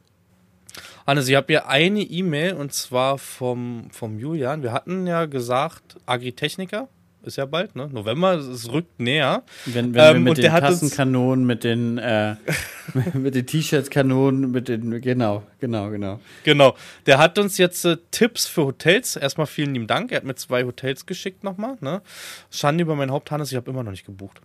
[1.06, 4.62] Hannes, ich habe hier eine E-Mail und zwar vom, vom Julian.
[4.62, 6.90] Wir hatten ja gesagt, Agritechniker
[7.28, 7.90] ist ja bald, ne?
[7.92, 9.44] November, es rückt näher.
[9.66, 12.36] Wenn, wenn ähm, wir mit den Tassenkanonen, mit den, äh,
[13.14, 16.20] mit den T-Shirts-Kanonen, mit den, genau, genau, genau.
[16.44, 16.76] Genau.
[17.06, 19.16] Der hat uns jetzt äh, Tipps für Hotels.
[19.16, 20.12] Erstmal vielen lieben Dank.
[20.12, 22.02] Er hat mir zwei Hotels geschickt nochmal, ne?
[22.50, 24.42] Schande über mein Haupt, Hannes, ich habe immer noch nicht gebucht.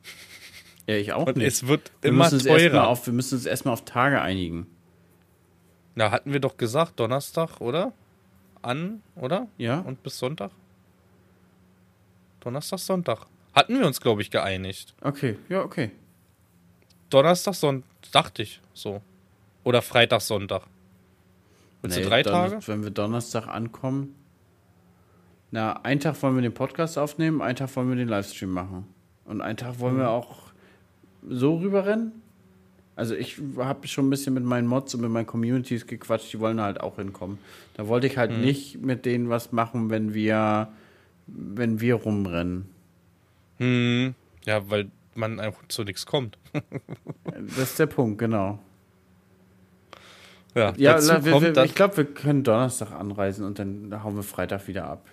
[0.86, 1.46] Ja, ich auch Und nicht.
[1.46, 2.88] es wird wir immer teurer.
[2.88, 4.66] auf, wir müssen uns erstmal auf Tage einigen.
[5.94, 7.92] Na, hatten wir doch gesagt, Donnerstag, oder?
[8.62, 9.48] An, oder?
[9.58, 9.80] Ja?
[9.80, 10.50] Und bis Sonntag?
[12.40, 13.26] Donnerstag, Sonntag.
[13.54, 14.94] Hatten wir uns, glaube ich, geeinigt.
[15.02, 15.90] Okay, ja, okay.
[17.10, 19.02] Donnerstag, Sonntag, dachte ich so.
[19.64, 20.62] Oder Freitag, Sonntag.
[21.82, 22.58] Willst Nee, du drei Tage?
[22.66, 24.14] Wenn wir Donnerstag ankommen.
[25.50, 28.86] Na, einen Tag wollen wir den Podcast aufnehmen, einen Tag wollen wir den Livestream machen.
[29.26, 30.10] Und einen Tag wollen wir Mhm.
[30.10, 30.51] auch
[31.28, 32.12] so rüberrennen.
[32.94, 36.40] Also ich habe schon ein bisschen mit meinen Mods und mit meinen Communities gequatscht, die
[36.40, 37.38] wollen halt auch hinkommen.
[37.74, 38.40] Da wollte ich halt Mhm.
[38.42, 40.68] nicht mit denen was machen, wenn wir,
[41.26, 42.66] wenn wir rumrennen.
[43.58, 44.14] Hm,
[44.44, 46.38] ja, weil man einfach zu nichts kommt.
[47.24, 48.58] Das ist der Punkt, genau.
[50.54, 54.68] Ja, Ja, wir, wir, ich glaube, wir können Donnerstag anreisen und dann hauen wir Freitag
[54.68, 55.06] wieder ab.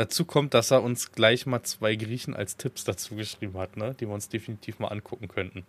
[0.00, 3.94] Dazu kommt, dass er uns gleich mal zwei Griechen als Tipps dazu geschrieben hat, ne?
[4.00, 5.64] die wir uns definitiv mal angucken könnten.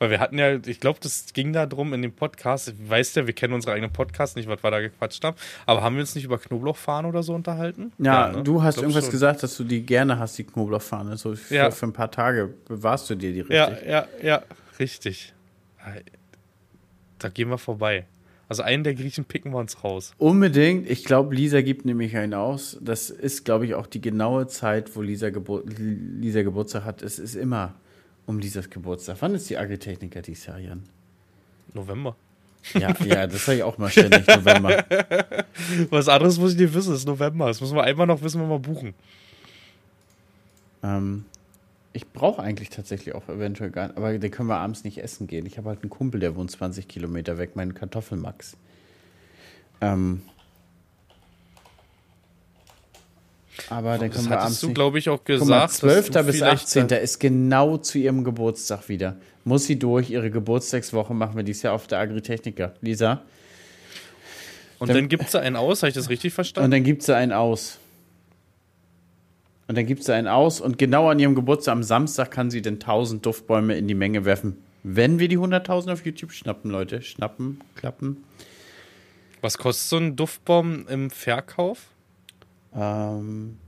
[0.00, 3.26] Weil wir hatten ja, ich glaube, das ging da drum in dem Podcast, weißt ja,
[3.28, 6.16] wir kennen unsere eigenen Podcasts nicht, was wir da gequatscht haben, aber haben wir uns
[6.16, 7.92] nicht über Knoblauchfahren oder so unterhalten?
[7.98, 8.42] Ja, ne?
[8.42, 9.12] du hast Glaub irgendwas schon.
[9.12, 11.16] gesagt, dass du die gerne hast, die Knoblauchfahne.
[11.16, 11.70] So für, Ja.
[11.70, 13.56] für ein paar Tage bewahrst du dir die richtig.
[13.56, 14.42] Ja, ja, ja,
[14.80, 15.32] richtig.
[17.18, 18.04] Da gehen wir vorbei.
[18.48, 20.14] Also einen der Griechen picken wir uns raus.
[20.18, 20.88] Unbedingt.
[20.88, 22.78] Ich glaube, Lisa gibt nämlich einen aus.
[22.80, 27.02] Das ist, glaube ich, auch die genaue Zeit, wo Lisa, Gebur Lisa Geburtstag hat.
[27.02, 27.74] Es ist immer
[28.26, 29.16] um Lisas Geburtstag.
[29.20, 30.82] Wann ist die Agritechniker dieses Jahr, Jan?
[31.72, 32.16] November.
[32.74, 34.84] Ja, ja, das sage ich auch mal ständig, November.
[35.90, 37.46] Was anderes muss ich nicht wissen, es ist November.
[37.46, 38.94] Das müssen wir einmal noch wissen, wenn wir buchen.
[40.82, 41.24] Ähm,
[41.96, 45.26] ich brauche eigentlich tatsächlich auch eventuell gar nicht, aber den können wir abends nicht essen
[45.26, 45.46] gehen.
[45.46, 48.56] Ich habe halt einen Kumpel, der wohnt 20 Kilometer weg, meinen Kartoffelmax.
[49.80, 50.20] Ähm,
[53.70, 55.72] aber dann können wir abends hattest du, glaube ich, auch gesagt.
[55.72, 56.10] 12.
[56.10, 56.88] dass du bis vielleicht 18.
[56.88, 59.16] dann- ist genau zu ihrem Geburtstag wieder.
[59.44, 62.74] Muss sie durch, ihre Geburtstagswoche machen wir dieses Jahr auf der Agritechniker.
[62.80, 63.22] Lisa.
[64.78, 66.70] Und dann gibt es da einen aus, habe ich das richtig Und verstanden?
[66.70, 67.78] dann gibt sie einen aus.
[69.68, 72.62] Und dann gibt sie einen aus und genau an ihrem Geburtstag am Samstag kann sie
[72.62, 74.58] dann 1000 Duftbäume in die Menge werfen.
[74.84, 77.02] Wenn wir die 100.000 auf YouTube schnappen, Leute.
[77.02, 78.24] Schnappen, klappen.
[79.40, 81.88] Was kostet so ein Duftbaum im Verkauf?
[82.72, 83.58] Ähm,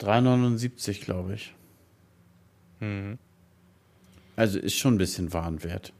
[0.00, 1.54] 3,79 glaube ich.
[2.80, 3.18] Mhm.
[4.36, 5.92] Also ist schon ein bisschen Warenwert.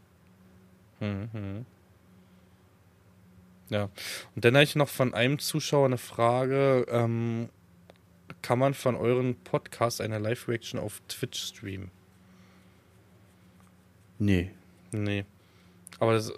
[3.71, 3.89] Ja.
[4.35, 6.87] Und dann habe ich noch von einem Zuschauer eine Frage.
[6.91, 7.49] Ähm,
[8.43, 11.91] kann man von euren Podcast eine Live-Reaction auf Twitch streamen?
[14.19, 14.51] Nee.
[14.93, 15.25] Nee.
[15.99, 16.33] Aber das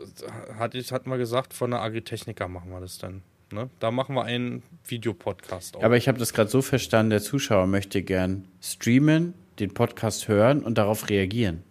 [0.73, 3.23] ich, hatten wir gesagt, von der Agritechniker machen wir das dann.
[3.53, 3.69] Ne?
[3.81, 5.85] Da machen wir einen Videopodcast auf.
[5.85, 10.63] Aber ich habe das gerade so verstanden, der Zuschauer möchte gern streamen, den Podcast hören
[10.65, 11.63] und darauf reagieren.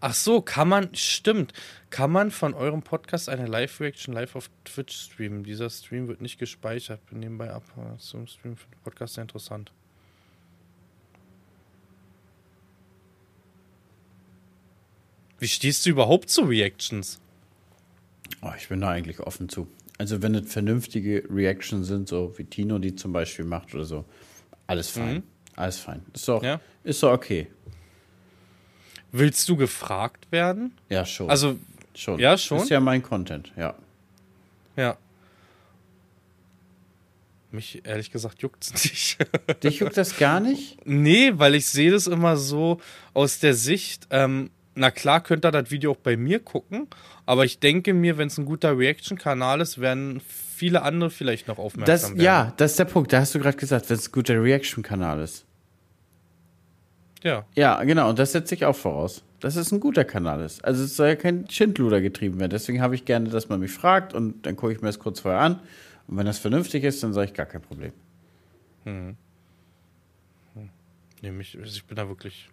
[0.00, 1.52] Ach so, kann man, stimmt,
[1.90, 5.44] kann man von eurem Podcast eine Live-Reaction live auf Twitch streamen?
[5.44, 7.04] Dieser Stream wird nicht gespeichert.
[7.06, 9.72] Bin nebenbei ab äh, zum Stream für den Podcast sehr interessant.
[15.38, 17.20] Wie stehst du überhaupt zu Reactions?
[18.42, 19.66] Oh, ich bin da eigentlich offen zu.
[19.98, 24.04] Also wenn es vernünftige Reactions sind, so wie Tino die zum Beispiel macht oder so,
[24.66, 25.22] alles fein.
[25.56, 26.02] Alles fein.
[26.12, 26.60] Ist doch, Ja.
[26.82, 27.48] ist doch okay.
[29.16, 30.72] Willst du gefragt werden?
[30.88, 31.30] Ja, schon.
[31.30, 31.56] Also,
[31.94, 32.18] schon.
[32.18, 32.58] ja, schon?
[32.58, 33.74] Ist ja mein Content, ja.
[34.76, 34.96] ja.
[37.52, 39.18] Mich ehrlich gesagt juckt's nicht.
[39.62, 40.84] Dich juckt das gar nicht?
[40.84, 42.80] Nee, weil ich sehe das immer so
[43.12, 46.88] aus der Sicht, ähm, na klar könnt ihr das Video auch bei mir gucken,
[47.24, 50.20] aber ich denke mir, wenn es ein guter Reaction-Kanal ist, werden
[50.56, 52.20] viele andere vielleicht noch Das, aufmerksam werden.
[52.24, 53.12] ja, das ist der Punkt.
[53.12, 55.44] Da hast du gerade gesagt, wenn es ein guter Reaction-Kanal ist.
[57.24, 57.44] Ja.
[57.54, 58.10] Ja, genau.
[58.10, 59.24] Und das setze ich auch voraus.
[59.40, 60.64] Dass es ein guter Kanal ist.
[60.64, 62.50] Also es soll ja kein Schindluder getrieben werden.
[62.50, 65.20] Deswegen habe ich gerne, dass man mich fragt und dann gucke ich mir das kurz
[65.20, 65.60] vorher an.
[66.06, 67.92] Und wenn das vernünftig ist, dann sage ich gar kein Problem.
[68.84, 69.14] Nee,
[71.30, 72.50] mich, also ich bin da wirklich.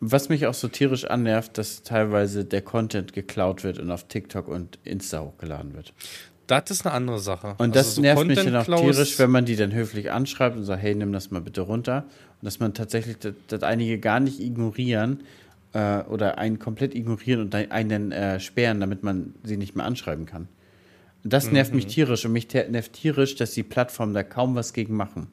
[0.00, 4.48] Was mich auch so tierisch annervt, dass teilweise der Content geklaut wird und auf TikTok
[4.48, 5.92] und Insta hochgeladen wird.
[6.46, 7.54] Das ist eine andere Sache.
[7.58, 10.56] Und das Also so nervt mich dann auch tierisch, wenn man die dann höflich anschreibt
[10.56, 12.04] und sagt, hey, nimm das mal bitte runter.
[12.40, 15.22] Und dass man tatsächlich, dass, dass einige gar nicht ignorieren
[15.74, 19.84] äh, oder einen komplett ignorieren und ein- einen äh, sperren, damit man sie nicht mehr
[19.86, 20.48] anschreiben kann.
[21.22, 21.76] Und das nervt Mhm.
[21.76, 25.26] mich tierisch und mich nervt tierisch, dass die Plattformen da kaum was gegen machen.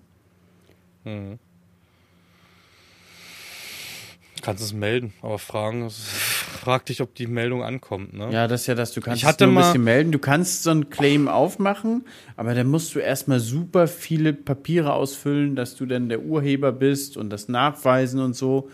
[4.47, 5.89] Kannst es melden, aber fragen,
[6.61, 8.29] frag dich, ob die Meldung ankommt, ne?
[8.31, 10.11] Ja, das ist ja das, du kannst Ich hatte es nur ein mal- bisschen melden.
[10.13, 12.05] Du kannst so einen Claim aufmachen,
[12.37, 17.17] aber dann musst du erstmal super viele Papiere ausfüllen, dass du dann der Urheber bist
[17.17, 18.69] und das nachweisen und so.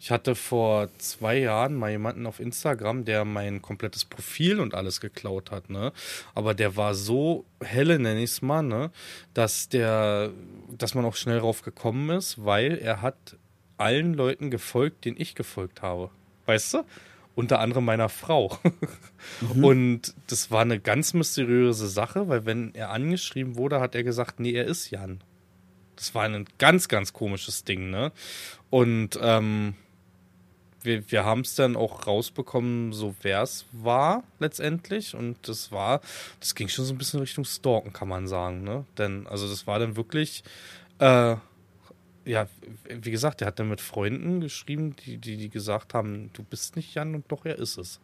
[0.00, 5.00] Ich hatte vor zwei Jahren mal jemanden auf Instagram, der mein komplettes Profil und alles
[5.00, 5.92] geklaut hat, ne?
[6.34, 8.90] Aber der war so helle, nenne ich es mal, ne?
[9.32, 10.30] Dass der,
[10.76, 13.36] dass man auch schnell drauf gekommen ist, weil er hat
[13.76, 16.10] allen Leuten gefolgt, denen ich gefolgt habe.
[16.46, 16.84] Weißt du?
[17.34, 18.58] Unter anderem meiner Frau.
[19.54, 19.64] Mhm.
[19.64, 24.38] Und das war eine ganz mysteriöse Sache, weil wenn er angeschrieben wurde, hat er gesagt,
[24.38, 25.22] nee, er ist Jan.
[25.96, 28.12] Das war ein ganz, ganz komisches Ding, ne?
[28.70, 29.74] Und ähm,
[30.84, 35.14] wir, wir haben es dann auch rausbekommen, so wer es war letztendlich.
[35.14, 36.00] Und das war,
[36.40, 38.62] das ging schon so ein bisschen Richtung Stalken, kann man sagen.
[38.62, 38.84] Ne?
[38.98, 40.44] Denn, also das war dann wirklich,
[40.98, 41.36] äh,
[42.24, 42.48] ja,
[42.88, 46.76] wie gesagt, er hat dann mit Freunden geschrieben, die, die, die gesagt haben, du bist
[46.76, 48.00] nicht Jan und doch er ist es.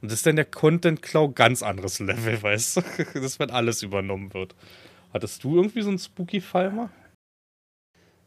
[0.00, 2.82] Und das ist dann der Content-Klau ganz anderes Level, weißt du?
[3.14, 4.54] Das, wenn alles übernommen wird.
[5.12, 6.90] Hattest du irgendwie so einen Spooky-Fall mal?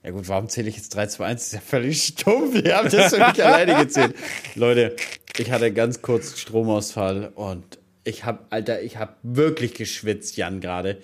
[0.03, 1.41] Ja gut, warum zähle ich jetzt 3, 2, 1?
[1.41, 2.55] Das ist ja völlig stumpf.
[2.63, 4.15] Ihr habt das für mich alleine gezählt.
[4.53, 4.95] Leute,
[5.37, 11.01] ich hatte ganz kurz Stromausfall und ich habe, Alter, ich habe wirklich geschwitzt, Jan, gerade,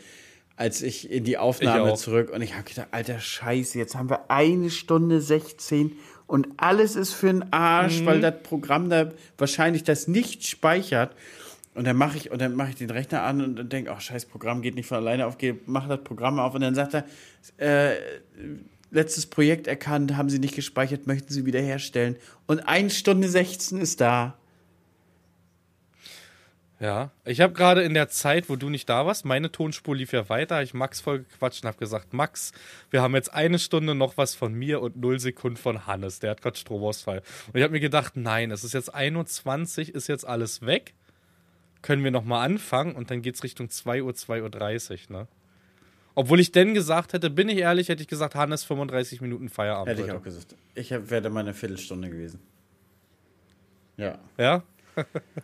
[0.62, 4.30] als ich in die Aufnahme zurück und ich habe gedacht, Alter, scheiße, jetzt haben wir
[4.30, 5.94] eine Stunde 16
[6.28, 8.06] und alles ist für den Arsch, mhm.
[8.06, 11.16] weil das Programm da wahrscheinlich das nicht speichert.
[11.74, 14.02] Und dann mache ich, und dann mache ich den Rechner an und, und denke, ach,
[14.02, 15.36] scheiß Programm geht nicht von alleine auf,
[15.66, 17.06] mach das Programm auf und dann sagt er,
[17.58, 17.96] äh,
[18.92, 22.18] letztes Projekt erkannt, haben sie nicht gespeichert, möchten sie wiederherstellen.
[22.46, 24.38] Und 1 Stunde 16 ist da.
[26.82, 30.14] Ja, ich habe gerade in der Zeit, wo du nicht da warst, meine Tonspur lief
[30.14, 32.53] ja weiter, ich Max voll gequatscht und habe gesagt, Max,
[32.90, 36.32] wir haben jetzt eine Stunde noch was von mir und null Sekunden von Hannes, der
[36.32, 37.22] hat gerade Stromausfall.
[37.48, 40.95] Und ich habe mir gedacht, nein, es ist jetzt 21, ist jetzt alles weg,
[41.84, 45.28] können wir nochmal anfangen und dann geht es Richtung 2 Uhr, 2.30 Uhr, ne?
[46.16, 49.88] Obwohl ich denn gesagt hätte, bin ich ehrlich, hätte ich gesagt, Hannes 35 Minuten Feierabend.
[49.88, 50.18] Hätte ich heute.
[50.18, 50.56] auch gesagt.
[50.74, 52.41] Ich wäre mal eine Viertelstunde gewesen.
[53.98, 54.18] Ja.
[54.38, 54.64] Ja?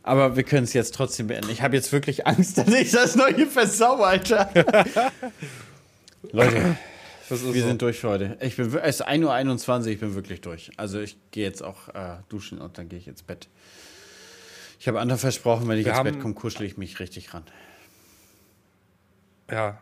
[0.03, 1.49] Aber wir können es jetzt trotzdem beenden.
[1.49, 4.49] Ich habe jetzt wirklich Angst, dass ich das neue versau, Alter.
[6.31, 6.77] Leute,
[7.29, 7.51] wir so.
[7.51, 8.37] sind durch für heute.
[8.41, 10.71] Ich bin, es ist 1.21 Uhr, ich bin wirklich durch.
[10.77, 13.47] Also ich gehe jetzt auch äh, duschen und dann gehe ich ins Bett.
[14.79, 17.43] Ich habe anderen versprochen, wenn ich wir ins Bett komme, kuschel ich mich richtig ran.
[19.49, 19.79] Ja,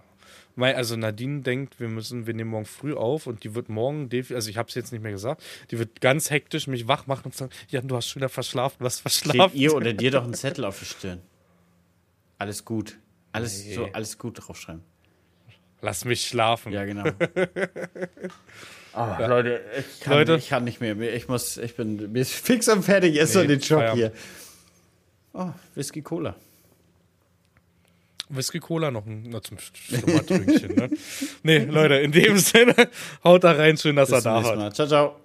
[0.56, 4.10] weil, also Nadine denkt, wir müssen, wir nehmen morgen früh auf und die wird morgen,
[4.34, 7.26] also ich habe es jetzt nicht mehr gesagt, die wird ganz hektisch mich wach machen
[7.26, 9.52] und sagen, ja, du hast schon wieder verschlafen, was verschlafen.
[9.52, 11.22] Klebt ihr oder dir doch einen Zettel auf die Stirn.
[12.38, 12.98] Alles gut.
[13.32, 13.73] Alles, nee.
[13.73, 14.82] so, alles gut draufschreiben.
[15.82, 16.72] Lass mich schlafen.
[16.72, 17.03] Ja, genau.
[18.94, 19.27] Oh, ja.
[19.27, 20.98] Leute, ich kann, Leute, ich kann nicht mehr.
[21.14, 24.11] Ich muss, ich bin mir ist fix und fertig jetzt nee, den Job hier.
[25.34, 26.36] Oh, Whisky Cola.
[28.30, 30.76] Whisky Cola noch, ein, noch zum Schlummertrünkchen.
[30.76, 30.89] ne?
[31.43, 32.73] nee, Leute, in dem Sinne,
[33.23, 34.73] haut da rein, schön, dass Bis er da war.
[34.73, 35.15] Ciao, ciao.